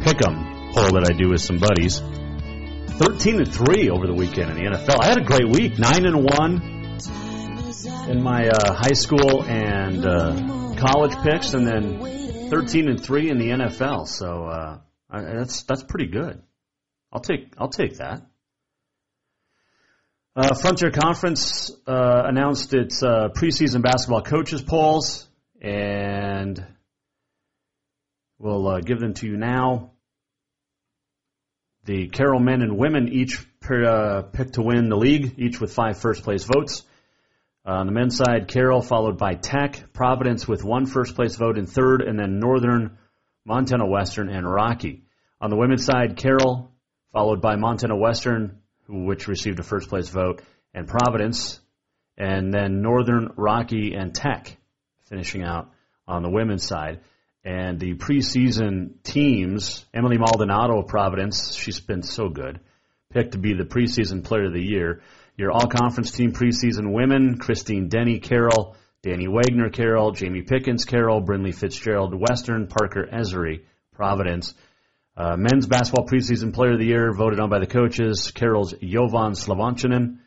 pick'em 0.00 0.72
poll 0.72 0.92
that 0.92 1.10
I 1.10 1.12
do 1.12 1.28
with 1.28 1.42
some 1.42 1.58
buddies. 1.58 2.00
Thirteen 2.98 3.36
and 3.36 3.52
three 3.52 3.90
over 3.90 4.06
the 4.06 4.14
weekend 4.14 4.50
in 4.50 4.56
the 4.56 4.70
NFL. 4.70 5.02
I 5.02 5.06
had 5.06 5.18
a 5.18 5.24
great 5.24 5.48
week. 5.48 5.78
Nine 5.78 6.06
and 6.06 6.24
one 6.24 6.62
in 8.08 8.22
my 8.22 8.48
uh, 8.48 8.72
high 8.72 8.94
school 8.94 9.44
and 9.44 10.06
uh, 10.06 10.74
college 10.76 11.16
picks, 11.22 11.52
and 11.52 11.66
then 11.66 12.48
thirteen 12.48 12.88
and 12.88 13.02
three 13.02 13.28
in 13.28 13.38
the 13.38 13.50
NFL. 13.50 14.08
So. 14.08 14.44
Uh, 14.44 14.78
I, 15.10 15.22
that's 15.22 15.62
that's 15.64 15.82
pretty 15.82 16.06
good. 16.06 16.40
I'll 17.12 17.20
take 17.20 17.52
I'll 17.58 17.68
take 17.68 17.96
that. 17.96 18.22
Uh, 20.36 20.54
Frontier 20.54 20.92
Conference 20.92 21.72
uh, 21.86 22.22
announced 22.26 22.72
its 22.72 23.02
uh, 23.02 23.28
preseason 23.34 23.82
basketball 23.82 24.22
coaches 24.22 24.62
polls, 24.62 25.28
and 25.60 26.64
we'll 28.40 28.66
uh, 28.66 28.80
give 28.80 28.98
them 28.98 29.14
to 29.14 29.26
you 29.26 29.36
now. 29.36 29.92
The 31.84 32.08
Carroll 32.08 32.40
men 32.40 32.62
and 32.62 32.76
women 32.76 33.08
each 33.08 33.38
uh, 33.70 34.22
picked 34.22 34.54
to 34.54 34.62
win 34.62 34.88
the 34.88 34.96
league, 34.96 35.34
each 35.38 35.60
with 35.60 35.72
five 35.72 35.98
first 35.98 36.24
place 36.24 36.44
votes. 36.44 36.82
Uh, 37.64 37.72
on 37.72 37.86
the 37.86 37.92
men's 37.92 38.16
side, 38.16 38.48
Carroll 38.48 38.82
followed 38.82 39.18
by 39.18 39.34
Tech, 39.34 39.92
Providence 39.92 40.48
with 40.48 40.64
one 40.64 40.86
first 40.86 41.14
place 41.14 41.36
vote 41.36 41.58
in 41.58 41.66
third, 41.66 42.00
and 42.00 42.18
then 42.18 42.40
Northern 42.40 42.98
Montana 43.44 43.86
Western, 43.86 44.28
and 44.28 44.50
Rocky. 44.50 45.04
On 45.40 45.50
the 45.50 45.56
women's 45.56 45.84
side, 45.84 46.16
Carroll, 46.16 46.72
followed 47.12 47.40
by 47.40 47.56
Montana 47.56 47.96
Western, 47.96 48.58
which 48.88 49.28
received 49.28 49.60
a 49.60 49.62
first 49.62 49.88
place 49.88 50.08
vote, 50.08 50.42
and 50.74 50.86
Providence, 50.86 51.60
and 52.16 52.52
then 52.52 52.82
Northern, 52.82 53.32
Rocky, 53.36 53.94
and 53.94 54.14
Tech 54.14 54.56
finishing 55.08 55.42
out 55.42 55.70
on 56.06 56.22
the 56.22 56.30
women's 56.30 56.66
side. 56.66 57.00
And 57.44 57.80
the 57.80 57.94
preseason 57.94 59.02
teams, 59.02 59.86
Emily 59.94 60.18
Maldonado 60.18 60.80
of 60.80 60.88
Providence, 60.88 61.54
she's 61.54 61.80
been 61.80 62.02
so 62.02 62.28
good, 62.28 62.60
picked 63.10 63.32
to 63.32 63.38
be 63.38 63.54
the 63.54 63.64
preseason 63.64 64.22
player 64.22 64.46
of 64.46 64.52
the 64.52 64.62
year. 64.62 65.00
Your 65.36 65.50
all 65.50 65.66
conference 65.66 66.10
team 66.10 66.32
preseason 66.32 66.92
women, 66.92 67.38
Christine 67.38 67.88
Denny 67.88 68.18
Carroll, 68.18 68.76
Danny 69.02 69.26
Wagner 69.26 69.70
Carroll, 69.70 70.12
Jamie 70.12 70.42
Pickens 70.42 70.84
Carroll, 70.84 71.22
Brinley 71.22 71.54
Fitzgerald 71.54 72.14
Western, 72.14 72.66
Parker 72.66 73.06
Esery 73.10 73.64
Providence. 73.94 74.54
Uh, 75.16 75.36
men's 75.38 75.66
basketball 75.66 76.06
preseason 76.06 76.52
player 76.52 76.74
of 76.74 76.78
the 76.78 76.86
year 76.86 77.12
voted 77.12 77.40
on 77.40 77.48
by 77.48 77.58
the 77.58 77.66
coaches, 77.66 78.30
Carroll's 78.32 78.74
Jovan 78.74 79.32
Sljivancanin. 79.32 80.18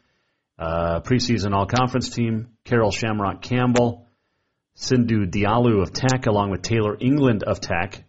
Uh, 0.57 1.01
preseason 1.01 1.53
all 1.53 1.67
conference 1.67 2.09
team, 2.09 2.49
Carroll 2.63 2.91
Shamrock 2.91 3.41
Campbell, 3.43 4.07
Sindhu 4.75 5.25
Diallo 5.25 5.81
of 5.81 5.93
Tech, 5.93 6.25
along 6.25 6.51
with 6.51 6.61
Taylor 6.61 6.97
England 6.99 7.43
of 7.43 7.59
Tech, 7.59 8.03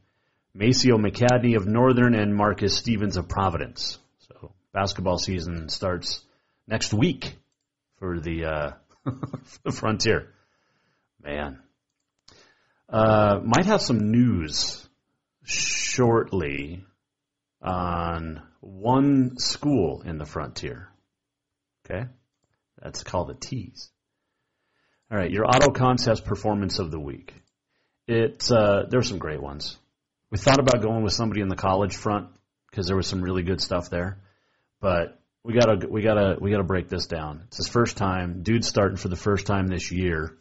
Maceo 0.55 0.97
McCadney 0.97 1.57
of 1.57 1.67
Northern, 1.67 2.15
and 2.15 2.35
Marcus 2.35 2.77
Stevens 2.77 3.17
of 3.17 3.29
Providence. 3.29 3.99
So 4.29 4.53
basketball 4.73 5.19
season 5.19 5.69
starts 5.69 6.23
next 6.67 6.95
week 6.95 7.37
for 7.99 8.19
the, 8.21 8.45
uh, 8.45 8.71
the 9.63 9.73
Frontier. 9.73 10.33
Man. 11.23 11.61
Uh, 12.89 13.41
might 13.43 13.67
have 13.67 13.81
some 13.81 14.11
news 14.11 14.87
shortly 15.43 16.85
on 17.63 18.43
one 18.61 19.39
school 19.39 20.03
in 20.03 20.19
the 20.19 20.27
frontier. 20.27 20.89
Okay? 21.85 22.07
That's 22.81 23.03
called 23.03 23.31
a 23.31 23.35
tease. 23.35 23.91
All 25.11 25.19
right, 25.19 25.31
your 25.31 25.45
Auto 25.47 25.71
Concepts 25.71 26.21
performance 26.21 26.79
of 26.79 26.91
the 26.91 26.99
week. 26.99 27.35
It 28.07 28.51
uh, 28.51 28.85
there's 28.89 29.09
some 29.09 29.19
great 29.19 29.41
ones. 29.41 29.77
We 30.31 30.39
thought 30.39 30.59
about 30.59 30.83
going 30.83 31.03
with 31.05 31.13
somebody 31.13 31.41
in 31.41 31.49
the 31.49 31.57
college 31.57 31.95
front 31.95 32.29
because 32.71 32.87
there 32.87 32.97
was 32.97 33.07
some 33.07 33.23
really 33.23 33.43
good 33.43 33.61
stuff 33.61 33.91
there, 33.91 34.19
but 34.81 35.21
we 35.45 35.53
gotta 35.53 35.87
we 35.87 36.03
gotta 36.03 36.37
we 36.41 36.51
gotta 36.51 36.65
break 36.65 36.89
this 36.89 37.07
down. 37.07 37.43
It's 37.49 37.59
his 37.59 37.69
first 37.69 37.97
time. 37.97 38.43
Dude's 38.43 38.67
starting 38.67 38.97
for 38.97 39.09
the 39.09 39.17
first 39.17 39.47
time 39.47 39.67
this 39.69 39.93
year. 39.93 40.37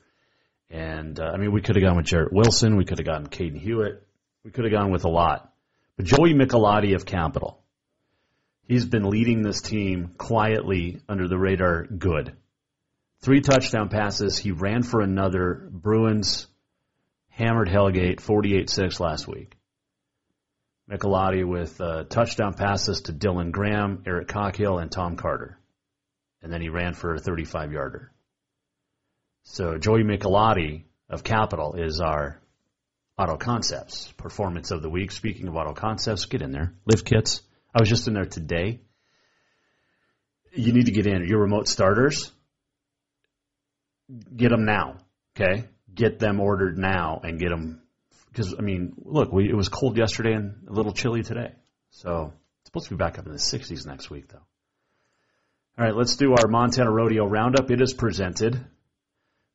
And 0.70 1.20
uh, 1.20 1.26
I 1.26 1.38
mean, 1.38 1.52
we 1.52 1.62
could 1.62 1.76
have 1.76 1.84
gone 1.84 1.98
with 1.98 2.06
Jarrett 2.06 2.34
Wilson. 2.34 2.78
We 2.78 2.86
could 2.86 2.98
have 2.98 3.06
gotten 3.06 3.28
Caden 3.28 3.60
Hewitt. 3.60 4.02
We 4.44 4.52
could 4.52 4.64
have 4.64 4.74
gone 4.74 4.92
with 4.92 5.04
a 5.04 5.10
lot. 5.10 5.54
But 5.98 6.06
Joey 6.06 6.34
Michelotti 6.34 6.96
of 6.96 7.06
Capital, 7.06 7.62
he's 8.68 8.86
been 8.86 9.10
leading 9.10 9.44
this 9.44 9.62
team 9.62 10.16
quietly 10.18 11.02
under 11.08 11.28
the 11.28 11.38
radar 11.38 11.86
good. 11.86 12.36
Three 13.24 13.40
touchdown 13.40 13.88
passes. 13.88 14.38
He 14.38 14.52
ran 14.52 14.84
for 14.84 15.00
another. 15.00 15.70
Bruins 15.72 16.46
hammered 17.30 17.70
Hellgate 17.70 18.18
48-6 18.18 19.00
last 19.00 19.30
week. 19.30 19.56
Michelotti 20.92 21.48
with 21.48 21.80
uh, 21.80 22.04
touchdown 22.04 22.54
passes 22.54 23.04
to 23.04 23.14
Dylan 23.14 23.52
Graham, 23.52 24.04
Eric 24.06 24.28
Cockhill, 24.28 24.78
and 24.80 24.92
Tom 24.92 25.16
Carter. 25.16 25.58
And 26.42 26.52
then 26.52 26.62
he 26.62 26.68
ran 26.68 26.96
for 26.96 27.16
a 27.16 27.20
35-yarder. 27.22 28.12
So 29.44 29.78
Joey 29.78 30.04
Michelotti 30.04 30.84
of 31.10 31.24
Capital 31.24 31.76
is 31.76 32.02
our 32.02 32.42
Auto 33.18 33.38
Concepts 33.38 34.12
performance 34.18 34.70
of 34.72 34.82
the 34.82 34.90
week. 34.90 35.14
Speaking 35.14 35.48
of 35.48 35.56
Auto 35.56 35.72
Concepts, 35.72 36.26
get 36.26 36.42
in 36.42 36.52
there. 36.52 36.74
Lift 36.86 37.06
kits. 37.06 37.42
I 37.74 37.80
was 37.80 37.88
just 37.88 38.10
in 38.10 38.16
there 38.16 38.26
today. 38.26 38.82
You 40.52 40.74
need 40.74 40.88
to 40.88 40.92
get 40.92 41.08
in. 41.08 41.26
Your 41.26 41.40
remote 41.40 41.70
starters, 41.70 42.30
get 44.36 44.50
them 44.50 44.66
now. 44.66 44.98
Okay, 45.36 45.66
get 45.94 46.20
them 46.20 46.40
ordered 46.40 46.78
now 46.78 47.20
and 47.24 47.40
get 47.40 47.50
them 47.50 47.82
because 48.34 48.56
I 48.58 48.62
mean, 48.62 48.94
look, 48.98 49.32
we, 49.32 49.50
it 49.50 49.56
was 49.56 49.70
cold 49.70 49.98
yesterday 49.98 50.34
and 50.34 50.68
a 50.68 50.74
little 50.74 50.94
chilly 50.94 51.24
today, 51.24 51.54
so 51.92 52.34
it's 52.62 52.70
supposed 52.70 52.88
to 52.88 52.96
be 52.96 52.98
back 52.98 53.20
up 53.20 53.26
in 53.26 53.32
the 53.32 53.38
60s 53.38 53.86
next 53.86 54.10
week, 54.10 54.28
though. 54.30 54.42
All 55.78 55.86
right, 55.86 55.96
let's 55.96 56.16
do 56.16 56.34
our 56.34 56.48
Montana 56.48 56.92
Rodeo 56.92 57.26
Roundup. 57.26 57.72
It 57.72 57.82
is 57.82 57.94
presented 57.94 58.64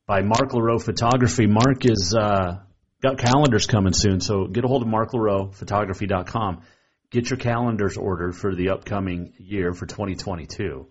by 0.07 0.23
Mark 0.23 0.51
LaRoe 0.51 0.83
Photography. 0.83 1.47
Mark 1.47 1.85
is 1.85 2.15
uh, 2.19 2.59
got 3.01 3.19
calendars 3.19 3.67
coming 3.67 3.93
soon, 3.93 4.21
so 4.21 4.47
get 4.47 4.65
a 4.65 4.69
hold 4.69 4.83
of 4.83 4.89
marklaroephotography.com. 4.89 6.63
Get 7.11 7.31
your 7.31 7.39
calendars 7.39 7.97
ordered 7.97 8.37
for 8.37 8.55
the 8.55 8.71
upcoming 8.71 9.33
year 9.39 9.73
for 9.73 9.87
2022. 9.87 10.89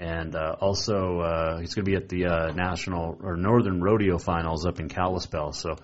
And 0.00 0.34
uh, 0.34 0.56
also, 0.58 1.20
uh, 1.20 1.58
he's 1.58 1.74
going 1.74 1.84
to 1.84 1.90
be 1.90 1.96
at 1.96 2.08
the 2.08 2.24
uh, 2.24 2.52
National 2.52 3.18
or 3.22 3.36
Northern 3.36 3.82
Rodeo 3.82 4.16
Finals 4.16 4.64
up 4.64 4.80
in 4.80 4.88
Kalispell. 4.88 5.52
So 5.52 5.76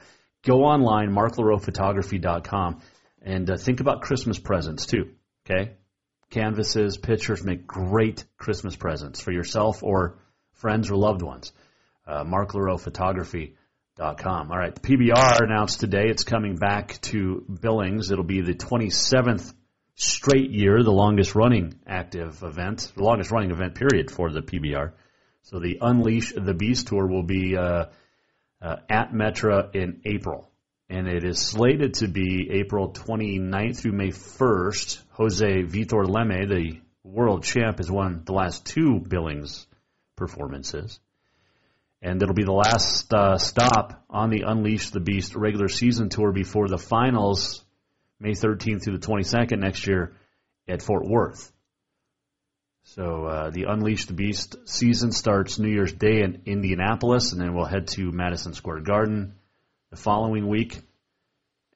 go 0.43 0.65
online, 0.65 1.11
marklaroephotography.com, 1.11 2.81
and 3.21 3.51
uh, 3.51 3.59
think 3.59 3.81
about 3.81 4.01
Christmas 4.01 4.39
presents 4.39 4.87
too. 4.87 5.11
Okay, 5.45 5.73
canvases, 6.31 6.97
pictures 6.97 7.45
make 7.45 7.67
great 7.67 8.25
Christmas 8.39 8.75
presents 8.75 9.21
for 9.21 9.33
yourself 9.33 9.83
or 9.83 10.17
friends 10.55 10.91
or 10.91 10.97
loved 10.97 11.21
ones. 11.21 11.53
Uh, 12.07 12.25
marklaroephotography.com. 12.25 14.51
All 14.51 14.59
right, 14.59 14.75
the 14.75 14.81
PBR 14.81 15.43
announced 15.43 15.81
today 15.81 16.07
it's 16.07 16.25
coming 16.25 16.57
back 16.57 16.99
to 17.03 17.45
Billings. 17.61 18.11
It'll 18.11 18.25
be 18.25 18.41
the 18.41 18.55
27th 18.55 19.53
straight 19.97 20.51
year, 20.51 20.83
the 20.83 20.93
longest 20.93 21.35
running 21.35 21.81
active 21.87 22.43
event, 22.43 22.93
the 22.95 23.03
longest 23.03 23.31
running 23.31 23.51
event 23.51 23.75
period 23.75 24.11
for 24.11 24.31
the 24.31 24.43
PBR. 24.43 24.93
So 25.43 25.59
the 25.59 25.79
Unleash 25.81 26.33
the 26.37 26.55
Beast 26.55 26.89
tour 26.89 27.07
will 27.07 27.23
be 27.23 27.57
uh, 27.57 27.87
uh, 28.61 28.77
at 28.89 29.13
Metra 29.13 29.75
in 29.75 30.03
April. 30.05 30.51
And 30.89 31.09
it 31.09 31.25
is 31.25 31.41
slated 31.41 31.95
to 31.95 32.09
be 32.09 32.49
April 32.53 32.93
29th 32.93 33.79
through 33.79 33.93
May 33.93 34.09
1st. 34.09 35.03
Jose 35.13 35.63
Vitor 35.65 36.05
Leme, 36.05 36.49
the 36.49 36.81
world 37.03 37.43
champ, 37.43 37.79
has 37.79 37.91
won 37.91 38.23
the 38.25 38.33
last 38.33 38.67
two 38.67 39.01
Billings 39.01 39.67
performances. 40.15 41.01
And 42.03 42.23
it'll 42.23 42.35
be 42.35 42.45
the 42.45 42.53
last 42.53 43.13
uh, 43.13 43.39
stop 43.39 44.05
on 44.11 44.31
the 44.31 44.43
Unleash 44.47 44.91
the 44.91 45.01
Beast 45.01 45.35
regular 45.35 45.69
season 45.69 46.09
tour 46.09 46.31
before 46.31 46.69
the 46.69 46.79
finals, 46.79 47.65
May 48.19 48.33
13th 48.33 48.85
through 48.85 48.99
the 48.99 49.07
22nd 49.07 49.59
next 49.59 49.87
year 49.87 50.15
at 50.69 50.83
Fort 50.83 51.05
Worth. 51.07 51.53
So 52.85 53.27
uh, 53.27 53.51
the 53.51 53.65
Unleash 53.65 54.07
the 54.07 54.15
Beast 54.15 54.57
season 54.65 55.11
starts 55.13 55.59
New 55.59 55.69
Year's 55.69 55.93
Day 55.93 56.23
in 56.23 56.43
Indianapolis, 56.47 57.33
and 57.33 57.41
then 57.41 57.55
we'll 57.55 57.65
head 57.65 57.89
to 57.89 58.13
Madison 58.13 58.55
Square 58.55 58.81
Garden 58.81 59.35
the 59.91 59.97
following 59.97 60.47
week, 60.49 60.81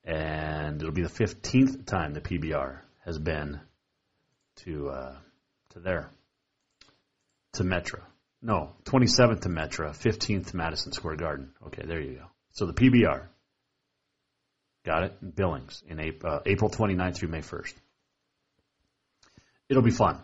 and 0.04 0.80
it'll 0.80 0.94
be 0.94 1.02
the 1.02 1.08
15th 1.08 1.84
time 1.84 2.14
the 2.14 2.20
PBR 2.20 2.80
has 3.04 3.18
been 3.18 3.60
to 4.64 4.88
uh, 4.88 5.16
to 5.70 5.80
there 5.80 6.10
to 7.54 7.64
Metra. 7.64 8.02
No, 8.42 8.72
27th 8.84 9.42
to 9.42 9.48
Metra, 9.48 9.90
15th 9.90 10.50
to 10.50 10.56
Madison 10.56 10.92
Square 10.92 11.16
Garden. 11.16 11.52
Okay, 11.66 11.82
there 11.84 12.00
you 12.00 12.14
go. 12.14 12.26
So 12.52 12.66
the 12.66 12.72
PBR. 12.72 13.26
Got 14.84 15.04
it? 15.04 15.36
Billings 15.36 15.82
in 15.86 16.00
April, 16.00 16.34
uh, 16.34 16.38
April 16.46 16.70
29th 16.70 17.16
through 17.16 17.28
May 17.28 17.40
1st. 17.40 17.74
It'll 19.68 19.82
be 19.82 19.90
fun. 19.90 20.20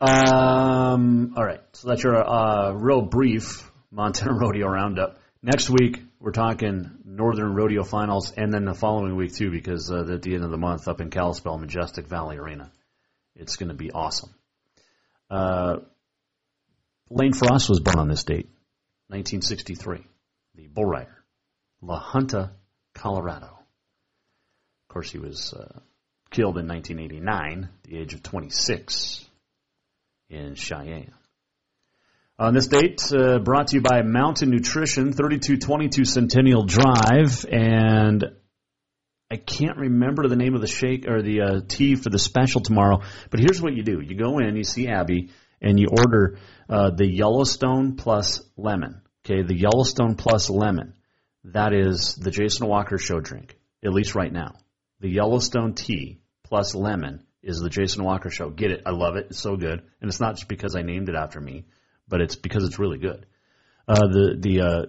Um, 0.00 1.34
all 1.36 1.44
right, 1.44 1.60
so 1.72 1.88
that's 1.88 2.02
your 2.02 2.16
uh, 2.16 2.72
real 2.72 3.02
brief 3.02 3.70
Montana 3.90 4.32
Rodeo 4.40 4.66
Roundup. 4.66 5.18
Next 5.42 5.70
week, 5.70 6.02
we're 6.18 6.32
talking 6.32 6.98
Northern 7.04 7.54
Rodeo 7.54 7.84
Finals, 7.84 8.32
and 8.36 8.52
then 8.52 8.64
the 8.64 8.74
following 8.74 9.16
week, 9.16 9.34
too, 9.34 9.50
because 9.50 9.90
uh, 9.90 10.04
at 10.12 10.22
the 10.22 10.34
end 10.34 10.44
of 10.44 10.50
the 10.50 10.58
month 10.58 10.88
up 10.88 11.00
in 11.00 11.10
Kalispell, 11.10 11.58
Majestic 11.58 12.06
Valley 12.06 12.36
Arena. 12.36 12.70
It's 13.36 13.56
going 13.56 13.68
to 13.68 13.74
be 13.74 13.90
awesome. 13.90 14.34
Uh, 15.30 15.76
Lane 17.08 17.32
Frost 17.32 17.68
was 17.68 17.80
born 17.80 17.98
on 17.98 18.08
this 18.08 18.24
date, 18.24 18.48
1963, 19.08 20.04
the 20.56 20.66
bull 20.66 20.84
rider, 20.84 21.24
La 21.80 21.98
Junta, 21.98 22.52
Colorado. 22.94 23.46
Of 23.46 24.88
course, 24.92 25.10
he 25.10 25.18
was 25.18 25.52
uh, 25.52 25.80
killed 26.30 26.58
in 26.58 26.66
1989, 26.66 27.68
the 27.84 27.98
age 27.98 28.14
of 28.14 28.22
26 28.22 29.24
in 30.28 30.54
Cheyenne. 30.54 31.12
On 32.38 32.54
this 32.54 32.68
date, 32.68 33.02
uh, 33.12 33.38
brought 33.38 33.68
to 33.68 33.76
you 33.76 33.82
by 33.82 34.00
Mountain 34.02 34.48
Nutrition, 34.50 35.12
3222 35.12 36.06
Centennial 36.06 36.64
Drive, 36.64 37.44
and 37.44 38.24
I 39.30 39.36
can't 39.36 39.76
remember 39.76 40.26
the 40.26 40.36
name 40.36 40.54
of 40.54 40.62
the 40.62 40.66
shake 40.66 41.06
or 41.06 41.20
the 41.20 41.40
uh, 41.42 41.60
tea 41.68 41.96
for 41.96 42.08
the 42.08 42.18
special 42.18 42.62
tomorrow. 42.62 43.02
But 43.30 43.40
here's 43.40 43.60
what 43.60 43.74
you 43.74 43.82
do: 43.82 44.00
you 44.00 44.16
go 44.16 44.38
in, 44.38 44.56
you 44.56 44.64
see 44.64 44.88
Abby, 44.88 45.28
and 45.60 45.78
you 45.78 45.88
order 45.90 46.38
uh, 46.68 46.90
the 46.90 47.06
Yellowstone 47.06 47.96
plus 47.96 48.42
lemon. 48.56 49.02
Okay, 49.24 49.42
the 49.42 49.54
Yellowstone 49.54 50.14
plus 50.14 50.48
lemon. 50.48 50.94
That 51.44 51.72
is 51.72 52.14
the 52.16 52.30
Jason 52.30 52.66
Walker 52.66 52.98
Show 52.98 53.20
drink, 53.20 53.56
at 53.84 53.92
least 53.92 54.14
right 54.14 54.32
now. 54.32 54.54
The 55.00 55.08
Yellowstone 55.08 55.74
tea 55.74 56.20
plus 56.44 56.74
lemon 56.74 57.24
is 57.42 57.60
the 57.60 57.70
Jason 57.70 58.04
Walker 58.04 58.30
Show. 58.30 58.50
Get 58.50 58.72
it? 58.72 58.82
I 58.84 58.90
love 58.90 59.16
it. 59.16 59.28
It's 59.30 59.40
so 59.40 59.56
good, 59.56 59.82
and 60.00 60.10
it's 60.10 60.20
not 60.20 60.36
just 60.36 60.48
because 60.48 60.76
I 60.76 60.82
named 60.82 61.08
it 61.08 61.14
after 61.14 61.40
me, 61.40 61.64
but 62.08 62.20
it's 62.20 62.36
because 62.36 62.64
it's 62.64 62.78
really 62.78 62.98
good. 62.98 63.26
Uh, 63.88 64.06
the 64.08 64.36
the 64.38 64.60
uh, 64.60 64.86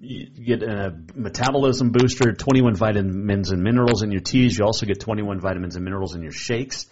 you 0.00 0.26
get 0.26 0.62
a 0.62 0.96
metabolism 1.14 1.90
booster, 1.90 2.32
21 2.32 2.76
vitamins 2.76 3.50
and 3.50 3.62
minerals 3.62 4.02
in 4.02 4.12
your 4.12 4.20
teas. 4.20 4.56
You 4.56 4.64
also 4.64 4.86
get 4.86 5.00
21 5.00 5.40
vitamins 5.40 5.76
and 5.76 5.84
minerals 5.84 6.14
in 6.14 6.22
your 6.22 6.32
shakes. 6.32 6.86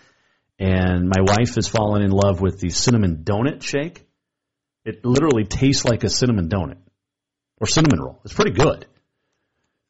And 0.58 1.08
my 1.08 1.20
wife 1.20 1.54
has 1.54 1.68
fallen 1.68 2.02
in 2.02 2.10
love 2.10 2.40
with 2.40 2.58
the 2.58 2.70
cinnamon 2.70 3.22
donut 3.22 3.62
shake. 3.62 4.04
It 4.84 5.04
literally 5.04 5.44
tastes 5.44 5.84
like 5.84 6.02
a 6.02 6.08
cinnamon 6.08 6.48
donut 6.48 6.78
or 7.60 7.66
cinnamon 7.66 8.00
roll. 8.00 8.20
It's 8.24 8.34
pretty 8.34 8.52
good. 8.52 8.86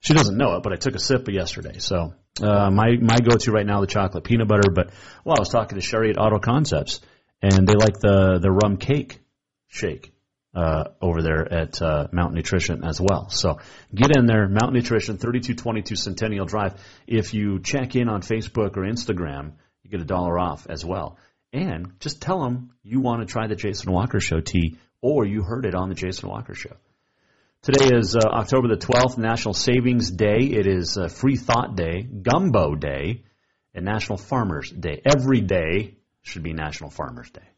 She 0.01 0.15
doesn't 0.15 0.37
know 0.37 0.57
it, 0.57 0.63
but 0.63 0.73
I 0.73 0.77
took 0.77 0.95
a 0.95 1.01
sip 1.01 1.27
of 1.27 1.35
yesterday. 1.35 1.79
So 1.79 2.15
uh, 2.41 2.71
my 2.71 2.97
my 3.01 3.19
go-to 3.19 3.51
right 3.51 3.67
now 3.67 3.81
the 3.81 3.87
chocolate 3.87 4.25
peanut 4.25 4.49
butter. 4.49 4.71
But 4.71 4.91
well, 5.25 5.37
I 5.37 5.41
was 5.41 5.49
talking 5.49 5.77
to 5.77 5.83
Sherry 5.83 6.11
at 6.11 6.19
Auto 6.19 6.39
Concepts, 6.39 7.01
and 7.43 7.67
they 7.67 7.75
like 7.75 7.99
the 7.99 8.39
the 8.41 8.51
rum 8.51 8.77
cake 8.77 9.19
shake 9.69 10.13
uh, 10.55 10.85
over 11.03 11.23
there 11.23 11.53
at 11.53 11.81
uh, 11.83 12.09
Mountain 12.13 12.37
Nutrition 12.37 12.85
as 12.85 13.01
well. 13.01 13.29
So 13.29 13.59
get 13.95 14.17
in 14.17 14.27
there, 14.27 14.49
Mountain 14.49 14.75
Nutrition, 14.75 15.19
3222 15.19 15.97
Centennial 15.97 16.47
Drive. 16.47 16.75
If 17.07 17.35
you 17.35 17.61
check 17.61 17.95
in 17.95 18.09
on 18.09 18.23
Facebook 18.23 18.77
or 18.77 18.83
Instagram, 18.83 19.53
you 19.83 19.91
get 19.91 20.01
a 20.01 20.05
dollar 20.05 20.39
off 20.39 20.67
as 20.69 20.85
well. 20.85 21.19
And 21.53 21.99
just 22.01 22.21
tell 22.21 22.43
them 22.43 22.73
you 22.83 23.01
want 23.01 23.21
to 23.21 23.27
try 23.27 23.47
the 23.47 23.55
Jason 23.55 23.93
Walker 23.93 24.21
Show 24.21 24.41
tea, 24.41 24.79
or 25.01 25.27
you 25.27 25.43
heard 25.43 25.67
it 25.67 25.75
on 25.75 25.89
the 25.89 25.95
Jason 25.95 26.29
Walker 26.29 26.55
Show. 26.55 26.77
Today 27.63 27.97
is 27.97 28.15
uh, 28.15 28.21
October 28.29 28.69
the 28.69 28.77
12th, 28.77 29.19
National 29.19 29.53
Savings 29.53 30.11
Day. 30.11 30.39
It 30.39 30.69
is 30.69 30.97
uh, 30.97 31.09
Free 31.09 31.37
Thought 31.37 31.75
Day, 31.75 32.03
Gumbo 32.03 32.77
Day, 32.77 33.25
and 33.75 33.85
National 33.85 34.19
Farmers 34.19 34.71
Day. 34.71 35.03
Every 35.05 35.41
day 35.41 35.97
should 36.23 36.45
be 36.45 36.53
National 36.53 36.91
Farmers 36.91 37.29
Day. 37.31 37.49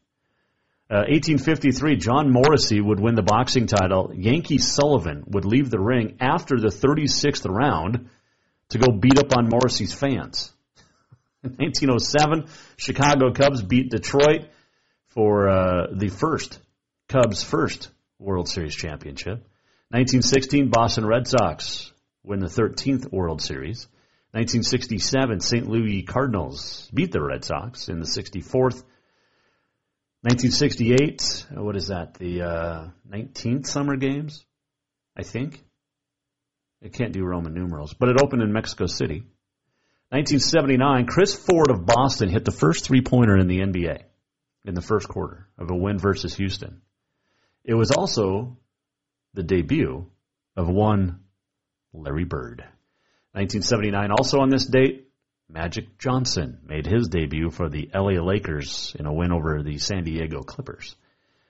Uh, 0.89 1.05
1853, 1.07 1.97
John 1.97 2.31
Morrissey 2.31 2.81
would 2.81 2.99
win 2.99 3.13
the 3.13 3.21
boxing 3.21 3.67
title. 3.67 4.11
Yankee 4.15 4.57
Sullivan 4.57 5.25
would 5.27 5.45
leave 5.45 5.69
the 5.69 5.79
ring 5.79 6.17
after 6.19 6.59
the 6.59 6.69
36th 6.69 7.47
round 7.47 8.09
to 8.69 8.79
go 8.79 8.91
beat 8.91 9.19
up 9.19 9.37
on 9.37 9.47
Morrissey's 9.47 9.93
fans. 9.93 10.51
In 11.43 11.51
1907, 11.51 12.47
Chicago 12.77 13.31
Cubs 13.31 13.61
beat 13.61 13.91
Detroit 13.91 14.47
for 15.09 15.49
uh, 15.49 15.87
the 15.93 16.09
first 16.09 16.57
Cubs' 17.07 17.43
first 17.43 17.89
World 18.17 18.49
Series 18.49 18.75
championship. 18.75 19.45
1916, 19.91 20.69
Boston 20.69 21.05
Red 21.05 21.27
Sox 21.27 21.91
win 22.23 22.39
the 22.39 22.45
13th 22.45 23.11
World 23.11 23.41
Series. 23.41 23.87
1967, 24.33 25.39
St. 25.39 25.67
Louis 25.67 26.03
Cardinals 26.03 26.87
beat 26.93 27.11
the 27.11 27.23
Red 27.23 27.43
Sox 27.43 27.89
in 27.89 27.99
the 27.99 28.05
64th. 28.05 28.83
1968, 30.21 31.47
what 31.53 31.75
is 31.75 31.87
that? 31.87 32.13
The 32.13 32.43
uh, 32.43 32.87
19th 33.11 33.65
Summer 33.65 33.95
Games, 33.95 34.45
I 35.17 35.23
think. 35.23 35.63
It 36.83 36.93
can't 36.93 37.11
do 37.11 37.23
Roman 37.23 37.55
numerals, 37.55 37.95
but 37.95 38.09
it 38.09 38.21
opened 38.21 38.43
in 38.43 38.53
Mexico 38.53 38.85
City. 38.85 39.23
1979, 40.09 41.07
Chris 41.07 41.33
Ford 41.33 41.71
of 41.71 41.87
Boston 41.87 42.29
hit 42.29 42.45
the 42.45 42.51
first 42.51 42.85
three 42.85 43.01
pointer 43.01 43.37
in 43.37 43.47
the 43.47 43.61
NBA 43.61 44.03
in 44.65 44.75
the 44.75 44.83
first 44.83 45.07
quarter 45.07 45.47
of 45.57 45.71
a 45.71 45.75
win 45.75 45.97
versus 45.97 46.35
Houston. 46.35 46.83
It 47.63 47.73
was 47.73 47.89
also 47.89 48.57
the 49.33 49.43
debut 49.43 50.05
of 50.55 50.67
one 50.67 51.19
Larry 51.93 52.25
Bird. 52.25 52.63
1979, 53.33 54.11
also 54.11 54.39
on 54.39 54.49
this 54.49 54.65
date, 54.65 55.07
Magic 55.47 55.97
Johnson 55.97 56.59
made 56.65 56.85
his 56.85 57.07
debut 57.07 57.49
for 57.49 57.69
the 57.69 57.89
LA 57.93 58.21
Lakers 58.21 58.95
in 58.99 59.05
a 59.05 59.13
win 59.13 59.31
over 59.31 59.63
the 59.63 59.77
San 59.77 60.03
Diego 60.03 60.41
Clippers. 60.41 60.95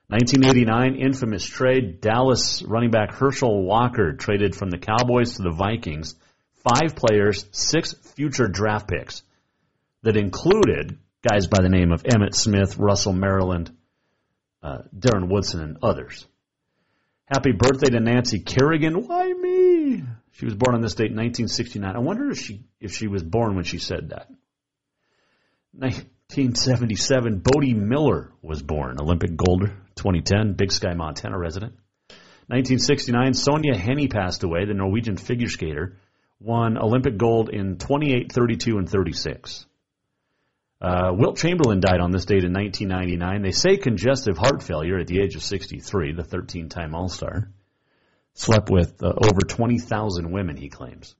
1989, 0.08 0.96
infamous 0.96 1.46
trade, 1.46 2.02
Dallas 2.02 2.64
running 2.64 2.92
back 2.92 3.12
Herschel 3.12 3.64
Walker 3.64 4.14
traded 4.14 4.56
from 4.56 4.70
the 4.70 4.78
Cowboys 4.78 5.36
to 5.36 5.44
the 5.44 5.52
Vikings. 5.52 6.16
Five 6.64 6.96
players, 6.96 7.46
six 7.52 7.94
future 8.16 8.48
draft 8.48 8.88
picks 8.88 9.22
that 10.02 10.18
included 10.18 10.98
guys 11.22 11.48
by 11.48 11.62
the 11.62 11.70
name 11.70 11.92
of 11.92 12.04
Emmitt 12.04 12.34
Smith, 12.34 12.78
Russell 12.78 13.14
Maryland, 13.14 13.76
uh, 14.64 14.80
Darren 14.98 15.30
Woodson, 15.30 15.62
and 15.62 15.78
others. 15.84 16.26
Happy 17.30 17.52
birthday 17.52 17.92
to 17.92 18.00
Nancy 18.00 18.40
Kerrigan. 18.40 19.06
Why 19.06 19.32
me? 19.32 20.04
She 20.32 20.46
was 20.46 20.56
born 20.56 20.74
on 20.74 20.82
this 20.82 20.96
date, 20.96 21.12
1969. 21.12 21.96
I 21.96 22.00
wonder 22.00 22.32
if 22.32 22.40
she 22.40 22.64
if 22.82 22.96
she 22.96 23.08
was 23.08 23.22
born 23.22 23.56
when 23.56 23.66
she 23.66 23.78
said 23.78 24.10
that. 24.10 24.30
1977, 25.74 27.44
Bode 27.44 27.76
Miller 27.76 28.32
was 28.42 28.64
born, 28.64 28.98
Olympic 29.00 29.36
gold 29.36 29.70
2010, 29.96 30.54
Big 30.54 30.72
Sky, 30.72 30.96
Montana 30.96 31.38
resident. 31.38 31.74
1969, 32.48 33.34
Sonja 33.34 33.76
Henie 33.76 34.12
passed 34.12 34.44
away, 34.44 34.66
the 34.66 34.74
Norwegian 34.74 35.18
figure 35.18 35.50
skater, 35.50 35.98
won 36.40 36.80
Olympic 36.80 37.18
gold 37.18 37.50
in 37.50 37.78
28, 37.78 38.32
32, 38.32 38.78
and 38.80 38.90
36. 38.90 39.68
Uh, 40.82 41.12
Wilt 41.14 41.38
Chamberlain 41.38 41.82
died 41.82 42.00
on 42.00 42.12
this 42.12 42.26
date 42.26 42.46
in 42.46 42.54
1999. 42.54 43.42
They 43.42 43.52
say 43.52 43.76
congestive 43.76 44.38
heart 44.38 44.64
failure 44.64 44.98
at 44.98 45.08
the 45.08 45.22
age 45.22 45.36
of 45.36 45.44
63, 45.44 46.14
the 46.14 46.24
13 46.24 46.70
time 46.70 46.96
All 46.96 47.10
Star. 47.10 47.50
Slept 48.34 48.70
with 48.70 49.04
uh, 49.04 49.08
over 49.08 49.42
20,000 49.42 50.32
women, 50.32 50.56
he 50.56 50.70
claims. 50.70 51.16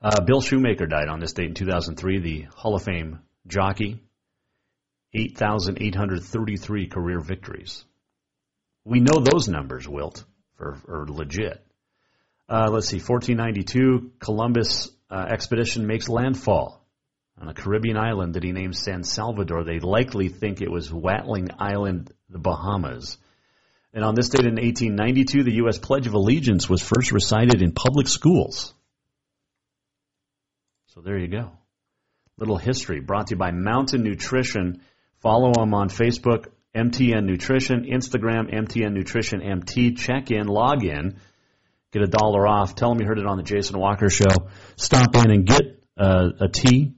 Uh, 0.00 0.22
Bill 0.24 0.40
Shoemaker 0.40 0.86
died 0.86 1.08
on 1.08 1.20
this 1.20 1.34
date 1.34 1.48
in 1.48 1.54
2003, 1.54 2.20
the 2.20 2.46
Hall 2.54 2.74
of 2.74 2.82
Fame 2.82 3.20
jockey. 3.46 4.00
8,833 5.12 6.86
career 6.86 7.20
victories. 7.20 7.84
We 8.84 9.00
know 9.00 9.20
those 9.20 9.48
numbers, 9.48 9.86
Wilt, 9.86 10.24
for, 10.56 10.78
legit. 11.08 11.62
Uh, 12.48 12.68
let's 12.70 12.88
see, 12.88 12.98
1492, 12.98 14.12
Columbus 14.20 14.88
uh, 15.10 15.26
expedition 15.28 15.86
makes 15.86 16.08
landfall 16.08 16.79
on 17.40 17.48
a 17.48 17.54
Caribbean 17.54 17.96
island 17.96 18.34
that 18.34 18.44
he 18.44 18.52
named 18.52 18.76
San 18.76 19.02
Salvador. 19.02 19.64
They 19.64 19.80
likely 19.80 20.28
think 20.28 20.60
it 20.60 20.70
was 20.70 20.92
Watling 20.92 21.48
Island, 21.58 22.12
the 22.28 22.38
Bahamas. 22.38 23.16
And 23.92 24.04
on 24.04 24.14
this 24.14 24.28
date 24.28 24.46
in 24.46 24.54
1892, 24.54 25.42
the 25.42 25.54
U.S. 25.54 25.78
Pledge 25.78 26.06
of 26.06 26.12
Allegiance 26.14 26.68
was 26.68 26.82
first 26.82 27.12
recited 27.12 27.62
in 27.62 27.72
public 27.72 28.08
schools. 28.08 28.72
So 30.88 31.00
there 31.00 31.18
you 31.18 31.28
go. 31.28 31.50
Little 32.36 32.56
history 32.56 33.00
brought 33.00 33.28
to 33.28 33.34
you 33.34 33.38
by 33.38 33.50
Mountain 33.50 34.02
Nutrition. 34.02 34.82
Follow 35.20 35.52
them 35.52 35.74
on 35.74 35.88
Facebook, 35.88 36.46
MTN 36.74 37.24
Nutrition, 37.24 37.84
Instagram, 37.84 38.52
MTN 38.52 38.92
Nutrition 38.92 39.42
MT. 39.42 39.94
Check 39.94 40.30
in, 40.30 40.46
log 40.46 40.84
in, 40.84 41.18
get 41.92 42.02
a 42.02 42.06
dollar 42.06 42.46
off. 42.46 42.74
Tell 42.74 42.90
them 42.90 43.00
you 43.00 43.06
heard 43.06 43.18
it 43.18 43.26
on 43.26 43.38
the 43.38 43.42
Jason 43.42 43.78
Walker 43.78 44.08
Show. 44.08 44.48
Stop 44.76 45.16
in 45.16 45.30
and 45.30 45.46
get 45.46 45.62
uh, 45.98 46.30
a 46.40 46.48
tea, 46.48 46.94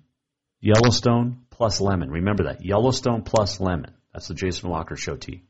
Yellowstone 0.62 1.38
plus 1.50 1.80
lemon. 1.80 2.08
Remember 2.08 2.44
that 2.44 2.64
Yellowstone 2.64 3.22
plus 3.22 3.58
lemon. 3.58 3.90
That's 4.12 4.28
the 4.28 4.34
Jason 4.34 4.70
Walker 4.70 4.94
Show 4.94 5.16
tea. 5.16 5.42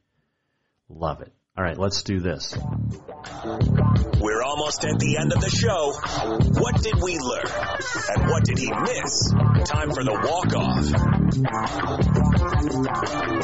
Love 0.88 1.20
it. 1.20 1.30
All 1.54 1.62
right, 1.62 1.76
let's 1.76 2.02
do 2.02 2.18
this. 2.18 2.56
We're 2.56 4.42
almost 4.42 4.86
at 4.86 4.98
the 4.98 5.18
end 5.20 5.34
of 5.34 5.42
the 5.42 5.50
show. 5.50 5.92
What 6.58 6.80
did 6.80 6.94
we 7.02 7.18
learn? 7.18 7.44
And 8.08 8.30
what 8.30 8.42
did 8.44 8.58
he 8.58 8.72
miss? 8.72 9.32
Time 9.68 9.90
for 9.90 10.02
the 10.02 10.16
walk 10.16 10.56
off. 10.56 10.86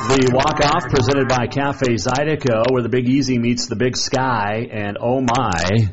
The 0.09 0.31
walk 0.33 0.61
off 0.65 0.89
presented 0.89 1.29
by 1.29 1.49
Cafe 1.49 1.97
Zydeco, 1.97 2.73
where 2.73 2.83
the 2.83 2.89
Big 2.89 3.11
Easy 3.11 3.39
meets 3.39 3.67
the 3.67 3.77
Big 3.77 3.95
Sky, 3.95 4.67
and 4.71 4.97
oh 4.99 5.21
my, 5.21 5.93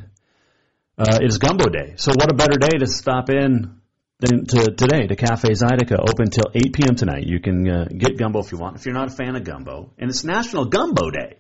uh, 0.98 1.20
it 1.22 1.28
is 1.28 1.38
Gumbo 1.38 1.68
Day. 1.68 1.96
So 1.98 2.14
what 2.16 2.32
a 2.32 2.34
better 2.34 2.58
day 2.58 2.78
to 2.78 2.88
stop 2.88 3.30
in 3.30 3.82
than 4.26 4.46
to 4.46 4.72
today 4.72 5.08
to 5.08 5.16
Cafe 5.16 5.50
Zydeco, 5.50 6.00
open 6.00 6.30
till 6.30 6.52
8 6.54 6.74
p.m. 6.74 6.96
tonight. 6.96 7.24
You 7.26 7.40
can 7.40 7.70
uh, 7.70 7.86
get 7.86 8.18
gumbo 8.18 8.40
if 8.40 8.52
you 8.52 8.58
want. 8.58 8.78
If 8.78 8.86
you're 8.86 8.96
not 8.96 9.08
a 9.08 9.16
fan 9.16 9.36
of 9.36 9.44
gumbo, 9.44 9.92
and 9.98 10.10
it's 10.10 10.24
National 10.24 10.66
Gumbo 10.66 11.12
Day 11.12 11.38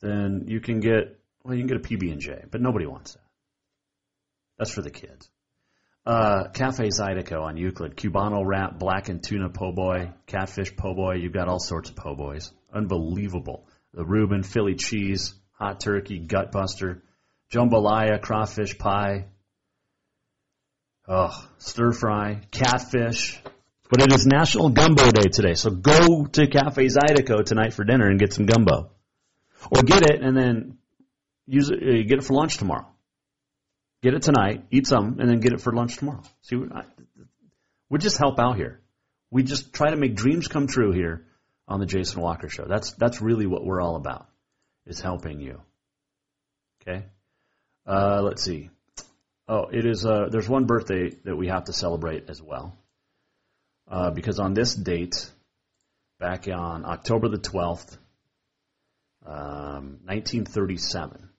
then 0.00 0.44
you 0.46 0.60
can 0.60 0.80
get 0.80 1.18
well, 1.44 1.54
you 1.54 1.66
can 1.66 1.68
get 1.68 1.76
a 1.78 1.88
PB 1.88 2.12
and 2.12 2.20
J, 2.20 2.44
but 2.50 2.60
nobody 2.60 2.86
wants 2.86 3.14
that. 3.14 3.22
That's 4.58 4.70
for 4.70 4.82
the 4.82 4.90
kids. 4.90 5.28
Uh, 6.04 6.48
Cafe 6.48 6.88
Zydeco 6.88 7.42
on 7.42 7.56
Euclid, 7.56 7.96
Cubano 7.96 8.42
wrap, 8.44 8.78
black 8.78 9.08
and 9.08 9.22
tuna 9.22 9.48
po' 9.48 9.72
boy, 9.72 10.12
catfish 10.26 10.74
po' 10.76 10.94
boy. 10.94 11.14
You've 11.14 11.32
got 11.32 11.48
all 11.48 11.58
sorts 11.58 11.90
of 11.90 11.96
po' 11.96 12.14
boys. 12.14 12.52
Unbelievable. 12.72 13.66
The 13.94 14.04
Reuben, 14.04 14.42
Philly 14.42 14.74
cheese, 14.74 15.34
hot 15.52 15.80
turkey, 15.80 16.18
gut 16.18 16.52
buster, 16.52 17.02
jambalaya, 17.52 18.20
crawfish 18.20 18.78
pie. 18.78 19.26
Oh, 21.12 21.36
stir 21.58 21.90
fry, 21.90 22.40
catfish. 22.52 23.42
But 23.90 24.00
it 24.00 24.12
is 24.12 24.28
National 24.28 24.68
Gumbo 24.68 25.10
Day 25.10 25.28
today, 25.28 25.54
so 25.54 25.70
go 25.70 26.24
to 26.26 26.46
Cafe 26.46 26.86
Zydeco 26.86 27.44
tonight 27.44 27.74
for 27.74 27.82
dinner 27.82 28.06
and 28.08 28.16
get 28.16 28.32
some 28.32 28.46
gumbo. 28.46 28.92
Or 29.72 29.82
get 29.82 30.08
it 30.08 30.22
and 30.22 30.36
then 30.36 30.78
use 31.48 31.68
it, 31.68 31.82
uh, 31.82 32.06
get 32.06 32.18
it 32.18 32.24
for 32.24 32.34
lunch 32.34 32.58
tomorrow. 32.58 32.86
Get 34.04 34.14
it 34.14 34.22
tonight, 34.22 34.66
eat 34.70 34.86
some, 34.86 35.18
and 35.18 35.28
then 35.28 35.40
get 35.40 35.52
it 35.52 35.60
for 35.60 35.72
lunch 35.72 35.96
tomorrow. 35.96 36.22
See, 36.42 36.54
we 37.88 37.98
just 37.98 38.16
help 38.16 38.38
out 38.38 38.54
here. 38.54 38.80
We 39.32 39.42
just 39.42 39.72
try 39.72 39.90
to 39.90 39.96
make 39.96 40.14
dreams 40.14 40.46
come 40.46 40.68
true 40.68 40.92
here 40.92 41.26
on 41.66 41.80
the 41.80 41.86
Jason 41.86 42.22
Walker 42.22 42.48
Show. 42.48 42.66
That's 42.68 42.92
that's 42.92 43.20
really 43.20 43.46
what 43.46 43.64
we're 43.64 43.80
all 43.80 43.96
about, 43.96 44.28
is 44.86 45.00
helping 45.00 45.40
you. 45.40 45.60
Okay. 46.80 47.06
Uh, 47.84 48.22
let's 48.22 48.44
see. 48.44 48.70
Oh, 49.50 49.64
it 49.64 49.84
is. 49.84 50.06
Uh, 50.06 50.28
there's 50.30 50.48
one 50.48 50.66
birthday 50.66 51.10
that 51.24 51.34
we 51.34 51.48
have 51.48 51.64
to 51.64 51.72
celebrate 51.72 52.30
as 52.30 52.40
well, 52.40 52.78
uh, 53.90 54.12
because 54.12 54.38
on 54.38 54.54
this 54.54 54.76
date, 54.76 55.28
back 56.20 56.46
on 56.46 56.84
October 56.84 57.28
the 57.28 57.36
12th, 57.36 57.98
um, 59.26 59.98
1937, 60.04 61.30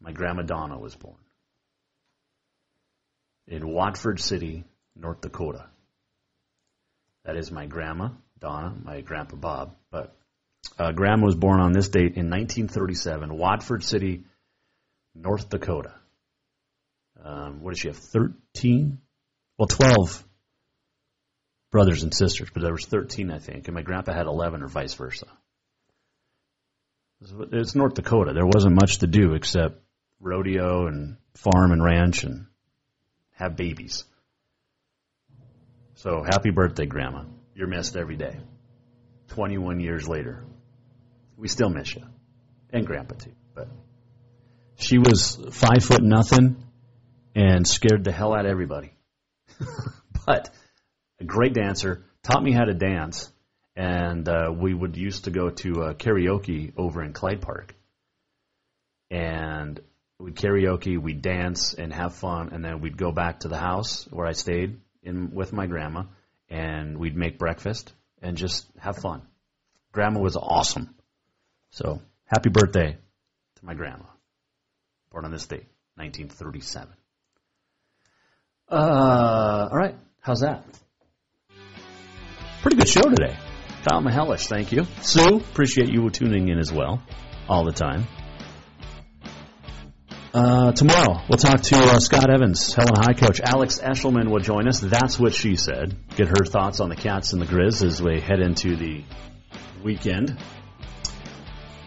my 0.00 0.12
grandma 0.12 0.40
Donna 0.40 0.78
was 0.78 0.96
born 0.96 1.18
in 3.46 3.68
Watford 3.68 4.18
City, 4.18 4.64
North 4.96 5.20
Dakota. 5.20 5.66
That 7.26 7.36
is 7.36 7.52
my 7.52 7.66
grandma 7.66 8.12
Donna, 8.40 8.74
my 8.82 9.02
grandpa 9.02 9.36
Bob. 9.36 9.76
But 9.90 10.16
uh, 10.78 10.92
grandma 10.92 11.26
was 11.26 11.36
born 11.36 11.60
on 11.60 11.72
this 11.72 11.90
date 11.90 12.16
in 12.16 12.30
1937, 12.30 13.36
Watford 13.36 13.84
City, 13.84 14.22
North 15.14 15.50
Dakota. 15.50 15.92
Um, 17.24 17.62
what 17.62 17.74
did 17.74 17.80
she 17.80 17.88
have? 17.88 17.96
13? 17.96 18.98
Well, 19.58 19.68
12 19.68 20.24
brothers 21.70 22.02
and 22.02 22.14
sisters, 22.14 22.48
but 22.52 22.62
there 22.62 22.72
was 22.72 22.86
13, 22.86 23.30
I 23.30 23.38
think, 23.38 23.68
and 23.68 23.74
my 23.74 23.82
grandpa 23.82 24.12
had 24.12 24.26
11 24.26 24.62
or 24.62 24.68
vice 24.68 24.94
versa. 24.94 25.26
It's 27.20 27.74
North 27.74 27.94
Dakota. 27.94 28.32
There 28.32 28.46
wasn't 28.46 28.76
much 28.80 28.98
to 28.98 29.08
do 29.08 29.34
except 29.34 29.80
rodeo 30.20 30.86
and 30.86 31.16
farm 31.34 31.72
and 31.72 31.82
ranch 31.82 32.22
and 32.22 32.46
have 33.32 33.56
babies. 33.56 34.04
So 35.94 36.22
happy 36.22 36.50
birthday, 36.50 36.86
Grandma. 36.86 37.24
You're 37.54 37.66
missed 37.66 37.96
every 37.96 38.16
day. 38.16 38.36
21 39.28 39.80
years 39.80 40.08
later. 40.08 40.44
We 41.36 41.48
still 41.48 41.70
miss 41.70 41.94
you. 41.94 42.02
And 42.70 42.86
Grandpa, 42.86 43.16
too. 43.16 43.32
But 43.54 43.68
she 44.76 44.98
was 44.98 45.40
five 45.50 45.84
foot 45.84 46.02
nothing 46.02 46.62
and 47.38 47.66
scared 47.66 48.04
the 48.04 48.12
hell 48.12 48.34
out 48.34 48.46
of 48.46 48.50
everybody. 48.50 48.92
but 50.26 50.50
a 51.20 51.24
great 51.24 51.54
dancer, 51.54 52.04
taught 52.22 52.42
me 52.42 52.52
how 52.52 52.64
to 52.64 52.74
dance 52.74 53.30
and 53.78 54.28
uh, 54.28 54.52
we 54.52 54.74
would 54.74 54.96
used 54.96 55.24
to 55.24 55.30
go 55.30 55.50
to 55.50 55.82
uh, 55.82 55.94
karaoke 55.94 56.72
over 56.76 57.00
in 57.00 57.12
Clyde 57.12 57.40
Park, 57.40 57.76
and 59.08 59.78
we'd 60.18 60.34
karaoke, 60.34 61.00
we'd 61.00 61.22
dance 61.22 61.74
and 61.74 61.92
have 61.92 62.16
fun, 62.16 62.48
and 62.52 62.64
then 62.64 62.80
we'd 62.80 62.96
go 62.96 63.12
back 63.12 63.40
to 63.40 63.48
the 63.48 63.56
house 63.56 64.04
where 64.10 64.26
I 64.26 64.32
stayed 64.32 64.80
in 65.04 65.32
with 65.32 65.52
my 65.52 65.68
grandma, 65.68 66.02
and 66.50 66.98
we'd 66.98 67.16
make 67.16 67.38
breakfast 67.38 67.92
and 68.20 68.36
just 68.36 68.66
have 68.80 68.96
fun. 68.96 69.22
Grandma 69.92 70.18
was 70.18 70.36
awesome, 70.36 70.96
so 71.70 72.02
happy 72.24 72.50
birthday 72.50 72.96
to 73.56 73.64
my 73.64 73.74
grandma, 73.74 74.06
born 75.12 75.24
on 75.24 75.30
this 75.30 75.46
date, 75.46 75.68
1937. 75.94 76.97
Uh, 78.70 79.68
all 79.70 79.78
right, 79.78 79.94
how's 80.20 80.40
that? 80.40 80.64
Pretty 82.60 82.76
good 82.76 82.88
show 82.88 83.02
today. 83.02 83.34
Tom 83.88 84.04
Hellish, 84.04 84.46
thank 84.46 84.72
you. 84.72 84.84
Sue, 85.00 85.36
appreciate 85.36 85.88
you 85.88 86.10
tuning 86.10 86.48
in 86.48 86.58
as 86.58 86.72
well, 86.72 87.02
all 87.48 87.64
the 87.64 87.72
time. 87.72 88.06
Uh, 90.34 90.72
tomorrow, 90.72 91.22
we'll 91.30 91.38
talk 91.38 91.62
to 91.62 91.76
uh, 91.76 91.98
Scott 91.98 92.28
Evans, 92.30 92.74
Helen 92.74 92.92
High 92.96 93.14
coach. 93.14 93.40
Alex 93.40 93.78
Eshelman 93.78 94.30
will 94.30 94.40
join 94.40 94.68
us. 94.68 94.80
That's 94.80 95.18
what 95.18 95.32
she 95.32 95.56
said. 95.56 95.96
Get 96.16 96.28
her 96.28 96.44
thoughts 96.44 96.80
on 96.80 96.90
the 96.90 96.96
Cats 96.96 97.32
and 97.32 97.40
the 97.40 97.46
Grizz 97.46 97.82
as 97.82 98.02
we 98.02 98.20
head 98.20 98.40
into 98.40 98.76
the 98.76 99.02
weekend. 99.82 100.36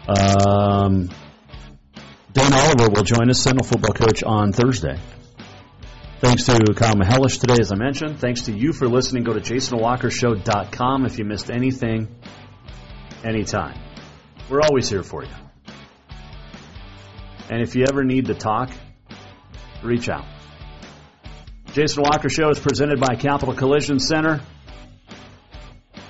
Um, 0.08 1.08
Dan 2.32 2.52
Oliver 2.52 2.88
will 2.90 3.04
join 3.04 3.30
us, 3.30 3.40
Sentinel 3.40 3.64
football 3.64 3.94
coach, 3.94 4.24
on 4.24 4.52
Thursday. 4.52 4.98
Thanks 6.22 6.44
to 6.44 6.72
Kyle 6.76 6.94
Mihelish 6.94 7.40
today, 7.40 7.56
as 7.58 7.72
I 7.72 7.74
mentioned. 7.74 8.20
Thanks 8.20 8.42
to 8.42 8.52
you 8.52 8.72
for 8.72 8.86
listening. 8.86 9.24
Go 9.24 9.32
to 9.32 9.40
jasonwalkershow.com 9.40 11.04
if 11.04 11.18
you 11.18 11.24
missed 11.24 11.50
anything, 11.50 12.14
anytime. 13.24 13.76
We're 14.48 14.60
always 14.60 14.88
here 14.88 15.02
for 15.02 15.24
you. 15.24 15.30
And 17.50 17.60
if 17.60 17.74
you 17.74 17.86
ever 17.88 18.04
need 18.04 18.26
to 18.26 18.34
talk, 18.34 18.70
reach 19.82 20.08
out. 20.08 20.24
Jason 21.72 22.04
Walker 22.04 22.28
Show 22.28 22.50
is 22.50 22.60
presented 22.60 23.00
by 23.00 23.16
Capital 23.16 23.56
Collision 23.56 23.98
Center. 23.98 24.42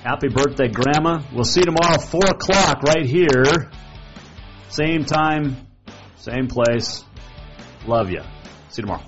Happy 0.03 0.27
birthday, 0.27 0.67
Grandma. 0.67 1.23
We'll 1.33 1.43
see 1.43 1.61
you 1.61 1.65
tomorrow, 1.65 1.97
4 1.97 2.21
o'clock, 2.27 2.83
right 2.83 3.03
here. 3.03 3.71
Same 4.69 5.05
time, 5.05 5.65
same 6.17 6.45
place. 6.45 7.03
Love 7.87 8.11
you. 8.11 8.21
See 8.69 8.83
you 8.83 8.83
tomorrow. 8.83 9.07